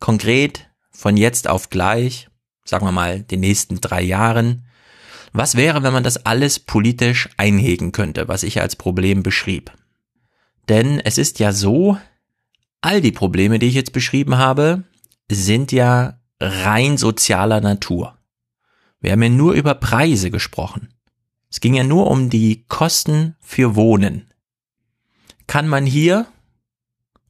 konkret 0.00 0.68
von 0.90 1.16
jetzt 1.16 1.48
auf 1.48 1.70
gleich, 1.70 2.28
sagen 2.64 2.84
wir 2.84 2.90
mal, 2.90 3.20
den 3.20 3.40
nächsten 3.40 3.80
drei 3.80 4.02
Jahren, 4.02 4.66
was 5.32 5.54
wäre, 5.54 5.84
wenn 5.84 5.92
man 5.92 6.02
das 6.02 6.26
alles 6.26 6.58
politisch 6.58 7.28
einhegen 7.36 7.92
könnte, 7.92 8.26
was 8.26 8.42
ich 8.42 8.60
als 8.60 8.74
Problem 8.74 9.22
beschrieb? 9.22 9.70
Denn 10.68 10.98
es 10.98 11.16
ist 11.16 11.38
ja 11.38 11.52
so, 11.52 11.96
all 12.80 13.00
die 13.00 13.12
Probleme, 13.12 13.60
die 13.60 13.66
ich 13.66 13.74
jetzt 13.74 13.92
beschrieben 13.92 14.36
habe, 14.36 14.82
sind 15.30 15.70
ja 15.70 16.18
rein 16.40 16.96
sozialer 16.96 17.60
Natur. 17.60 18.18
Wir 18.98 19.12
haben 19.12 19.22
ja 19.22 19.28
nur 19.28 19.52
über 19.52 19.74
Preise 19.74 20.32
gesprochen. 20.32 20.88
Es 21.56 21.60
ging 21.60 21.72
ja 21.72 21.84
nur 21.84 22.10
um 22.10 22.28
die 22.28 22.66
Kosten 22.68 23.34
für 23.40 23.76
Wohnen. 23.76 24.30
Kann 25.46 25.68
man 25.68 25.86
hier, 25.86 26.26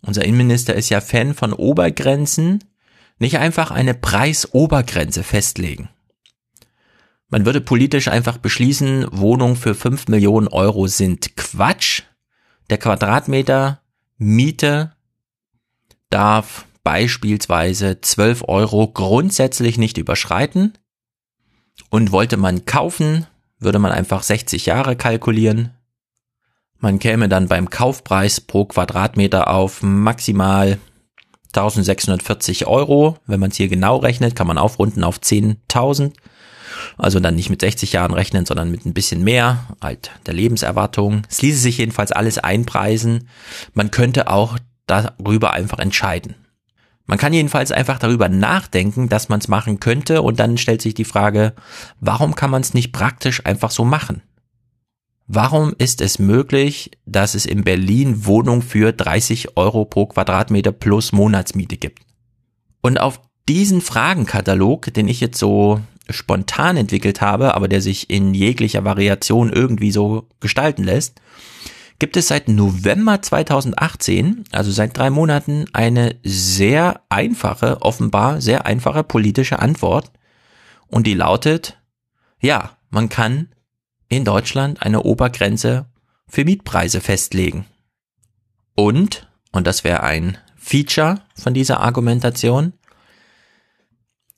unser 0.03 0.25
Innenminister 0.25 0.75
ist 0.75 0.89
ja 0.89 1.01
Fan 1.01 1.33
von 1.33 1.53
Obergrenzen, 1.53 2.65
nicht 3.21 3.39
einfach 3.39 3.71
eine 3.71 3.95
Preisobergrenze 3.95 5.23
festlegen? 5.23 5.91
Man 7.29 7.47
würde 7.47 7.61
politisch 7.61 8.09
einfach 8.09 8.39
beschließen, 8.39 9.07
Wohnungen 9.13 9.55
für 9.55 9.77
5 9.77 10.09
Millionen 10.09 10.49
Euro 10.49 10.89
sind 10.89 11.37
Quatsch. 11.37 12.03
Der 12.69 12.79
Quadratmeter 12.79 13.81
Miete 14.19 14.97
darf 16.11 16.67
beispielsweise 16.83 18.01
12 18.01 18.43
Euro 18.49 18.89
grundsätzlich 18.89 19.79
nicht 19.79 19.99
überschreiten. 19.99 20.77
Und 21.91 22.11
wollte 22.11 22.37
man 22.37 22.67
kaufen, 22.67 23.29
würde 23.59 23.79
man 23.79 23.93
einfach 23.93 24.23
60 24.23 24.67
Jahre 24.67 24.97
kalkulieren. 24.97 25.71
Man 26.79 26.99
käme 26.99 27.29
dann 27.29 27.49
beim 27.49 27.71
Kaufpreis 27.71 28.41
pro 28.41 28.67
Quadratmeter 28.67 29.49
auf 29.49 29.83
maximal 29.83 30.79
1640 31.49 32.67
Euro. 32.67 33.17
Wenn 33.27 33.41
man 33.41 33.51
es 33.51 33.57
hier 33.57 33.69
genau 33.69 33.97
rechnet, 33.97 34.37
kann 34.37 34.47
man 34.47 34.59
aufrunden 34.59 35.05
auf 35.05 35.19
10.000. 35.19 36.13
Also 36.99 37.21
dann 37.21 37.35
nicht 37.35 37.51
mit 37.51 37.61
60 37.63 37.93
Jahren 37.93 38.13
rechnen, 38.13 38.45
sondern 38.45 38.71
mit 38.71 38.85
ein 38.85 38.95
bisschen 38.95 39.25
mehr, 39.25 39.67
halt 39.81 40.11
der 40.27 40.35
Lebenserwartung. 40.35 41.23
Es 41.29 41.41
ließe 41.41 41.59
sich 41.59 41.79
jedenfalls 41.79 42.13
alles 42.13 42.39
einpreisen. 42.39 43.29
Man 43.73 43.91
könnte 43.91 44.29
auch 44.29 44.59
darüber 44.87 45.53
einfach 45.53 45.79
entscheiden. 45.79 46.35
Man 47.07 47.19
kann 47.19 47.33
jedenfalls 47.33 47.71
einfach 47.71 47.99
darüber 47.99 48.29
nachdenken, 48.29 49.09
dass 49.09 49.29
man 49.29 49.39
es 49.39 49.49
machen 49.49 49.79
könnte 49.81 50.23
und 50.23 50.41
dann 50.41 50.59
stellt 50.59 50.83
sich 50.83 50.95
die 50.95 51.05
Frage, 51.05 51.55
warum 52.01 52.35
kann 52.35 52.51
man 52.51 52.63
es 52.63 52.75
nicht 52.75 52.93
praktisch 52.93 53.47
einfach 53.47 53.71
so 53.71 53.85
machen? 53.85 54.23
Warum 55.29 55.75
ist 55.79 56.01
es 56.01 56.19
möglich, 56.19 56.93
dass 57.05 57.35
es 57.35 57.47
in 57.47 57.65
Berlin 57.65 58.27
Wohnung 58.27 58.63
für 58.63 58.93
30 58.93 59.57
Euro 59.57 59.85
pro 59.85 60.07
Quadratmeter 60.07 60.73
plus 60.73 61.13
Monatsmiete 61.13 61.77
gibt? 61.77 62.03
Und 62.81 63.01
auf 63.01 63.21
diesen 63.49 63.81
Fragenkatalog, 63.81 64.93
den 64.95 65.09
ich 65.09 65.21
jetzt 65.21 65.39
so 65.39 65.81
spontan 66.09 66.77
entwickelt 66.77 67.21
habe, 67.21 67.55
aber 67.55 67.67
der 67.67 67.83
sich 67.83 68.11
in 68.11 68.35
jeglicher 68.35 68.85
Variation 68.85 69.53
irgendwie 69.53 69.91
so 69.91 70.29
gestalten 70.39 70.85
lässt, 70.85 71.21
gibt 71.99 72.17
es 72.17 72.29
seit 72.29 72.49
November 72.49 73.23
2018, 73.23 74.45
also 74.53 74.71
seit 74.71 74.97
drei 74.97 75.11
Monaten, 75.11 75.67
eine 75.73 76.17
sehr 76.23 77.01
einfache, 77.09 77.83
offenbar 77.83 78.41
sehr 78.41 78.67
einfache 78.67 79.03
politische 79.03 79.59
Antwort. 79.59 80.13
Und 80.89 81.07
die 81.07 81.15
lautet, 81.15 81.79
ja, 82.41 82.77
man 82.91 83.09
kann 83.09 83.49
in 84.09 84.25
Deutschland 84.25 84.83
eine 84.83 85.03
Obergrenze 85.03 85.87
für 86.29 86.45
Mietpreise 86.45 87.01
festlegen. 87.01 87.67
Und, 88.75 89.29
und 89.53 89.67
das 89.67 89.85
wäre 89.85 90.03
ein 90.03 90.39
Feature 90.57 91.23
von 91.35 91.55
dieser 91.55 91.81
Argumentation, 91.81 92.73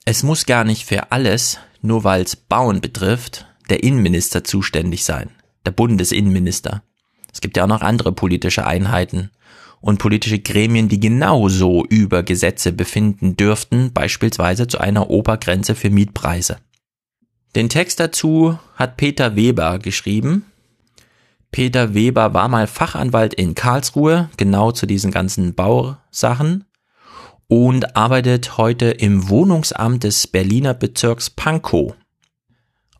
es 0.04 0.22
muss 0.22 0.46
gar 0.46 0.64
nicht 0.64 0.86
für 0.86 1.12
alles, 1.12 1.59
nur 1.82 2.02
weil 2.02 2.22
es 2.22 2.34
Bauen 2.34 2.80
betrifft, 2.80 3.46
der 3.68 3.82
Innenminister 3.82 4.42
zuständig 4.42 5.04
sein, 5.04 5.30
der 5.66 5.72
Bundesinnenminister. 5.72 6.82
Es 7.33 7.41
gibt 7.41 7.57
ja 7.57 7.64
auch 7.64 7.68
noch 7.68 7.83
andere 7.83 8.12
politische 8.12 8.66
Einheiten 8.66 9.31
und 9.81 9.99
politische 9.99 10.39
Gremien, 10.39 10.89
die 10.89 11.01
genauso 11.01 11.85
über 11.85 12.22
Gesetze 12.22 12.72
befinden 12.72 13.37
dürften, 13.37 13.93
beispielsweise 13.93 14.66
zu 14.66 14.79
einer 14.79 15.11
Obergrenze 15.11 15.74
für 15.74 15.91
Mietpreise. 15.91 16.59
Den 17.55 17.68
Text 17.68 18.01
dazu 18.01 18.59
hat 18.74 18.97
Peter 18.97 19.37
Weber 19.37 19.79
geschrieben. 19.79 20.45
Peter 21.51 21.95
Weber 21.95 22.35
war 22.35 22.49
mal 22.49 22.66
Fachanwalt 22.66 23.35
in 23.35 23.55
Karlsruhe, 23.55 24.29
genau 24.37 24.72
zu 24.72 24.87
diesen 24.87 25.11
ganzen 25.11 25.55
Bausachen 25.55 26.64
und 27.49 27.97
arbeitet 27.97 28.59
heute 28.59 28.91
im 28.91 29.31
Wohnungsamt 29.31 30.05
des 30.05 30.26
Berliner 30.26 30.74
Bezirks 30.74 31.31
Pankow. 31.31 31.95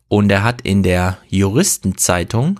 Und 0.07 0.31
er 0.31 0.43
hat 0.43 0.61
in 0.61 0.81
der 0.81 1.19
Juristenzeitung 1.27 2.59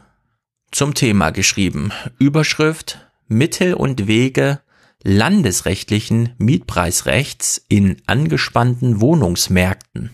zum 0.71 0.93
Thema 0.93 1.31
geschrieben. 1.31 1.91
Überschrift 2.17 2.99
Mittel 3.27 3.73
und 3.73 4.07
Wege 4.07 4.61
landesrechtlichen 5.03 6.33
Mietpreisrechts 6.37 7.63
in 7.69 8.01
angespannten 8.05 8.99
Wohnungsmärkten. 8.99 10.11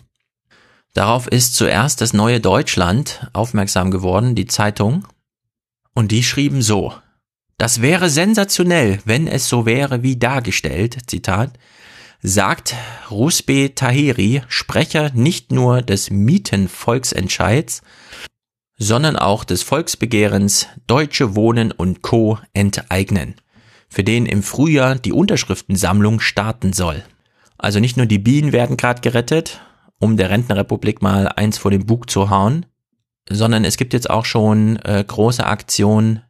Darauf 0.93 1.27
ist 1.27 1.55
zuerst 1.55 2.01
das 2.01 2.13
neue 2.13 2.39
Deutschland 2.39 3.29
aufmerksam 3.33 3.91
geworden, 3.91 4.35
die 4.35 4.45
Zeitung, 4.45 5.07
und 5.93 6.11
die 6.11 6.23
schrieben 6.23 6.61
so 6.61 6.93
das 7.57 7.81
wäre 7.81 8.09
sensationell, 8.09 8.99
wenn 9.05 9.27
es 9.27 9.47
so 9.47 9.65
wäre 9.65 10.03
wie 10.03 10.17
dargestellt, 10.17 10.97
Zitat, 11.07 11.57
sagt 12.21 12.75
Rusbe 13.09 13.73
Taheri, 13.75 14.41
Sprecher 14.49 15.11
nicht 15.13 15.51
nur 15.51 15.81
des 15.81 16.09
Mietenvolksentscheids, 16.09 17.81
sondern 18.77 19.15
auch 19.15 19.43
des 19.43 19.63
Volksbegehrens 19.63 20.67
Deutsche 20.87 21.35
Wohnen 21.35 21.71
und 21.71 22.01
Co. 22.01 22.39
enteignen, 22.53 23.35
für 23.89 24.03
den 24.03 24.25
im 24.25 24.43
Frühjahr 24.43 24.95
die 24.95 25.13
Unterschriftensammlung 25.13 26.19
starten 26.19 26.73
soll. 26.73 27.03
Also 27.57 27.79
nicht 27.79 27.97
nur 27.97 28.05
die 28.05 28.19
Bienen 28.19 28.51
werden 28.51 28.77
gerade 28.77 29.01
gerettet, 29.01 29.61
um 29.99 30.17
der 30.17 30.29
Rentenrepublik 30.29 31.01
mal 31.01 31.29
eins 31.29 31.57
vor 31.57 31.71
den 31.71 31.85
Bug 31.85 32.09
zu 32.09 32.29
hauen, 32.29 32.65
sondern 33.29 33.63
es 33.65 33.77
gibt 33.77 33.93
jetzt 33.93 34.09
auch 34.09 34.25
schon 34.25 34.77
äh, 34.83 35.03
große 35.05 35.45
Aktionen 35.45 36.21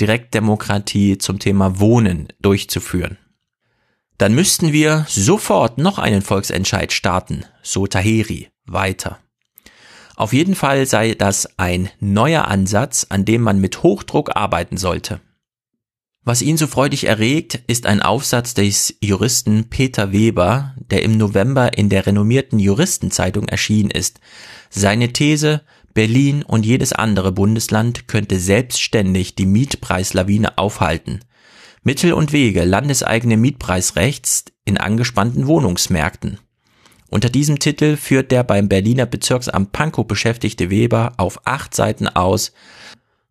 Direktdemokratie 0.00 1.18
zum 1.18 1.38
Thema 1.38 1.78
Wohnen 1.78 2.28
durchzuführen. 2.40 3.18
Dann 4.18 4.34
müssten 4.34 4.72
wir 4.72 5.04
sofort 5.08 5.78
noch 5.78 5.98
einen 5.98 6.22
Volksentscheid 6.22 6.92
starten, 6.92 7.44
so 7.62 7.86
Taheri 7.86 8.48
weiter. 8.64 9.18
Auf 10.16 10.32
jeden 10.32 10.54
Fall 10.54 10.86
sei 10.86 11.14
das 11.14 11.58
ein 11.58 11.90
neuer 12.00 12.48
Ansatz, 12.48 13.06
an 13.10 13.26
dem 13.26 13.42
man 13.42 13.60
mit 13.60 13.82
Hochdruck 13.82 14.34
arbeiten 14.34 14.78
sollte. 14.78 15.20
Was 16.24 16.42
ihn 16.42 16.56
so 16.56 16.66
freudig 16.66 17.04
erregt, 17.04 17.60
ist 17.68 17.86
ein 17.86 18.02
Aufsatz 18.02 18.54
des 18.54 18.96
Juristen 19.00 19.68
Peter 19.68 20.10
Weber, 20.10 20.74
der 20.90 21.02
im 21.02 21.16
November 21.16 21.78
in 21.78 21.88
der 21.88 22.06
renommierten 22.06 22.58
Juristenzeitung 22.58 23.46
erschienen 23.46 23.90
ist. 23.90 24.18
Seine 24.70 25.12
These, 25.12 25.60
Berlin 25.94 26.42
und 26.42 26.66
jedes 26.66 26.92
andere 26.92 27.30
Bundesland 27.30 28.08
könnte 28.08 28.40
selbstständig 28.40 29.36
die 29.36 29.46
Mietpreislawine 29.46 30.58
aufhalten. 30.58 31.20
Mittel 31.84 32.12
und 32.12 32.32
Wege 32.32 32.64
landeseigene 32.64 33.36
Mietpreisrechts 33.36 34.46
in 34.64 34.78
angespannten 34.78 35.46
Wohnungsmärkten. 35.46 36.40
Unter 37.16 37.30
diesem 37.30 37.58
Titel 37.58 37.96
führt 37.96 38.30
der 38.30 38.44
beim 38.44 38.68
Berliner 38.68 39.06
Bezirksamt 39.06 39.72
Pankow 39.72 40.06
beschäftigte 40.06 40.68
Weber 40.68 41.14
auf 41.16 41.46
acht 41.46 41.74
Seiten 41.74 42.08
aus, 42.08 42.52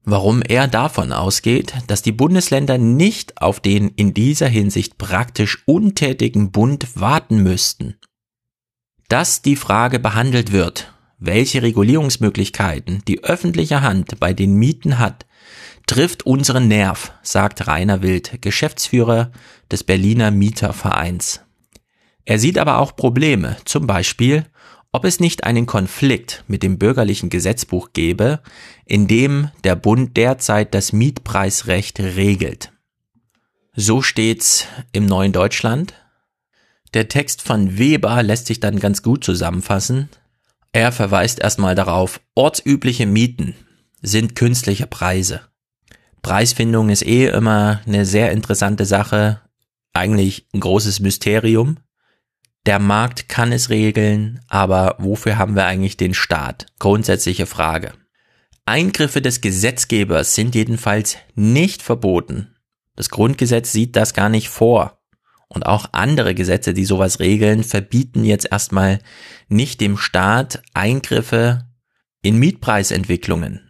warum 0.03 0.41
er 0.41 0.67
davon 0.67 1.11
ausgeht, 1.11 1.75
dass 1.85 2.01
die 2.01 2.11
Bundesländer 2.11 2.79
nicht 2.79 3.39
auf 3.39 3.59
den 3.59 3.89
in 3.89 4.15
dieser 4.15 4.47
Hinsicht 4.47 4.97
praktisch 4.97 5.61
untätigen 5.67 6.51
Bund 6.51 6.99
warten 6.99 7.43
müssten. 7.43 7.93
Dass 9.07 9.43
die 9.43 9.55
Frage 9.55 9.99
behandelt 9.99 10.51
wird, 10.51 10.91
welche 11.19 11.61
Regulierungsmöglichkeiten 11.61 13.03
die 13.07 13.23
öffentliche 13.23 13.83
Hand 13.83 14.19
bei 14.19 14.33
den 14.33 14.55
Mieten 14.55 14.97
hat, 14.97 15.27
trifft 15.85 16.25
unseren 16.25 16.67
Nerv, 16.67 17.13
sagt 17.21 17.67
Rainer 17.67 18.01
Wild, 18.01 18.41
Geschäftsführer 18.41 19.31
des 19.69 19.83
Berliner 19.83 20.31
Mietervereins. 20.31 21.44
Er 22.25 22.39
sieht 22.39 22.57
aber 22.57 22.79
auch 22.79 22.95
Probleme, 22.95 23.57
zum 23.65 23.87
Beispiel, 23.87 24.45
ob 24.91 25.05
es 25.05 25.19
nicht 25.19 25.43
einen 25.43 25.65
Konflikt 25.65 26.43
mit 26.47 26.63
dem 26.63 26.79
bürgerlichen 26.79 27.29
Gesetzbuch 27.29 27.89
gäbe, 27.93 28.39
in 28.85 29.07
dem 29.07 29.51
der 29.63 29.75
Bund 29.75 30.17
derzeit 30.17 30.73
das 30.73 30.93
Mietpreisrecht 30.93 31.99
regelt. 31.99 32.71
So 33.75 34.01
steht's 34.01 34.67
im 34.93 35.05
neuen 35.05 35.33
Deutschland. 35.33 35.93
Der 36.93 37.09
Text 37.09 37.41
von 37.41 37.77
Weber 37.77 38.23
lässt 38.23 38.47
sich 38.47 38.61
dann 38.61 38.79
ganz 38.79 39.03
gut 39.03 39.23
zusammenfassen. 39.23 40.09
Er 40.71 40.93
verweist 40.93 41.39
erstmal 41.39 41.75
darauf, 41.75 42.21
ortsübliche 42.35 43.05
Mieten 43.05 43.53
sind 44.01 44.35
künstliche 44.35 44.87
Preise. 44.87 45.41
Preisfindung 46.21 46.89
ist 46.89 47.05
eh 47.05 47.27
immer 47.27 47.81
eine 47.85 48.05
sehr 48.05 48.31
interessante 48.31 48.85
Sache, 48.85 49.41
eigentlich 49.93 50.47
ein 50.53 50.61
großes 50.61 51.01
Mysterium. 51.01 51.77
Der 52.65 52.79
Markt 52.79 53.29
kann 53.29 53.51
es 53.51 53.69
regeln, 53.69 54.39
aber 54.47 54.95
wofür 54.97 55.37
haben 55.37 55.55
wir 55.55 55.65
eigentlich 55.65 55.97
den 55.97 56.15
Staat? 56.15 56.65
Grundsätzliche 56.79 57.45
Frage. 57.45 57.93
Eingriffe 58.65 59.21
des 59.21 59.41
Gesetzgebers 59.41 60.33
sind 60.33 60.55
jedenfalls 60.55 61.17
nicht 61.35 61.83
verboten. 61.83 62.55
Das 62.95 63.11
Grundgesetz 63.11 63.71
sieht 63.71 63.95
das 63.95 64.15
gar 64.15 64.29
nicht 64.29 64.49
vor. 64.49 64.99
Und 65.47 65.67
auch 65.67 65.89
andere 65.91 66.33
Gesetze, 66.33 66.73
die 66.73 66.85
sowas 66.85 67.19
regeln, 67.19 67.63
verbieten 67.63 68.23
jetzt 68.23 68.47
erstmal 68.51 68.99
nicht 69.47 69.79
dem 69.79 69.95
Staat 69.95 70.63
Eingriffe 70.73 71.67
in 72.23 72.37
Mietpreisentwicklungen. 72.37 73.61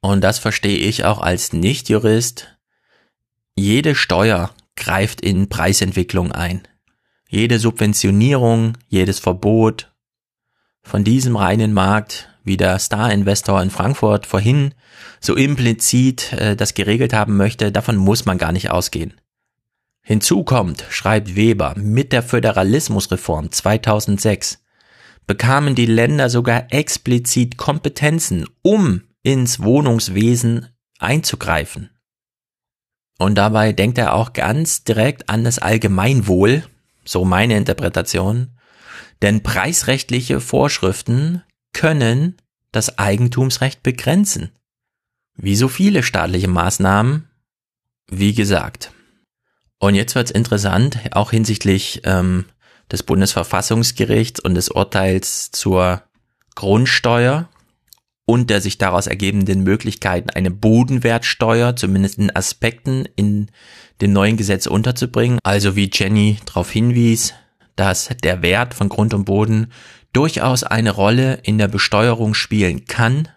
Und 0.00 0.20
das 0.20 0.38
verstehe 0.38 0.78
ich 0.78 1.04
auch 1.04 1.20
als 1.20 1.54
Nichtjurist. 1.54 2.58
Jede 3.56 3.94
Steuer 3.94 4.54
greift 4.76 5.22
in 5.22 5.48
Preisentwicklung 5.48 6.32
ein. 6.32 6.68
Jede 7.30 7.58
Subventionierung, 7.58 8.78
jedes 8.88 9.18
Verbot 9.18 9.92
von 10.82 11.04
diesem 11.04 11.36
reinen 11.36 11.74
Markt, 11.74 12.30
wie 12.42 12.56
der 12.56 12.78
Star-Investor 12.78 13.62
in 13.62 13.68
Frankfurt 13.68 14.24
vorhin 14.24 14.72
so 15.20 15.36
implizit 15.36 16.32
äh, 16.32 16.56
das 16.56 16.72
geregelt 16.72 17.12
haben 17.12 17.36
möchte, 17.36 17.70
davon 17.70 17.96
muss 17.96 18.24
man 18.24 18.38
gar 18.38 18.52
nicht 18.52 18.70
ausgehen. 18.70 19.20
Hinzu 20.00 20.42
kommt, 20.42 20.86
schreibt 20.88 21.36
Weber, 21.36 21.74
mit 21.76 22.14
der 22.14 22.22
Föderalismusreform 22.22 23.52
2006 23.52 24.62
bekamen 25.26 25.74
die 25.74 25.84
Länder 25.84 26.30
sogar 26.30 26.72
explizit 26.72 27.58
Kompetenzen, 27.58 28.46
um 28.62 29.02
ins 29.22 29.62
Wohnungswesen 29.62 30.68
einzugreifen. 30.98 31.90
Und 33.18 33.34
dabei 33.34 33.72
denkt 33.74 33.98
er 33.98 34.14
auch 34.14 34.32
ganz 34.32 34.84
direkt 34.84 35.28
an 35.28 35.44
das 35.44 35.58
Allgemeinwohl, 35.58 36.64
so 37.10 37.24
meine 37.24 37.56
Interpretation, 37.56 38.52
denn 39.22 39.42
preisrechtliche 39.42 40.40
Vorschriften 40.40 41.42
können 41.72 42.36
das 42.72 42.98
Eigentumsrecht 42.98 43.82
begrenzen. 43.82 44.52
Wie 45.34 45.56
so 45.56 45.68
viele 45.68 46.02
staatliche 46.02 46.48
Maßnahmen, 46.48 47.28
wie 48.10 48.34
gesagt. 48.34 48.92
Und 49.78 49.94
jetzt 49.94 50.14
wird's 50.14 50.30
interessant, 50.30 50.98
auch 51.12 51.30
hinsichtlich 51.30 52.02
ähm, 52.04 52.46
des 52.90 53.02
Bundesverfassungsgerichts 53.02 54.40
und 54.40 54.54
des 54.54 54.68
Urteils 54.70 55.50
zur 55.50 56.02
Grundsteuer 56.54 57.48
und 58.24 58.50
der 58.50 58.60
sich 58.60 58.78
daraus 58.78 59.06
ergebenden 59.06 59.62
Möglichkeiten, 59.62 60.30
eine 60.30 60.50
Bodenwertsteuer 60.50 61.76
zumindest 61.76 62.18
in 62.18 62.34
Aspekten 62.34 63.06
in 63.16 63.50
dem 64.00 64.12
neuen 64.12 64.36
Gesetz 64.36 64.66
unterzubringen. 64.66 65.38
Also 65.42 65.76
wie 65.76 65.90
Jenny 65.92 66.38
darauf 66.46 66.70
hinwies, 66.70 67.34
dass 67.76 68.10
der 68.22 68.42
Wert 68.42 68.74
von 68.74 68.88
Grund 68.88 69.14
und 69.14 69.24
Boden 69.24 69.72
durchaus 70.12 70.64
eine 70.64 70.90
Rolle 70.90 71.40
in 71.42 71.58
der 71.58 71.68
Besteuerung 71.68 72.34
spielen 72.34 72.86
kann, 72.86 73.28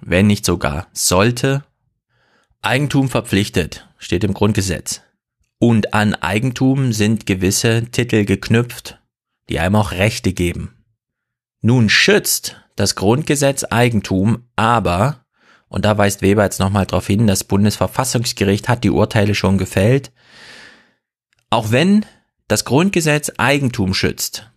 wenn 0.00 0.26
nicht 0.26 0.44
sogar 0.44 0.88
sollte. 0.92 1.64
Eigentum 2.62 3.08
verpflichtet, 3.08 3.88
steht 3.98 4.24
im 4.24 4.34
Grundgesetz. 4.34 5.02
Und 5.58 5.94
an 5.94 6.14
Eigentum 6.14 6.92
sind 6.92 7.26
gewisse 7.26 7.86
Titel 7.90 8.24
geknüpft, 8.24 9.00
die 9.48 9.58
einem 9.58 9.76
auch 9.76 9.92
Rechte 9.92 10.32
geben. 10.32 10.74
Nun 11.62 11.88
schützt 11.88 12.60
das 12.76 12.94
Grundgesetz 12.96 13.64
Eigentum, 13.64 14.44
aber, 14.56 15.23
und 15.68 15.84
da 15.84 15.98
weist 15.98 16.22
Weber 16.22 16.44
jetzt 16.44 16.60
nochmal 16.60 16.86
darauf 16.86 17.06
hin, 17.06 17.26
das 17.26 17.44
Bundesverfassungsgericht 17.44 18.68
hat 18.68 18.84
die 18.84 18.90
Urteile 18.90 19.34
schon 19.34 19.58
gefällt, 19.58 20.12
auch 21.50 21.70
wenn 21.70 22.04
das 22.48 22.64
Grundgesetz 22.64 23.32
Eigentum 23.38 23.94
schützt, 23.94 24.50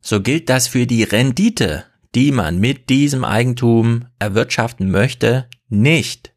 so 0.00 0.20
gilt 0.20 0.48
das 0.48 0.68
für 0.68 0.86
die 0.86 1.02
Rendite, 1.02 1.84
die 2.14 2.32
man 2.32 2.58
mit 2.58 2.88
diesem 2.88 3.24
Eigentum 3.24 4.06
erwirtschaften 4.18 4.90
möchte, 4.90 5.48
nicht. 5.68 6.34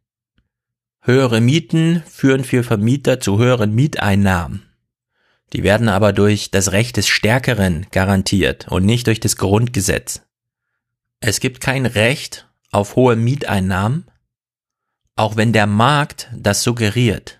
Höhere 1.01 1.41
Mieten 1.41 2.03
führen 2.07 2.43
für 2.43 2.63
Vermieter 2.63 3.19
zu 3.19 3.39
höheren 3.39 3.73
Mieteinnahmen. 3.73 4.63
Die 5.53 5.63
werden 5.63 5.89
aber 5.89 6.13
durch 6.13 6.51
das 6.51 6.71
Recht 6.71 6.97
des 6.97 7.07
Stärkeren 7.07 7.87
garantiert 7.91 8.67
und 8.69 8.85
nicht 8.85 9.07
durch 9.07 9.19
das 9.19 9.35
Grundgesetz. 9.35 10.21
Es 11.19 11.39
gibt 11.39 11.59
kein 11.61 11.85
Recht 11.85 12.47
auf 12.71 12.95
hohe 12.95 13.15
Mieteinnahmen, 13.15 14.05
auch 15.21 15.37
wenn 15.37 15.53
der 15.53 15.67
Markt 15.67 16.29
das 16.35 16.63
suggeriert. 16.63 17.39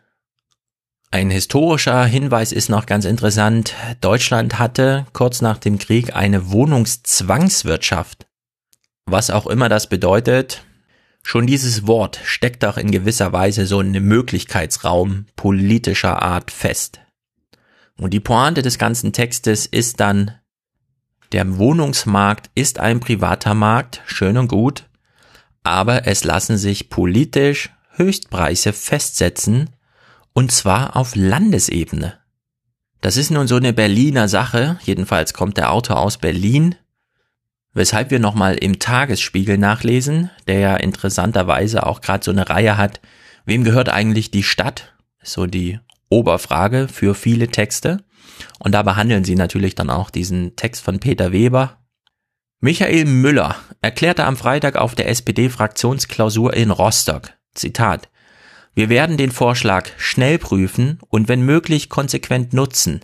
Ein 1.10 1.32
historischer 1.32 2.06
Hinweis 2.06 2.52
ist 2.52 2.70
noch 2.70 2.86
ganz 2.86 3.06
interessant. 3.06 3.74
Deutschland 4.00 4.60
hatte 4.60 5.08
kurz 5.14 5.42
nach 5.42 5.58
dem 5.58 5.80
Krieg 5.80 6.16
eine 6.16 6.52
Wohnungszwangswirtschaft. 6.52 8.28
Was 9.08 9.32
auch 9.32 9.48
immer 9.48 9.68
das 9.68 9.90
bedeutet, 9.90 10.64
Schon 11.24 11.46
dieses 11.46 11.86
Wort 11.86 12.20
steckt 12.24 12.66
auch 12.66 12.78
in 12.78 12.90
gewisser 12.90 13.32
Weise 13.32 13.68
so 13.68 13.78
einen 13.78 14.04
Möglichkeitsraum 14.04 15.28
politischer 15.36 16.22
Art 16.22 16.50
fest. 16.50 17.00
Und 17.98 18.12
die 18.12 18.20
Pointe 18.20 18.64
des 18.64 18.80
ganzen 18.80 19.14
Textes 19.14 19.68
ist 19.68 20.00
dann, 20.00 20.32
der 21.32 21.58
Wohnungsmarkt 21.58 22.50
ist 22.56 22.80
ein 22.80 23.00
privater 23.00 23.54
Markt, 23.54 24.02
schön 24.08 24.38
und 24.38 24.48
gut, 24.48 24.90
aber 25.64 26.08
es 26.08 26.24
lassen 26.24 26.58
sich 26.58 26.90
politisch 26.90 27.70
Höchstpreise 27.92 28.74
festsetzen, 28.74 29.70
und 30.34 30.52
zwar 30.52 30.96
auf 30.96 31.16
Landesebene. 31.16 32.18
Das 33.02 33.18
ist 33.18 33.32
nun 33.32 33.48
so 33.48 33.56
eine 33.56 33.74
Berliner 33.74 34.28
Sache, 34.28 34.80
jedenfalls 34.84 35.34
kommt 35.34 35.58
der 35.58 35.72
Autor 35.72 36.00
aus 36.00 36.18
Berlin, 36.18 36.76
Weshalb 37.74 38.12
wir 38.12 38.20
nochmal 38.20 38.56
im 38.56 38.80
Tagesspiegel 38.80 39.58
nachlesen, 39.58 40.30
der 40.48 40.60
ja 40.60 40.76
interessanterweise 40.76 41.86
auch 41.88 42.02
gerade 42.02 42.24
so 42.24 42.32
eine 42.32 42.50
Reihe 42.50 42.76
hat, 42.76 43.00
wem 43.46 43.64
gehört 43.64 43.88
eigentlich 43.90 44.30
die 44.30 44.44
Stadt? 44.44 44.94
so 45.24 45.46
die 45.46 45.80
Oberfrage 46.10 46.88
für 46.88 47.14
viele 47.14 47.48
Texte. 47.48 48.04
Und 48.58 48.72
da 48.72 48.82
behandeln 48.82 49.24
sie 49.24 49.36
natürlich 49.36 49.76
dann 49.76 49.92
auch 49.92 50.10
diesen 50.10 50.56
Text 50.56 50.84
von 50.84 51.00
Peter 51.00 51.32
Weber. 51.32 51.78
Michael 52.64 53.06
Müller 53.06 53.56
erklärte 53.82 54.26
am 54.26 54.38
Freitag 54.38 54.76
auf 54.76 54.94
der 54.94 55.10
SPD-Fraktionsklausur 55.10 56.54
in 56.54 56.70
Rostock, 56.70 57.32
Zitat, 57.56 58.08
wir 58.74 58.88
werden 58.88 59.18
den 59.18 59.32
Vorschlag 59.32 59.90
schnell 59.98 60.38
prüfen 60.38 61.00
und 61.10 61.28
wenn 61.28 61.42
möglich 61.42 61.90
konsequent 61.90 62.54
nutzen. 62.54 63.02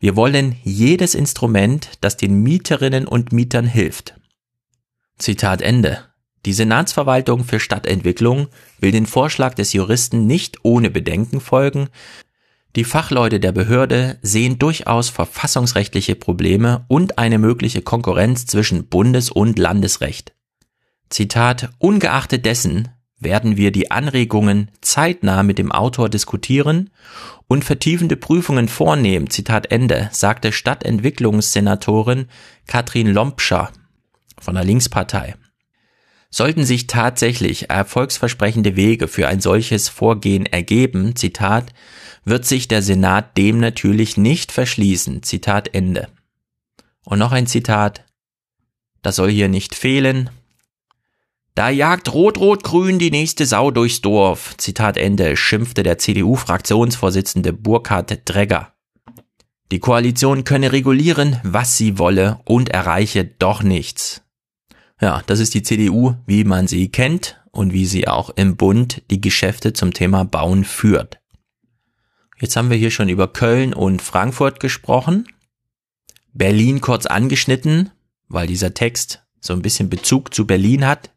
Wir 0.00 0.16
wollen 0.16 0.56
jedes 0.64 1.14
Instrument, 1.14 1.90
das 2.00 2.16
den 2.16 2.42
Mieterinnen 2.42 3.06
und 3.06 3.32
Mietern 3.32 3.66
hilft. 3.66 4.14
Zitat 5.18 5.62
Ende. 5.62 6.04
Die 6.44 6.52
Senatsverwaltung 6.52 7.44
für 7.44 7.60
Stadtentwicklung 7.60 8.48
will 8.78 8.92
den 8.92 9.06
Vorschlag 9.06 9.54
des 9.54 9.72
Juristen 9.72 10.26
nicht 10.26 10.64
ohne 10.64 10.90
Bedenken 10.90 11.40
folgen. 11.40 11.88
Die 12.76 12.84
Fachleute 12.84 13.40
der 13.40 13.52
Behörde 13.52 14.18
sehen 14.20 14.58
durchaus 14.58 15.08
verfassungsrechtliche 15.08 16.14
Probleme 16.14 16.84
und 16.88 17.16
eine 17.16 17.38
mögliche 17.38 17.80
Konkurrenz 17.80 18.44
zwischen 18.44 18.88
Bundes- 18.88 19.30
und 19.30 19.58
Landesrecht. 19.58 20.34
Zitat, 21.08 21.70
ungeachtet 21.78 22.44
dessen 22.44 22.90
werden 23.18 23.56
wir 23.56 23.72
die 23.72 23.90
Anregungen 23.90 24.70
zeitnah 24.82 25.42
mit 25.42 25.56
dem 25.56 25.72
Autor 25.72 26.10
diskutieren 26.10 26.90
und 27.48 27.64
vertiefende 27.64 28.16
Prüfungen 28.16 28.68
vornehmen, 28.68 29.30
Zitat 29.30 29.72
Ende, 29.72 30.10
sagte 30.12 30.52
Stadtentwicklungssenatorin 30.52 32.26
Katrin 32.66 33.06
Lompscher 33.10 33.70
von 34.38 34.54
der 34.54 34.64
Linkspartei. 34.64 35.34
Sollten 36.28 36.66
sich 36.66 36.88
tatsächlich 36.88 37.70
erfolgsversprechende 37.70 38.76
Wege 38.76 39.08
für 39.08 39.28
ein 39.28 39.40
solches 39.40 39.88
Vorgehen 39.88 40.44
ergeben, 40.44 41.16
Zitat, 41.16 41.72
wird 42.26 42.44
sich 42.44 42.68
der 42.68 42.82
Senat 42.82 43.38
dem 43.38 43.58
natürlich 43.58 44.18
nicht 44.18 44.52
verschließen, 44.52 45.22
Zitat 45.22 45.72
Ende. 45.74 46.08
Und 47.04 47.18
noch 47.18 47.32
ein 47.32 47.46
Zitat, 47.46 48.04
das 49.00 49.16
soll 49.16 49.30
hier 49.30 49.48
nicht 49.48 49.74
fehlen, 49.74 50.28
da 51.54 51.70
jagt 51.70 52.12
Rot-Rot-Grün 52.12 52.98
die 52.98 53.10
nächste 53.10 53.46
Sau 53.46 53.70
durchs 53.70 54.02
Dorf. 54.02 54.54
Zitat 54.58 54.98
Ende, 54.98 55.38
schimpfte 55.38 55.82
der 55.82 55.96
CDU-Fraktionsvorsitzende 55.96 57.54
Burkhard 57.54 58.20
Dregger. 58.26 58.74
Die 59.72 59.78
Koalition 59.78 60.44
könne 60.44 60.72
regulieren, 60.72 61.40
was 61.44 61.78
sie 61.78 61.98
wolle 61.98 62.40
und 62.44 62.68
erreiche 62.68 63.24
doch 63.24 63.62
nichts. 63.62 64.22
Ja, 65.00 65.22
das 65.26 65.40
ist 65.40 65.54
die 65.54 65.62
CDU, 65.62 66.14
wie 66.26 66.44
man 66.44 66.66
sie 66.66 66.90
kennt 66.90 67.40
und 67.52 67.72
wie 67.72 67.86
sie 67.86 68.06
auch 68.06 68.30
im 68.30 68.56
Bund 68.56 69.02
die 69.10 69.20
Geschäfte 69.20 69.72
zum 69.72 69.94
Thema 69.94 70.24
Bauen 70.24 70.64
führt. 70.64 71.20
Jetzt 72.38 72.56
haben 72.56 72.70
wir 72.70 72.76
hier 72.76 72.90
schon 72.90 73.08
über 73.08 73.28
Köln 73.28 73.72
und 73.72 74.02
Frankfurt 74.02 74.60
gesprochen. 74.60 75.26
Berlin 76.34 76.82
kurz 76.82 77.06
angeschnitten, 77.06 77.90
weil 78.28 78.46
dieser 78.46 78.74
Text 78.74 79.26
so 79.40 79.54
ein 79.54 79.62
bisschen 79.62 79.88
Bezug 79.88 80.34
zu 80.34 80.46
Berlin 80.46 80.86
hat. 80.86 81.12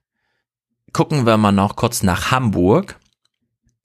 gucken 0.94 1.26
wir 1.26 1.38
mal 1.38 1.52
noch 1.52 1.76
kurz 1.76 2.04
nach 2.04 2.32
Hamburg. 2.32 3.00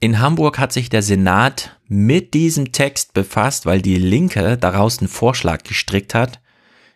In 0.01 0.21
Hamburg 0.21 0.59
hat 0.59 0.73
sich 0.73 0.89
der 0.89 1.03
Senat 1.03 1.81
mit 1.87 2.35
diesem 2.35 2.73
Text 2.73 3.15
befasst, 3.15 3.67
weil 3.67 3.83
die 3.83 3.97
Linke 3.97 4.57
daraus 4.57 4.99
einen 4.99 5.09
Vorschlag 5.09 5.65
gestrickt 5.65 6.15
hat, 6.15 6.41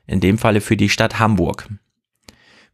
in 0.07 0.21
dem 0.21 0.39
Falle 0.39 0.61
für 0.61 0.77
die 0.77 0.89
Stadt 0.89 1.19
Hamburg. 1.19 1.69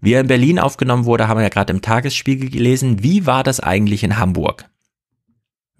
Wie 0.00 0.12
er 0.12 0.20
in 0.20 0.26
Berlin 0.26 0.58
aufgenommen 0.58 1.06
wurde, 1.06 1.28
haben 1.28 1.38
wir 1.38 1.44
ja 1.44 1.48
gerade 1.48 1.72
im 1.72 1.82
Tagesspiegel 1.82 2.50
gelesen. 2.50 3.02
Wie 3.02 3.26
war 3.26 3.42
das 3.42 3.60
eigentlich 3.60 4.04
in 4.04 4.18
Hamburg? 4.18 4.68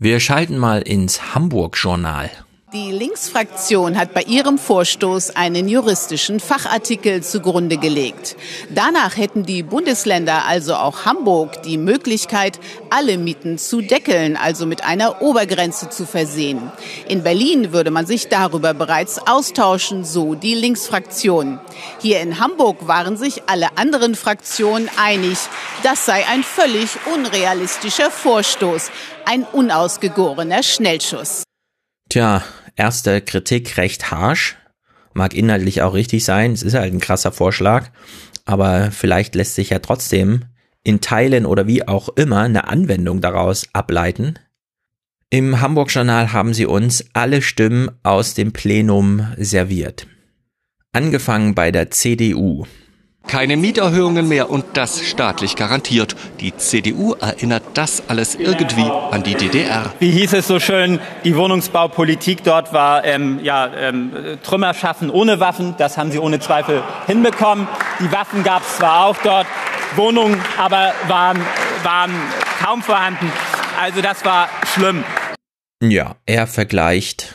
Wir 0.05 0.21
schalten 0.21 0.59
mal 0.59 0.83
ins 0.83 1.35
Hamburg-Journal. 1.35 2.31
Die 2.75 2.91
Linksfraktion 2.91 3.97
hat 3.97 4.15
bei 4.15 4.23
ihrem 4.23 4.59
Vorstoß 4.59 5.37
einen 5.37 5.69
juristischen 5.69 6.41
Fachartikel 6.41 7.23
zugrunde 7.23 7.77
gelegt. 7.77 8.35
Danach 8.69 9.17
hätten 9.17 9.45
die 9.45 9.63
Bundesländer, 9.63 10.45
also 10.45 10.75
auch 10.75 11.05
Hamburg, 11.05 11.63
die 11.63 11.79
Möglichkeit, 11.79 12.59
alle 12.91 13.17
Mieten 13.17 13.59
zu 13.59 13.81
deckeln, 13.81 14.37
also 14.37 14.67
mit 14.67 14.83
einer 14.83 15.23
Obergrenze 15.23 15.89
zu 15.89 16.05
versehen. 16.05 16.73
In 17.07 17.23
Berlin 17.23 17.73
würde 17.73 17.93
man 17.93 18.07
sich 18.07 18.27
darüber 18.27 18.75
bereits 18.75 19.25
austauschen, 19.25 20.05
so 20.05 20.35
die 20.35 20.57
Linksfraktion. 20.57 21.61
Hier 22.01 22.23
in 22.23 22.41
Hamburg 22.41 22.89
waren 22.89 23.17
sich 23.17 23.45
alle 23.47 23.79
anderen 23.79 24.17
Fraktionen 24.17 24.91
einig, 24.97 25.39
das 25.85 26.07
sei 26.07 26.27
ein 26.27 26.43
völlig 26.43 26.91
unrealistischer 27.15 28.11
Vorstoß, 28.11 28.91
ein 29.27 29.45
unausgegorener 29.45 30.65
Schnellschuss. 30.65 31.45
Tja, 32.09 32.43
erste 32.77 33.21
Kritik 33.21 33.77
recht 33.77 34.11
harsh. 34.11 34.57
Mag 35.13 35.35
inhaltlich 35.35 35.83
auch 35.83 35.95
richtig 35.95 36.25
sein. 36.25 36.53
Es 36.53 36.63
ist 36.63 36.75
halt 36.75 36.93
ein 36.93 37.01
krasser 37.01 37.33
Vorschlag. 37.33 37.91
Aber 38.45 38.91
vielleicht 38.91 39.35
lässt 39.35 39.55
sich 39.55 39.71
ja 39.71 39.79
trotzdem 39.79 40.45
in 40.83 41.01
Teilen 41.01 41.47
oder 41.47 41.67
wie 41.67 41.87
auch 41.87 42.11
immer 42.11 42.41
eine 42.41 42.69
Anwendung 42.69 43.21
daraus 43.21 43.67
ableiten. 43.73 44.39
Im 45.31 45.61
Hamburg 45.61 45.93
Journal 45.93 46.33
haben 46.33 46.55
sie 46.55 46.67
uns 46.67 47.07
alle 47.13 47.43
Stimmen 47.43 47.91
aus 48.03 48.35
dem 48.35 48.53
Plenum 48.53 49.27
serviert. 49.37 50.07
Angefangen 50.93 51.55
bei 51.55 51.73
der 51.73 51.91
CDU. 51.91 52.67
Keine 53.27 53.57
Mieterhöhungen 53.57 54.29
mehr 54.29 54.51
und 54.51 54.65
das 54.75 55.01
staatlich 55.01 55.57
garantiert. 55.57 56.15
Die 56.41 56.55
CDU 56.57 57.15
erinnert 57.15 57.63
das 57.75 58.03
alles 58.09 58.35
irgendwie 58.35 58.83
an 58.83 59.23
die 59.23 59.35
DDR. 59.35 59.93
Wie 59.99 60.11
hieß 60.11 60.35
es 60.35 60.47
so 60.47 60.61
schön, 60.61 61.01
die 61.25 61.35
Wohnungsbaupolitik 61.35 62.45
dort 62.45 62.73
war 62.73 63.05
ähm, 63.05 63.41
ja, 63.43 63.73
ähm, 63.75 64.13
Trümmer 64.43 64.75
schaffen 64.75 65.11
ohne 65.11 65.41
Waffen. 65.41 65.75
Das 65.79 65.97
haben 65.97 66.11
sie 66.13 66.19
ohne 66.19 66.39
Zweifel 66.39 66.83
hinbekommen. 67.07 67.67
Die 67.99 68.13
Waffen 68.13 68.43
gab 68.43 68.63
es 68.63 68.77
zwar 68.77 69.07
auch 69.07 69.17
dort, 69.25 69.47
Wohnungen 69.97 70.39
aber 70.59 70.93
waren, 71.09 71.41
waren 71.83 72.13
kaum 72.63 72.83
vorhanden. 72.83 73.33
Also 73.81 74.03
das 74.03 74.25
war 74.25 74.49
schlimm. 74.75 75.03
Ja, 75.83 76.17
er 76.27 76.47
vergleicht 76.47 77.35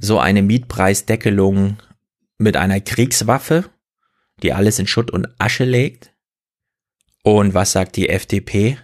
so 0.00 0.18
eine 0.18 0.42
Mietpreisdeckelung 0.42 1.78
mit 2.38 2.56
einer 2.56 2.80
Kriegswaffe 2.80 3.64
die 4.42 4.52
alles 4.52 4.78
in 4.78 4.86
Schutt 4.86 5.10
und 5.10 5.28
Asche 5.38 5.64
legt? 5.64 6.12
Und 7.22 7.54
was 7.54 7.72
sagt 7.72 7.96
die 7.96 8.08
FDP? 8.08 8.78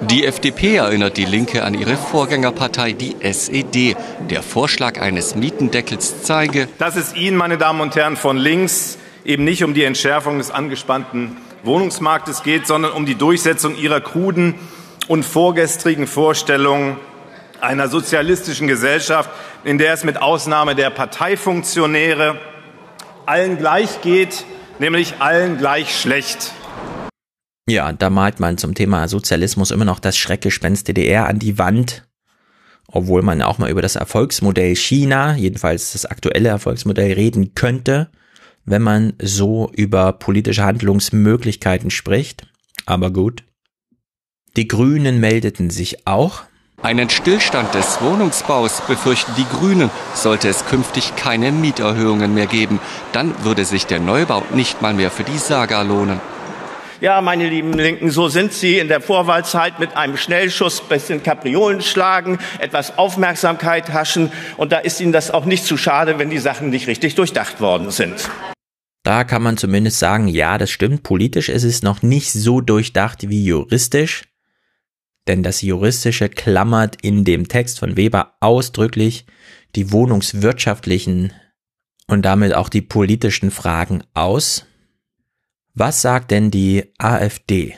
Die 0.00 0.24
FDP 0.24 0.76
erinnert 0.76 1.16
die 1.16 1.24
Linke 1.24 1.64
an 1.64 1.74
ihre 1.74 1.96
Vorgängerpartei, 1.96 2.92
die 2.92 3.16
SED. 3.20 3.96
Der 4.30 4.42
Vorschlag 4.42 5.00
eines 5.00 5.34
Mietendeckels 5.34 6.22
zeige, 6.22 6.68
dass 6.78 6.94
es 6.94 7.14
Ihnen, 7.14 7.36
meine 7.36 7.58
Damen 7.58 7.80
und 7.80 7.96
Herren 7.96 8.16
von 8.16 8.36
links, 8.36 8.96
eben 9.24 9.44
nicht 9.44 9.64
um 9.64 9.74
die 9.74 9.82
Entschärfung 9.82 10.38
des 10.38 10.52
angespannten 10.52 11.36
Wohnungsmarktes 11.64 12.44
geht, 12.44 12.66
sondern 12.66 12.92
um 12.92 13.06
die 13.06 13.16
Durchsetzung 13.16 13.76
Ihrer 13.76 14.00
kruden 14.00 14.54
und 15.08 15.24
vorgestrigen 15.24 16.06
Vorstellungen 16.06 16.96
einer 17.60 17.88
sozialistischen 17.88 18.68
Gesellschaft, 18.68 19.30
in 19.64 19.78
der 19.78 19.92
es 19.92 20.04
mit 20.04 20.22
Ausnahme 20.22 20.76
der 20.76 20.90
Parteifunktionäre 20.90 22.38
allen 23.26 23.58
gleich 23.58 24.00
geht 24.00 24.44
nämlich 24.78 25.20
allen 25.20 25.58
gleich 25.58 25.98
schlecht. 26.00 26.52
Ja, 27.68 27.92
da 27.92 28.08
malt 28.08 28.40
man 28.40 28.56
zum 28.56 28.74
Thema 28.74 29.08
Sozialismus 29.08 29.70
immer 29.70 29.84
noch 29.84 30.00
das 30.00 30.16
Schreckgespenst 30.16 30.88
DDR 30.88 31.28
an 31.28 31.38
die 31.38 31.58
Wand, 31.58 32.08
obwohl 32.86 33.22
man 33.22 33.42
auch 33.42 33.58
mal 33.58 33.70
über 33.70 33.82
das 33.82 33.96
Erfolgsmodell 33.96 34.74
China, 34.74 35.36
jedenfalls 35.36 35.92
das 35.92 36.06
aktuelle 36.06 36.48
Erfolgsmodell, 36.48 37.12
reden 37.12 37.54
könnte, 37.54 38.10
wenn 38.64 38.82
man 38.82 39.12
so 39.20 39.70
über 39.74 40.12
politische 40.14 40.64
Handlungsmöglichkeiten 40.64 41.90
spricht. 41.90 42.46
Aber 42.86 43.10
gut. 43.10 43.44
Die 44.56 44.66
Grünen 44.66 45.20
meldeten 45.20 45.68
sich 45.70 46.06
auch. 46.06 46.44
Einen 46.80 47.10
Stillstand 47.10 47.74
des 47.74 48.00
Wohnungsbaus 48.00 48.82
befürchten 48.86 49.32
die 49.36 49.44
Grünen, 49.44 49.90
sollte 50.14 50.48
es 50.48 50.64
künftig 50.64 51.16
keine 51.16 51.50
Mieterhöhungen 51.50 52.32
mehr 52.32 52.46
geben. 52.46 52.78
Dann 53.10 53.34
würde 53.42 53.64
sich 53.64 53.86
der 53.86 53.98
Neubau 53.98 54.44
nicht 54.54 54.80
mal 54.80 54.94
mehr 54.94 55.10
für 55.10 55.24
die 55.24 55.38
Saga 55.38 55.82
lohnen. 55.82 56.20
Ja, 57.00 57.20
meine 57.20 57.48
lieben 57.48 57.72
Linken, 57.72 58.10
so 58.10 58.28
sind 58.28 58.52
Sie 58.52 58.78
in 58.78 58.86
der 58.86 59.00
Vorwahlzeit 59.00 59.80
mit 59.80 59.96
einem 59.96 60.16
Schnellschuss 60.16 60.80
bisschen 60.80 61.22
Kapriolen 61.22 61.80
schlagen, 61.80 62.38
etwas 62.60 62.96
Aufmerksamkeit 62.96 63.92
haschen 63.92 64.30
und 64.56 64.70
da 64.70 64.78
ist 64.78 65.00
Ihnen 65.00 65.12
das 65.12 65.32
auch 65.32 65.46
nicht 65.46 65.64
zu 65.64 65.76
schade, 65.76 66.18
wenn 66.18 66.30
die 66.30 66.38
Sachen 66.38 66.70
nicht 66.70 66.86
richtig 66.86 67.16
durchdacht 67.16 67.60
worden 67.60 67.90
sind. 67.90 68.30
Da 69.02 69.24
kann 69.24 69.42
man 69.42 69.56
zumindest 69.56 69.98
sagen, 69.98 70.28
ja, 70.28 70.58
das 70.58 70.70
stimmt. 70.70 71.02
Politisch 71.02 71.48
ist 71.48 71.64
es 71.64 71.82
noch 71.82 72.02
nicht 72.02 72.32
so 72.32 72.60
durchdacht 72.60 73.28
wie 73.28 73.44
juristisch 73.44 74.22
denn 75.28 75.42
das 75.42 75.62
Juristische 75.62 76.28
klammert 76.28 76.96
in 77.02 77.24
dem 77.24 77.48
Text 77.48 77.78
von 77.78 77.96
Weber 77.96 78.34
ausdrücklich 78.40 79.26
die 79.76 79.92
wohnungswirtschaftlichen 79.92 81.32
und 82.06 82.22
damit 82.22 82.54
auch 82.54 82.68
die 82.68 82.82
politischen 82.82 83.50
Fragen 83.50 84.02
aus. 84.14 84.64
Was 85.74 86.02
sagt 86.02 86.30
denn 86.30 86.50
die 86.50 86.92
AfD? 86.98 87.76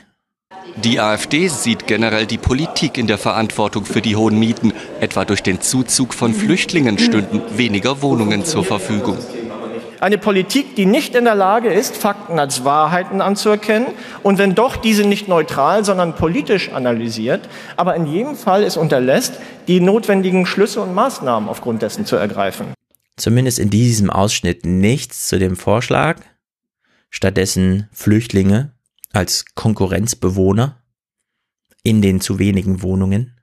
Die 0.83 0.99
AfD 0.99 1.47
sieht 1.47 1.85
generell 1.85 2.25
die 2.25 2.37
Politik 2.37 2.97
in 2.97 3.07
der 3.07 3.17
Verantwortung 3.17 3.85
für 3.85 4.01
die 4.01 4.15
hohen 4.15 4.39
Mieten. 4.39 4.73
Etwa 4.99 5.25
durch 5.25 5.43
den 5.43 5.59
Zuzug 5.59 6.13
von 6.13 6.33
Flüchtlingen 6.33 6.97
stünden 6.97 7.41
weniger 7.57 8.01
Wohnungen 8.01 8.45
zur 8.45 8.63
Verfügung. 8.63 9.17
Eine 10.01 10.17
Politik, 10.17 10.75
die 10.75 10.87
nicht 10.87 11.13
in 11.13 11.25
der 11.25 11.35
Lage 11.35 11.71
ist, 11.71 11.95
Fakten 11.95 12.39
als 12.39 12.65
Wahrheiten 12.65 13.21
anzuerkennen 13.21 13.89
und 14.23 14.39
wenn 14.39 14.55
doch 14.55 14.75
diese 14.75 15.03
nicht 15.03 15.27
neutral, 15.27 15.85
sondern 15.85 16.15
politisch 16.15 16.71
analysiert, 16.71 17.47
aber 17.77 17.95
in 17.95 18.07
jedem 18.07 18.35
Fall 18.35 18.63
es 18.63 18.77
unterlässt, 18.77 19.35
die 19.67 19.79
notwendigen 19.79 20.47
Schlüsse 20.47 20.81
und 20.81 20.95
Maßnahmen 20.95 21.47
aufgrund 21.47 21.83
dessen 21.83 22.07
zu 22.07 22.15
ergreifen. 22.15 22.73
Zumindest 23.15 23.59
in 23.59 23.69
diesem 23.69 24.09
Ausschnitt 24.09 24.65
nichts 24.65 25.27
zu 25.27 25.37
dem 25.37 25.55
Vorschlag. 25.55 26.19
Stattdessen 27.11 27.87
Flüchtlinge 27.91 28.71
als 29.13 29.45
Konkurrenzbewohner 29.53 30.81
in 31.83 32.01
den 32.01 32.21
zu 32.21 32.39
wenigen 32.39 32.81
Wohnungen. 32.81 33.39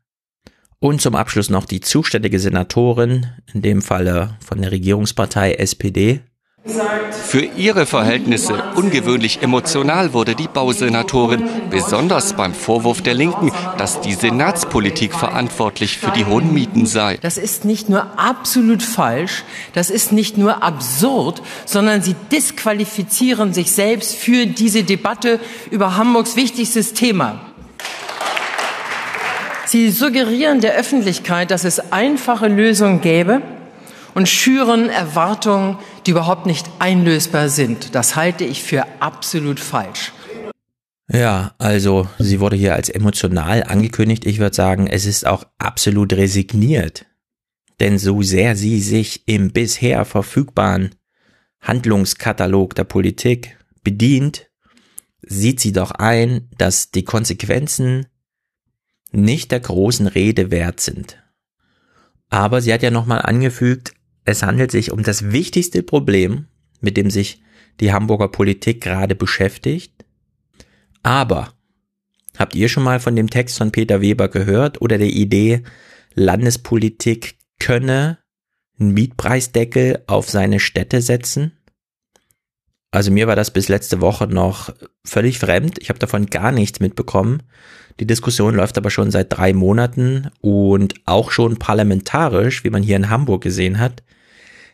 Und 0.80 1.00
zum 1.00 1.14
Abschluss 1.14 1.50
noch 1.50 1.66
die 1.66 1.80
zuständige 1.80 2.40
Senatorin, 2.40 3.26
in 3.54 3.62
dem 3.62 3.80
Falle 3.80 4.36
von 4.44 4.60
der 4.60 4.72
Regierungspartei 4.72 5.54
SPD, 5.54 6.22
für 6.64 7.40
ihre 7.40 7.86
Verhältnisse 7.86 8.62
ungewöhnlich 8.74 9.42
emotional 9.42 10.12
wurde 10.12 10.34
die 10.34 10.48
Bausenatorin, 10.48 11.44
besonders 11.70 12.34
beim 12.34 12.52
Vorwurf 12.52 13.00
der 13.00 13.14
Linken, 13.14 13.52
dass 13.78 14.00
die 14.00 14.12
Senatspolitik 14.12 15.14
verantwortlich 15.14 15.98
für 15.98 16.10
die 16.10 16.24
hohen 16.24 16.52
Mieten 16.52 16.84
sei. 16.86 17.18
Das 17.22 17.38
ist 17.38 17.64
nicht 17.64 17.88
nur 17.88 18.18
absolut 18.18 18.82
falsch, 18.82 19.44
das 19.72 19.88
ist 19.88 20.12
nicht 20.12 20.36
nur 20.36 20.62
absurd, 20.62 21.42
sondern 21.64 22.02
sie 22.02 22.16
disqualifizieren 22.32 23.54
sich 23.54 23.72
selbst 23.72 24.14
für 24.14 24.46
diese 24.46 24.84
Debatte 24.84 25.40
über 25.70 25.96
Hamburgs 25.96 26.36
wichtigstes 26.36 26.92
Thema. 26.92 27.40
Sie 29.66 29.90
suggerieren 29.90 30.60
der 30.60 30.74
Öffentlichkeit, 30.74 31.50
dass 31.50 31.64
es 31.64 31.92
einfache 31.92 32.48
Lösungen 32.48 33.00
gäbe, 33.00 33.42
und 34.18 34.28
schüren 34.28 34.90
Erwartungen, 34.90 35.78
die 36.04 36.10
überhaupt 36.10 36.44
nicht 36.44 36.68
einlösbar 36.80 37.48
sind. 37.48 37.94
Das 37.94 38.16
halte 38.16 38.42
ich 38.42 38.64
für 38.64 38.84
absolut 38.98 39.60
falsch. 39.60 40.12
Ja, 41.08 41.54
also 41.58 42.08
sie 42.18 42.40
wurde 42.40 42.56
hier 42.56 42.74
als 42.74 42.88
emotional 42.88 43.62
angekündigt. 43.62 44.26
Ich 44.26 44.40
würde 44.40 44.56
sagen, 44.56 44.88
es 44.88 45.06
ist 45.06 45.24
auch 45.24 45.44
absolut 45.58 46.12
resigniert. 46.14 47.06
Denn 47.78 47.96
so 47.96 48.20
sehr 48.22 48.56
sie 48.56 48.80
sich 48.80 49.28
im 49.28 49.52
bisher 49.52 50.04
verfügbaren 50.04 50.96
Handlungskatalog 51.60 52.74
der 52.74 52.84
Politik 52.84 53.56
bedient, 53.84 54.48
sieht 55.22 55.60
sie 55.60 55.70
doch 55.70 55.92
ein, 55.92 56.48
dass 56.58 56.90
die 56.90 57.04
Konsequenzen 57.04 58.06
nicht 59.12 59.52
der 59.52 59.60
großen 59.60 60.08
Rede 60.08 60.50
wert 60.50 60.80
sind. 60.80 61.22
Aber 62.30 62.60
sie 62.60 62.72
hat 62.72 62.82
ja 62.82 62.90
nochmal 62.90 63.22
angefügt, 63.22 63.92
es 64.28 64.42
handelt 64.42 64.70
sich 64.70 64.92
um 64.92 65.02
das 65.02 65.32
wichtigste 65.32 65.82
Problem, 65.82 66.46
mit 66.80 66.96
dem 66.96 67.10
sich 67.10 67.42
die 67.80 67.92
Hamburger 67.92 68.28
Politik 68.28 68.80
gerade 68.80 69.14
beschäftigt. 69.14 70.04
Aber 71.02 71.52
Habt 72.38 72.54
ihr 72.54 72.68
schon 72.68 72.84
mal 72.84 73.00
von 73.00 73.16
dem 73.16 73.28
Text 73.28 73.58
von 73.58 73.72
Peter 73.72 74.00
Weber 74.00 74.28
gehört 74.28 74.80
oder 74.80 74.96
der 74.96 75.08
Idee, 75.08 75.64
Landespolitik 76.14 77.36
könne 77.58 78.18
einen 78.78 78.94
Mietpreisdeckel 78.94 80.04
auf 80.06 80.30
seine 80.30 80.60
Städte 80.60 81.02
setzen? 81.02 81.58
Also 82.92 83.10
mir 83.10 83.26
war 83.26 83.34
das 83.34 83.52
bis 83.52 83.68
letzte 83.68 84.00
Woche 84.00 84.28
noch 84.28 84.72
völlig 85.04 85.40
fremd. 85.40 85.78
Ich 85.80 85.88
habe 85.88 85.98
davon 85.98 86.26
gar 86.26 86.52
nichts 86.52 86.78
mitbekommen. 86.78 87.42
Die 87.98 88.06
Diskussion 88.06 88.54
läuft 88.54 88.78
aber 88.78 88.90
schon 88.90 89.10
seit 89.10 89.32
drei 89.36 89.52
Monaten 89.52 90.30
und 90.40 90.94
auch 91.06 91.32
schon 91.32 91.58
parlamentarisch, 91.58 92.62
wie 92.62 92.70
man 92.70 92.84
hier 92.84 92.96
in 92.96 93.10
Hamburg 93.10 93.42
gesehen 93.42 93.80
hat. 93.80 94.04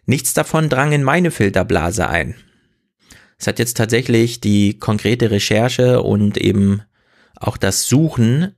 Nichts 0.06 0.34
davon 0.34 0.68
drang 0.68 0.92
in 0.92 1.02
meine 1.02 1.30
Filterblase 1.30 2.08
ein. 2.08 2.34
Es 3.38 3.46
hat 3.46 3.58
jetzt 3.58 3.76
tatsächlich 3.76 4.40
die 4.40 4.78
konkrete 4.78 5.30
Recherche 5.30 6.02
und 6.02 6.36
eben 6.36 6.82
auch 7.36 7.56
das 7.56 7.86
Suchen 7.86 8.54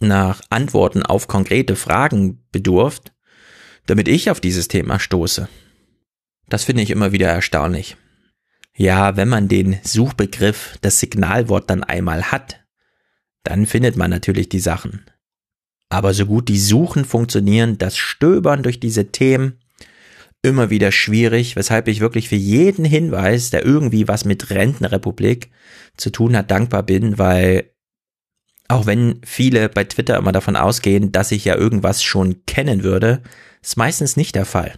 nach 0.00 0.40
Antworten 0.50 1.02
auf 1.02 1.28
konkrete 1.28 1.76
Fragen 1.76 2.44
bedurft, 2.52 3.12
damit 3.86 4.08
ich 4.08 4.30
auf 4.30 4.40
dieses 4.40 4.68
Thema 4.68 4.98
stoße. 4.98 5.48
Das 6.48 6.64
finde 6.64 6.82
ich 6.82 6.90
immer 6.90 7.12
wieder 7.12 7.28
erstaunlich. 7.28 7.96
Ja, 8.76 9.16
wenn 9.16 9.28
man 9.28 9.48
den 9.48 9.78
Suchbegriff, 9.82 10.78
das 10.80 11.00
Signalwort 11.00 11.70
dann 11.70 11.84
einmal 11.84 12.32
hat, 12.32 12.64
dann 13.44 13.66
findet 13.66 13.96
man 13.96 14.10
natürlich 14.10 14.48
die 14.48 14.58
Sachen. 14.58 15.04
Aber 15.88 16.12
so 16.12 16.26
gut 16.26 16.48
die 16.48 16.58
Suchen 16.58 17.04
funktionieren, 17.04 17.78
das 17.78 17.96
Stöbern 17.96 18.62
durch 18.62 18.80
diese 18.80 19.12
Themen 19.12 19.60
immer 20.44 20.70
wieder 20.70 20.92
schwierig, 20.92 21.56
weshalb 21.56 21.88
ich 21.88 22.00
wirklich 22.00 22.28
für 22.28 22.36
jeden 22.36 22.84
Hinweis, 22.84 23.50
der 23.50 23.64
irgendwie 23.64 24.06
was 24.08 24.24
mit 24.24 24.50
Rentenrepublik 24.50 25.50
zu 25.96 26.10
tun 26.10 26.36
hat, 26.36 26.50
dankbar 26.50 26.82
bin, 26.82 27.18
weil 27.18 27.70
auch 28.68 28.86
wenn 28.86 29.20
viele 29.24 29.68
bei 29.68 29.84
Twitter 29.84 30.16
immer 30.16 30.32
davon 30.32 30.56
ausgehen, 30.56 31.12
dass 31.12 31.32
ich 31.32 31.44
ja 31.44 31.56
irgendwas 31.56 32.02
schon 32.02 32.44
kennen 32.46 32.82
würde, 32.82 33.22
ist 33.62 33.76
meistens 33.76 34.16
nicht 34.16 34.34
der 34.34 34.44
Fall. 34.44 34.74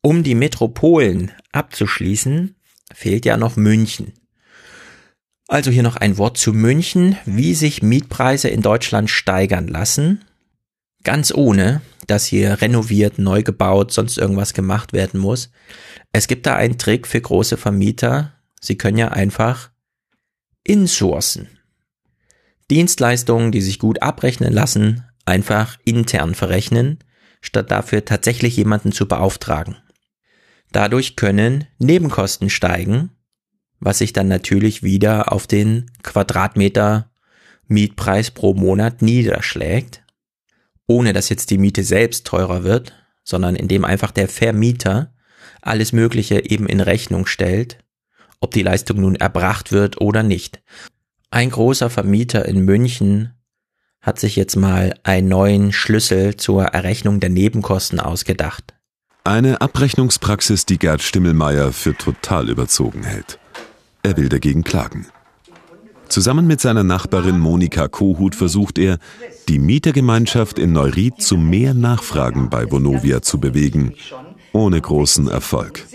Um 0.00 0.22
die 0.22 0.34
Metropolen 0.34 1.32
abzuschließen, 1.52 2.56
fehlt 2.92 3.24
ja 3.24 3.36
noch 3.36 3.56
München. 3.56 4.12
Also 5.46 5.70
hier 5.70 5.82
noch 5.82 5.96
ein 5.96 6.16
Wort 6.16 6.38
zu 6.38 6.52
München, 6.52 7.16
wie 7.26 7.54
sich 7.54 7.82
Mietpreise 7.82 8.48
in 8.48 8.62
Deutschland 8.62 9.10
steigern 9.10 9.68
lassen, 9.68 10.24
ganz 11.04 11.32
ohne, 11.32 11.80
dass 12.06 12.26
hier 12.26 12.60
renoviert, 12.60 13.18
neu 13.18 13.42
gebaut, 13.42 13.92
sonst 13.92 14.18
irgendwas 14.18 14.54
gemacht 14.54 14.92
werden 14.92 15.20
muss. 15.20 15.50
Es 16.12 16.26
gibt 16.26 16.46
da 16.46 16.56
einen 16.56 16.78
Trick 16.78 17.06
für 17.06 17.20
große 17.20 17.56
Vermieter. 17.56 18.32
Sie 18.60 18.76
können 18.76 18.98
ja 18.98 19.08
einfach 19.08 19.70
insourcen. 20.64 21.48
Dienstleistungen, 22.70 23.52
die 23.52 23.60
sich 23.60 23.78
gut 23.78 24.02
abrechnen 24.02 24.52
lassen, 24.52 25.04
einfach 25.26 25.78
intern 25.84 26.34
verrechnen, 26.34 26.98
statt 27.40 27.70
dafür 27.70 28.04
tatsächlich 28.04 28.56
jemanden 28.56 28.92
zu 28.92 29.06
beauftragen. 29.06 29.76
Dadurch 30.72 31.14
können 31.14 31.66
Nebenkosten 31.78 32.50
steigen, 32.50 33.10
was 33.80 33.98
sich 33.98 34.12
dann 34.12 34.28
natürlich 34.28 34.82
wieder 34.82 35.32
auf 35.32 35.46
den 35.46 35.90
Quadratmeter 36.02 37.10
Mietpreis 37.68 38.30
pro 38.30 38.54
Monat 38.54 39.02
niederschlägt, 39.02 40.03
ohne 40.86 41.12
dass 41.12 41.28
jetzt 41.28 41.50
die 41.50 41.58
Miete 41.58 41.82
selbst 41.82 42.26
teurer 42.26 42.64
wird, 42.64 42.92
sondern 43.24 43.56
indem 43.56 43.84
einfach 43.84 44.10
der 44.10 44.28
Vermieter 44.28 45.14
alles 45.62 45.92
Mögliche 45.92 46.44
eben 46.48 46.66
in 46.66 46.80
Rechnung 46.80 47.26
stellt, 47.26 47.78
ob 48.40 48.52
die 48.52 48.62
Leistung 48.62 49.00
nun 49.00 49.16
erbracht 49.16 49.72
wird 49.72 50.00
oder 50.00 50.22
nicht. 50.22 50.62
Ein 51.30 51.50
großer 51.50 51.90
Vermieter 51.90 52.44
in 52.46 52.60
München 52.60 53.32
hat 54.00 54.20
sich 54.20 54.36
jetzt 54.36 54.56
mal 54.56 54.94
einen 55.02 55.28
neuen 55.28 55.72
Schlüssel 55.72 56.36
zur 56.36 56.64
Errechnung 56.64 57.20
der 57.20 57.30
Nebenkosten 57.30 58.00
ausgedacht. 58.00 58.74
Eine 59.24 59.62
Abrechnungspraxis, 59.62 60.66
die 60.66 60.78
Gerd 60.78 61.02
Stimmelmeier 61.02 61.72
für 61.72 61.96
total 61.96 62.50
überzogen 62.50 63.02
hält. 63.04 63.38
Er 64.02 64.18
will 64.18 64.28
dagegen 64.28 64.62
klagen. 64.62 65.06
Zusammen 66.08 66.46
mit 66.46 66.60
seiner 66.60 66.84
Nachbarin 66.84 67.38
Monika 67.38 67.88
Kohut 67.88 68.34
versucht 68.34 68.78
er, 68.78 68.98
die 69.48 69.58
Mietergemeinschaft 69.58 70.58
in 70.58 70.72
Neuried 70.72 71.20
zu 71.20 71.36
mehr 71.36 71.74
Nachfragen 71.74 72.50
bei 72.50 72.70
Vonovia 72.70 73.22
zu 73.22 73.38
bewegen, 73.40 73.94
ohne 74.52 74.80
großen 74.80 75.28
Erfolg. 75.28 75.86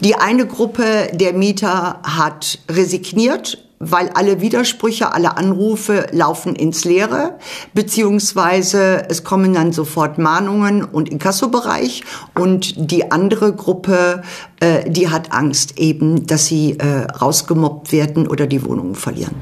Die 0.00 0.14
eine 0.16 0.46
Gruppe 0.46 1.08
der 1.12 1.32
Mieter 1.32 2.00
hat 2.02 2.58
resigniert 2.68 3.64
weil 3.90 4.08
alle 4.10 4.40
Widersprüche, 4.40 5.12
alle 5.12 5.36
Anrufe 5.36 6.06
laufen 6.12 6.54
ins 6.54 6.84
Leere, 6.84 7.38
beziehungsweise 7.72 9.06
es 9.08 9.24
kommen 9.24 9.54
dann 9.54 9.72
sofort 9.72 10.18
Mahnungen 10.18 10.84
und 10.84 11.08
Inkassobereich 11.08 12.02
und 12.34 12.90
die 12.90 13.10
andere 13.10 13.54
Gruppe, 13.54 14.22
äh, 14.60 14.88
die 14.90 15.08
hat 15.08 15.32
Angst 15.32 15.78
eben, 15.78 16.26
dass 16.26 16.46
sie 16.46 16.78
äh, 16.78 17.04
rausgemobbt 17.12 17.92
werden 17.92 18.26
oder 18.26 18.46
die 18.46 18.64
Wohnungen 18.64 18.94
verlieren. 18.94 19.34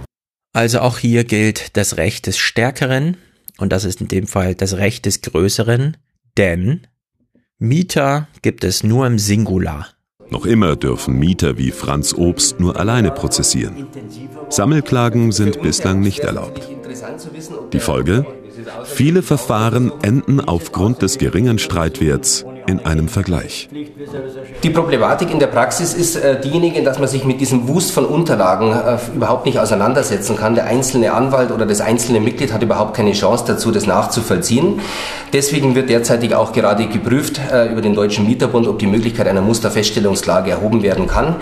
Also 0.52 0.80
auch 0.80 0.98
hier 0.98 1.24
gilt 1.24 1.76
das 1.76 1.96
Recht 1.96 2.26
des 2.26 2.38
Stärkeren 2.38 3.16
und 3.58 3.72
das 3.72 3.84
ist 3.84 4.00
in 4.00 4.08
dem 4.08 4.26
Fall 4.26 4.54
das 4.54 4.74
Recht 4.74 5.06
des 5.06 5.22
Größeren, 5.22 5.96
denn 6.36 6.86
Mieter 7.58 8.28
gibt 8.42 8.64
es 8.64 8.82
nur 8.82 9.06
im 9.06 9.18
Singular. 9.18 9.88
Noch 10.32 10.46
immer 10.46 10.76
dürfen 10.76 11.18
Mieter 11.18 11.58
wie 11.58 11.70
Franz 11.70 12.14
Obst 12.14 12.58
nur 12.58 12.80
alleine 12.80 13.10
prozessieren. 13.10 13.86
Sammelklagen 14.48 15.30
sind 15.30 15.60
bislang 15.60 16.00
nicht 16.00 16.20
erlaubt. 16.20 16.66
Die 17.74 17.80
Folge? 17.80 18.24
Viele 18.84 19.22
Verfahren 19.22 19.92
enden 20.00 20.40
aufgrund 20.40 21.02
des 21.02 21.18
geringen 21.18 21.58
Streitwerts 21.58 22.46
in 22.66 22.84
einem 22.84 23.08
Vergleich. 23.08 23.68
Die 24.62 24.70
Problematik 24.70 25.30
in 25.30 25.38
der 25.38 25.46
Praxis 25.46 25.94
ist 25.94 26.16
äh, 26.16 26.40
diejenige, 26.40 26.82
dass 26.82 26.98
man 26.98 27.08
sich 27.08 27.24
mit 27.24 27.40
diesem 27.40 27.68
Wust 27.68 27.92
von 27.92 28.04
Unterlagen 28.04 28.72
äh, 28.72 28.98
überhaupt 29.14 29.46
nicht 29.46 29.58
auseinandersetzen 29.58 30.36
kann. 30.36 30.54
Der 30.54 30.66
einzelne 30.66 31.12
Anwalt 31.12 31.50
oder 31.50 31.66
das 31.66 31.80
einzelne 31.80 32.20
Mitglied 32.20 32.52
hat 32.52 32.62
überhaupt 32.62 32.94
keine 32.94 33.12
Chance 33.12 33.44
dazu, 33.46 33.70
das 33.70 33.86
nachzuvollziehen. 33.86 34.80
Deswegen 35.32 35.74
wird 35.74 35.88
derzeitig 35.88 36.34
auch 36.34 36.52
gerade 36.52 36.86
geprüft 36.86 37.40
äh, 37.52 37.70
über 37.72 37.80
den 37.80 37.94
Deutschen 37.94 38.26
Mieterbund, 38.26 38.66
ob 38.68 38.78
die 38.78 38.86
Möglichkeit 38.86 39.28
einer 39.28 39.42
Musterfeststellungsklage 39.42 40.50
erhoben 40.50 40.82
werden 40.82 41.06
kann, 41.06 41.36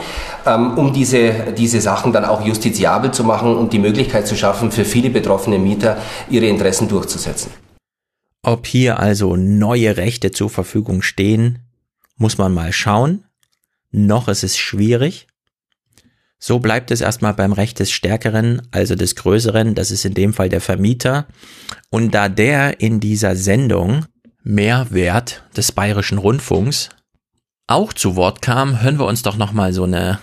ähm, 0.47 0.79
um 0.79 0.93
diese, 0.93 1.33
diese 1.57 1.81
Sachen 1.81 2.13
dann 2.13 2.25
auch 2.25 2.45
justiziabel 2.45 3.11
zu 3.11 3.25
machen 3.25 3.57
und 3.57 3.73
die 3.73 3.79
Möglichkeit 3.79 4.27
zu 4.27 4.37
schaffen, 4.37 4.71
für 4.71 4.85
viele 4.85 5.11
betroffene 5.11 5.59
Mieter 5.59 5.97
ihre 6.29 6.47
Interessen 6.47 6.89
durchzusetzen. 6.89 7.51
Ob 8.43 8.67
hier 8.67 8.99
also 8.99 9.37
neue 9.37 9.97
Rechte 9.97 10.31
zur 10.31 10.49
Verfügung 10.49 11.03
stehen, 11.03 11.59
muss 12.17 12.39
man 12.39 12.55
mal 12.55 12.73
schauen. 12.73 13.25
Noch 13.91 14.29
ist 14.29 14.45
es 14.45 14.57
schwierig. 14.57 15.27
So 16.39 16.59
bleibt 16.59 16.91
es 16.91 17.03
erstmal 17.03 17.35
beim 17.35 17.53
Recht 17.53 17.81
des 17.81 17.91
Stärkeren, 17.91 18.63
also 18.71 18.95
des 18.95 19.15
Größeren, 19.15 19.75
das 19.75 19.91
ist 19.91 20.07
in 20.07 20.15
dem 20.15 20.33
Fall 20.33 20.49
der 20.49 20.63
Vermieter. 20.63 21.27
Und 21.91 22.15
da 22.15 22.31
der 22.31 22.81
in 22.81 22.99
dieser 22.99 23.37
Sendung 23.37 24.07
Mehrwert 24.43 25.43
des 25.55 25.73
Bayerischen 25.73 26.17
Rundfunks 26.17 26.89
auch 27.67 27.93
zu 27.93 28.17
Wort 28.17 28.41
kam, 28.41 28.81
hören 28.81 28.99
wir 28.99 29.05
uns 29.05 29.23
doch 29.23 29.37
nochmal 29.37 29.75
so 29.75 29.85
eine, 29.85 30.19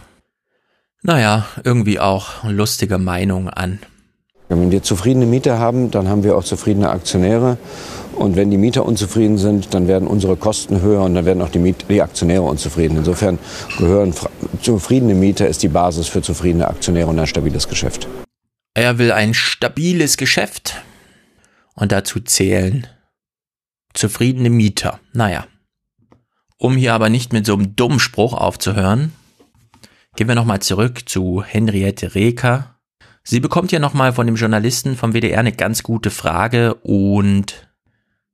naja, 1.04 1.46
irgendwie 1.64 2.00
auch 2.00 2.44
lustige 2.44 2.98
Meinung 2.98 3.50
an. 3.50 3.80
Wenn 4.50 4.72
wir 4.72 4.82
zufriedene 4.82 5.26
Mieter 5.26 5.60
haben, 5.60 5.92
dann 5.92 6.08
haben 6.08 6.24
wir 6.24 6.36
auch 6.36 6.44
zufriedene 6.44 6.90
Aktionäre. 6.90 7.58
Und 8.18 8.36
wenn 8.36 8.50
die 8.50 8.58
Mieter 8.58 8.84
unzufrieden 8.84 9.38
sind, 9.38 9.76
dann 9.76 9.88
werden 9.88 10.08
unsere 10.08 10.36
Kosten 10.36 10.82
höher 10.82 11.04
und 11.04 11.14
dann 11.14 11.26
werden 11.26 11.42
auch 11.44 11.50
die, 11.50 11.60
Miet 11.60 11.86
die 11.88 12.02
Aktionäre 12.02 12.42
unzufrieden. 12.42 12.98
Insofern 12.98 13.38
gehören 13.78 14.14
zufriedene 14.62 15.14
Mieter 15.14 15.48
ist 15.48 15.62
die 15.62 15.68
Basis 15.68 16.08
für 16.08 16.24
zufriedene 16.24 16.68
Aktionäre 16.68 17.08
und 17.08 17.20
ein 17.20 17.28
stabiles 17.28 17.68
Geschäft. 17.68 18.08
Er 18.74 18.98
will 18.98 19.12
ein 19.12 19.36
stabiles 19.36 20.18
Geschäft 20.18 20.82
und 21.76 21.92
dazu 21.92 22.20
zählen 22.20 22.88
zufriedene 23.94 24.50
Mieter. 24.50 25.00
Naja. 25.14 25.46
Um 26.58 26.76
hier 26.76 26.96
aber 26.96 27.10
nicht 27.10 27.34
mit 27.34 27.46
so 27.46 27.54
einem 27.54 27.76
dummen 27.76 28.00
Spruch 28.00 28.34
aufzuhören, 28.34 29.12
gehen 30.16 30.28
wir 30.28 30.34
nochmal 30.34 30.60
zurück 30.60 31.08
zu 31.08 31.44
Henriette 31.44 32.16
Reker. 32.16 32.80
Sie 33.24 33.40
bekommt 33.40 33.72
ja 33.72 33.78
nochmal 33.78 34.14
von 34.14 34.26
dem 34.26 34.38
Journalisten 34.38 34.96
vom 34.96 35.14
WDR 35.14 35.40
eine 35.40 35.52
ganz 35.52 35.84
gute 35.84 36.10
Frage 36.10 36.74
und 36.76 37.67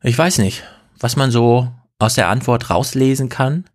ich 0.03 0.17
weiß 0.17 0.37
nicht, 0.39 0.63
was 0.99 1.15
man 1.15 1.31
so 1.31 1.71
aus 1.99 2.15
der 2.15 2.29
Antwort 2.29 2.69
rauslesen 2.69 3.29
kann. 3.29 3.65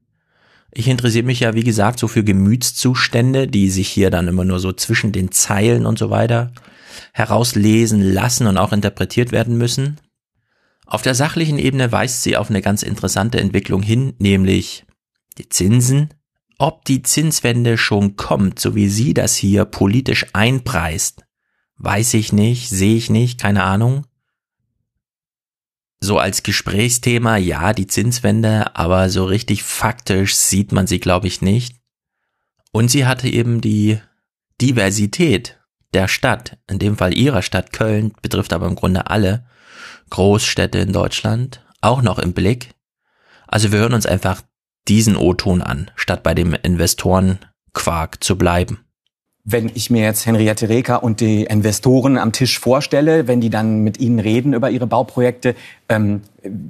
Ich 0.71 0.87
interessiere 0.87 1.25
mich 1.25 1.41
ja, 1.41 1.55
wie 1.55 1.65
gesagt, 1.65 1.99
so 1.99 2.09
für 2.09 2.23
Gemütszustände, 2.23 3.49
die 3.49 3.71
sich 3.71 3.89
hier 3.89 4.11
dann 4.11 4.29
immer 4.29 4.45
nur 4.45 4.61
so 4.61 4.73
zwischen 4.73 5.13
den 5.13 5.33
Zeilen 5.33 5.87
und 5.87 5.99
so 5.99 6.11
weiter 6.11 6.53
herauslesen 7.13 8.03
lassen 8.03 8.47
und 8.47 8.59
auch 8.59 8.73
interpretiert 8.73 9.33
werden 9.33 9.57
müssen. 9.57 9.99
Auf 10.87 11.03
der 11.03 11.15
sachlichen 11.15 11.59
Ebene 11.59 11.91
weist 11.93 12.23
sie 12.23 12.37
auf 12.37 12.51
eine 12.51 12.63
ganz 12.63 12.83
interessante 12.83 13.41
Entwicklung 13.41 13.83
hin, 13.83 14.15
nämlich 14.19 14.85
die 15.39 15.49
Zinsen. 15.49 16.15
Ob 16.59 16.85
die 16.85 17.03
Zinswende 17.03 17.79
schon 17.79 18.17
kommt, 18.17 18.59
so 18.59 18.75
wie 18.75 18.89
sie 18.89 19.15
das 19.15 19.37
hier 19.37 19.65
politisch 19.65 20.27
einpreist, 20.33 21.23
weiß 21.77 22.15
ich 22.15 22.33
nicht, 22.33 22.69
sehe 22.69 22.97
ich 22.97 23.11
nicht, 23.11 23.39
keine 23.39 23.63
Ahnung. 23.63 24.07
So 26.01 26.19
als 26.19 26.43
Gesprächsthema, 26.43 27.37
ja, 27.37 27.73
die 27.73 27.87
Zinswende, 27.87 28.77
aber 28.77 29.11
so 29.11 29.25
richtig 29.25 29.63
faktisch 29.63 30.37
sieht 30.37 30.73
man 30.73 30.87
sie, 30.87 31.01
glaube 31.01 31.27
ich, 31.27 31.43
nicht. 31.43 31.77
Und 32.71 32.91
sie 32.91 33.07
hatte 33.07 33.29
eben 33.29 33.61
die 33.61 34.01
Diversität 34.61 35.59
der 35.95 36.07
Stadt, 36.07 36.59
in 36.69 36.79
dem 36.79 36.97
Fall 36.97 37.17
ihrer 37.17 37.43
Stadt 37.43 37.73
Köln, 37.73 38.13
betrifft 38.23 38.53
aber 38.53 38.67
im 38.67 38.75
Grunde 38.75 39.11
alle 39.11 39.47
Großstädte 40.11 40.79
in 40.79 40.93
Deutschland, 40.93 41.65
auch 41.81 42.03
noch 42.03 42.19
im 42.19 42.33
Blick. 42.33 42.75
Also 43.47 43.73
wir 43.73 43.81
hören 43.81 43.95
uns 43.95 44.07
einfach 44.07 44.43
diesen 44.87 45.17
O-Ton 45.17 45.63
an, 45.63 45.91
statt 45.97 46.23
bei 46.23 46.35
dem 46.35 46.55
Investorenquark 46.55 48.23
zu 48.23 48.37
bleiben 48.37 48.88
wenn 49.51 49.71
ich 49.75 49.89
mir 49.89 50.03
jetzt 50.03 50.27
Henriette 50.27 50.69
Reker 50.69 51.03
und 51.03 51.21
die 51.21 51.45
Investoren 51.45 52.19
am 52.19 52.33
Tisch 52.33 52.61
vorstelle, 52.61 53.27
wenn 53.29 53.41
die 53.41 53.49
dann 53.49 53.83
mit 53.83 53.99
Ihnen 53.99 54.19
reden 54.19 54.53
über 54.53 54.69
Ihre 54.69 54.87
Bauprojekte, 54.87 55.55
ähm, 55.89 56.21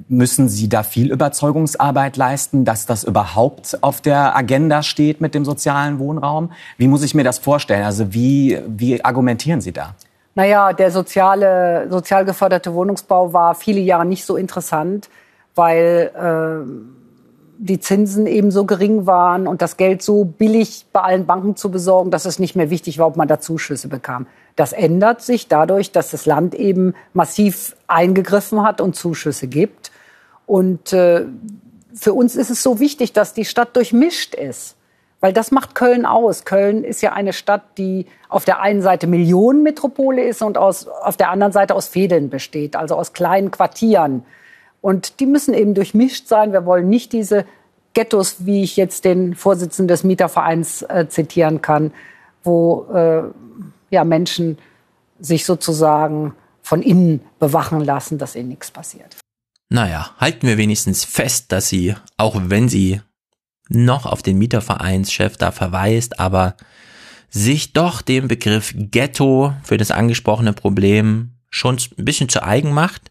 müssen 0.07 0.47
Sie 0.47 0.69
da 0.69 0.83
viel 0.83 1.11
Überzeugungsarbeit 1.11 2.15
leisten, 2.15 2.63
dass 2.63 2.85
das 2.85 3.03
überhaupt 3.03 3.77
auf 3.81 3.99
der 3.99 4.33
Agenda 4.33 4.81
steht 4.81 5.19
mit 5.19 5.35
dem 5.35 5.43
sozialen 5.43 5.99
Wohnraum? 5.99 6.53
Wie 6.77 6.87
muss 6.87 7.03
ich 7.03 7.13
mir 7.13 7.25
das 7.25 7.37
vorstellen? 7.37 7.83
Also 7.83 8.13
wie, 8.13 8.57
wie 8.65 9.03
argumentieren 9.03 9.59
Sie 9.59 9.73
da? 9.73 9.95
Naja, 10.35 10.71
der 10.71 10.91
soziale, 10.91 11.87
sozial 11.89 12.23
geförderte 12.23 12.73
Wohnungsbau 12.73 13.33
war 13.33 13.55
viele 13.55 13.81
Jahre 13.81 14.05
nicht 14.05 14.23
so 14.23 14.37
interessant, 14.37 15.09
weil 15.53 16.11
äh, 16.15 16.98
die 17.61 17.81
Zinsen 17.81 18.25
eben 18.25 18.51
so 18.51 18.65
gering 18.65 19.05
waren 19.05 19.45
und 19.45 19.61
das 19.61 19.75
Geld 19.75 20.01
so 20.01 20.23
billig 20.23 20.85
bei 20.93 21.01
allen 21.01 21.25
Banken 21.25 21.57
zu 21.57 21.69
besorgen, 21.69 22.09
dass 22.09 22.23
es 22.23 22.39
nicht 22.39 22.55
mehr 22.55 22.69
wichtig 22.69 22.99
war, 22.99 23.07
ob 23.07 23.17
man 23.17 23.27
da 23.27 23.41
Zuschüsse 23.41 23.89
bekam. 23.89 24.27
Das 24.55 24.71
ändert 24.71 25.21
sich 25.21 25.49
dadurch, 25.49 25.91
dass 25.91 26.11
das 26.11 26.25
Land 26.25 26.55
eben 26.55 26.93
massiv 27.11 27.75
eingegriffen 27.87 28.63
hat 28.63 28.79
und 28.79 28.95
Zuschüsse 28.95 29.47
gibt. 29.47 29.91
Und 30.45 30.93
äh, 30.93 31.25
für 31.93 32.13
uns 32.13 32.37
ist 32.37 32.49
es 32.49 32.63
so 32.63 32.79
wichtig, 32.79 33.11
dass 33.11 33.33
die 33.33 33.45
Stadt 33.45 33.75
durchmischt 33.75 34.35
ist. 34.35 34.77
Weil 35.19 35.33
das 35.33 35.51
macht 35.51 35.75
Köln 35.75 36.05
aus. 36.05 36.45
Köln 36.45 36.85
ist 36.85 37.01
ja 37.01 37.11
eine 37.11 37.33
Stadt, 37.33 37.77
die 37.77 38.05
auf 38.29 38.45
der 38.45 38.61
einen 38.61 38.81
Seite 38.81 39.05
Millionenmetropole 39.05 40.23
ist 40.23 40.41
und 40.41 40.57
aus, 40.57 40.87
auf 40.87 41.17
der 41.17 41.29
anderen 41.29 41.51
Seite 41.51 41.75
aus 41.75 41.89
Fädeln 41.89 42.29
besteht, 42.29 42.77
also 42.77 42.95
aus 42.95 43.11
kleinen 43.11 43.51
Quartieren. 43.51 44.23
Und 44.81 45.19
die 45.19 45.25
müssen 45.25 45.53
eben 45.53 45.73
durchmischt 45.73 46.27
sein. 46.27 46.53
Wir 46.53 46.65
wollen 46.65 46.89
nicht 46.89 47.11
diese 47.13 47.45
Ghettos, 47.93 48.45
wie 48.45 48.63
ich 48.63 48.77
jetzt 48.77 49.05
den 49.05 49.35
Vorsitzenden 49.35 49.87
des 49.87 50.03
Mietervereins 50.03 50.83
äh, 50.83 51.07
zitieren 51.09 51.61
kann, 51.61 51.91
wo 52.43 52.85
äh, 52.93 53.23
ja, 53.89 54.03
Menschen 54.03 54.57
sich 55.19 55.45
sozusagen 55.45 56.33
von 56.61 56.81
innen 56.81 57.21
bewachen 57.39 57.81
lassen, 57.81 58.17
dass 58.17 58.35
ihnen 58.35 58.49
nichts 58.49 58.71
passiert. 58.71 59.17
Naja, 59.69 60.11
halten 60.17 60.47
wir 60.47 60.57
wenigstens 60.57 61.03
fest, 61.03 61.51
dass 61.51 61.67
sie, 61.69 61.95
auch 62.17 62.39
wenn 62.45 62.69
sie 62.69 63.01
noch 63.69 64.05
auf 64.05 64.21
den 64.21 64.37
Mietervereinschef 64.37 65.37
da 65.37 65.51
verweist, 65.51 66.19
aber 66.19 66.55
sich 67.29 67.73
doch 67.73 68.01
dem 68.01 68.27
Begriff 68.27 68.73
Ghetto 68.75 69.53
für 69.63 69.77
das 69.77 69.91
angesprochene 69.91 70.53
Problem 70.53 71.35
schon 71.51 71.77
ein 71.97 72.05
bisschen 72.05 72.29
zu 72.29 72.43
eigen 72.43 72.71
macht 72.71 73.08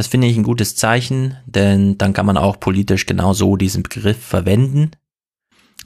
das 0.00 0.06
finde 0.06 0.28
ich 0.28 0.36
ein 0.38 0.44
gutes 0.44 0.76
Zeichen, 0.76 1.36
denn 1.44 1.98
dann 1.98 2.14
kann 2.14 2.24
man 2.24 2.38
auch 2.38 2.58
politisch 2.58 3.04
genau 3.04 3.34
so 3.34 3.56
diesen 3.56 3.82
Begriff 3.82 4.16
verwenden. 4.16 4.92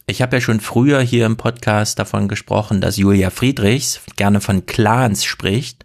Ich 0.07 0.23
habe 0.23 0.37
ja 0.37 0.41
schon 0.41 0.61
früher 0.61 1.01
hier 1.01 1.27
im 1.27 1.37
Podcast 1.37 1.99
davon 1.99 2.29
gesprochen, 2.29 2.81
dass 2.81 2.97
Julia 2.97 3.31
Friedrichs 3.31 4.01
gerne 4.15 4.41
von 4.41 4.67
Clans 4.67 5.25
spricht, 5.25 5.85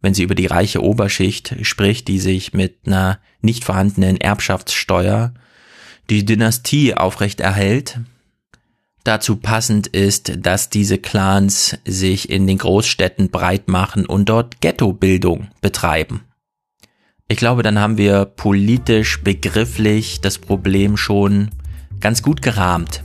wenn 0.00 0.14
sie 0.14 0.22
über 0.22 0.34
die 0.34 0.46
reiche 0.46 0.82
Oberschicht 0.82 1.54
spricht, 1.66 2.08
die 2.08 2.18
sich 2.18 2.54
mit 2.54 2.78
einer 2.86 3.18
nicht 3.42 3.62
vorhandenen 3.62 4.18
Erbschaftssteuer 4.18 5.34
die 6.08 6.24
Dynastie 6.24 6.94
aufrechterhält. 6.94 8.00
Dazu 9.04 9.36
passend 9.36 9.86
ist, 9.86 10.32
dass 10.38 10.70
diese 10.70 10.96
Clans 10.96 11.76
sich 11.84 12.30
in 12.30 12.46
den 12.46 12.56
Großstädten 12.56 13.28
breit 13.28 13.68
machen 13.68 14.06
und 14.06 14.30
dort 14.30 14.62
Ghettobildung 14.62 15.48
betreiben. 15.60 16.22
Ich 17.28 17.38
glaube, 17.38 17.64
dann 17.64 17.80
haben 17.80 17.98
wir 17.98 18.24
politisch, 18.24 19.20
begrifflich 19.20 20.20
das 20.20 20.38
Problem 20.38 20.96
schon 20.96 21.50
ganz 21.98 22.22
gut 22.22 22.40
gerahmt. 22.40 23.02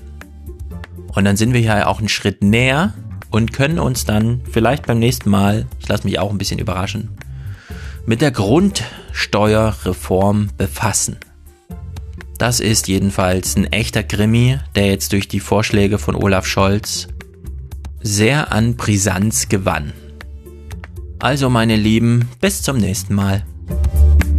Und 1.16 1.26
dann 1.26 1.38
sind 1.38 1.54
wir 1.54 1.62
hier 1.62 1.88
auch 1.88 1.98
einen 1.98 2.08
Schritt 2.08 2.44
näher 2.44 2.94
und 3.32 3.52
können 3.52 3.80
uns 3.80 4.06
dann 4.06 4.42
vielleicht 4.52 4.86
beim 4.86 5.00
nächsten 5.00 5.32
Mal, 5.32 5.66
ich 5.80 5.88
lasse 5.88 6.06
mich 6.06 6.20
auch 6.20 6.30
ein 6.30 6.38
bisschen 6.38 6.60
überraschen, 6.60 7.10
mit 8.06 8.22
der 8.22 8.30
Grundsteuerreform 8.30 10.50
befassen. 10.56 11.18
Das 12.38 12.60
ist 12.60 12.88
jedenfalls 12.88 13.56
ein 13.56 13.66
echter 13.66 14.04
Krimi, 14.04 14.60
der 14.76 14.86
jetzt 14.86 15.14
durch 15.14 15.30
die 15.30 15.40
Vorschläge 15.40 15.98
von 15.98 16.16
Olaf 16.16 16.46
Scholz 16.46 17.08
sehr 18.04 18.52
an 18.52 18.76
Brisanz 18.76 19.50
gewann. 19.50 19.94
Also 21.18 21.50
meine 21.50 21.76
Lieben, 21.76 22.30
bis 22.40 22.62
zum 22.62 22.78
nächsten 22.78 23.16
Mal. 23.16 23.48
you 23.72 24.31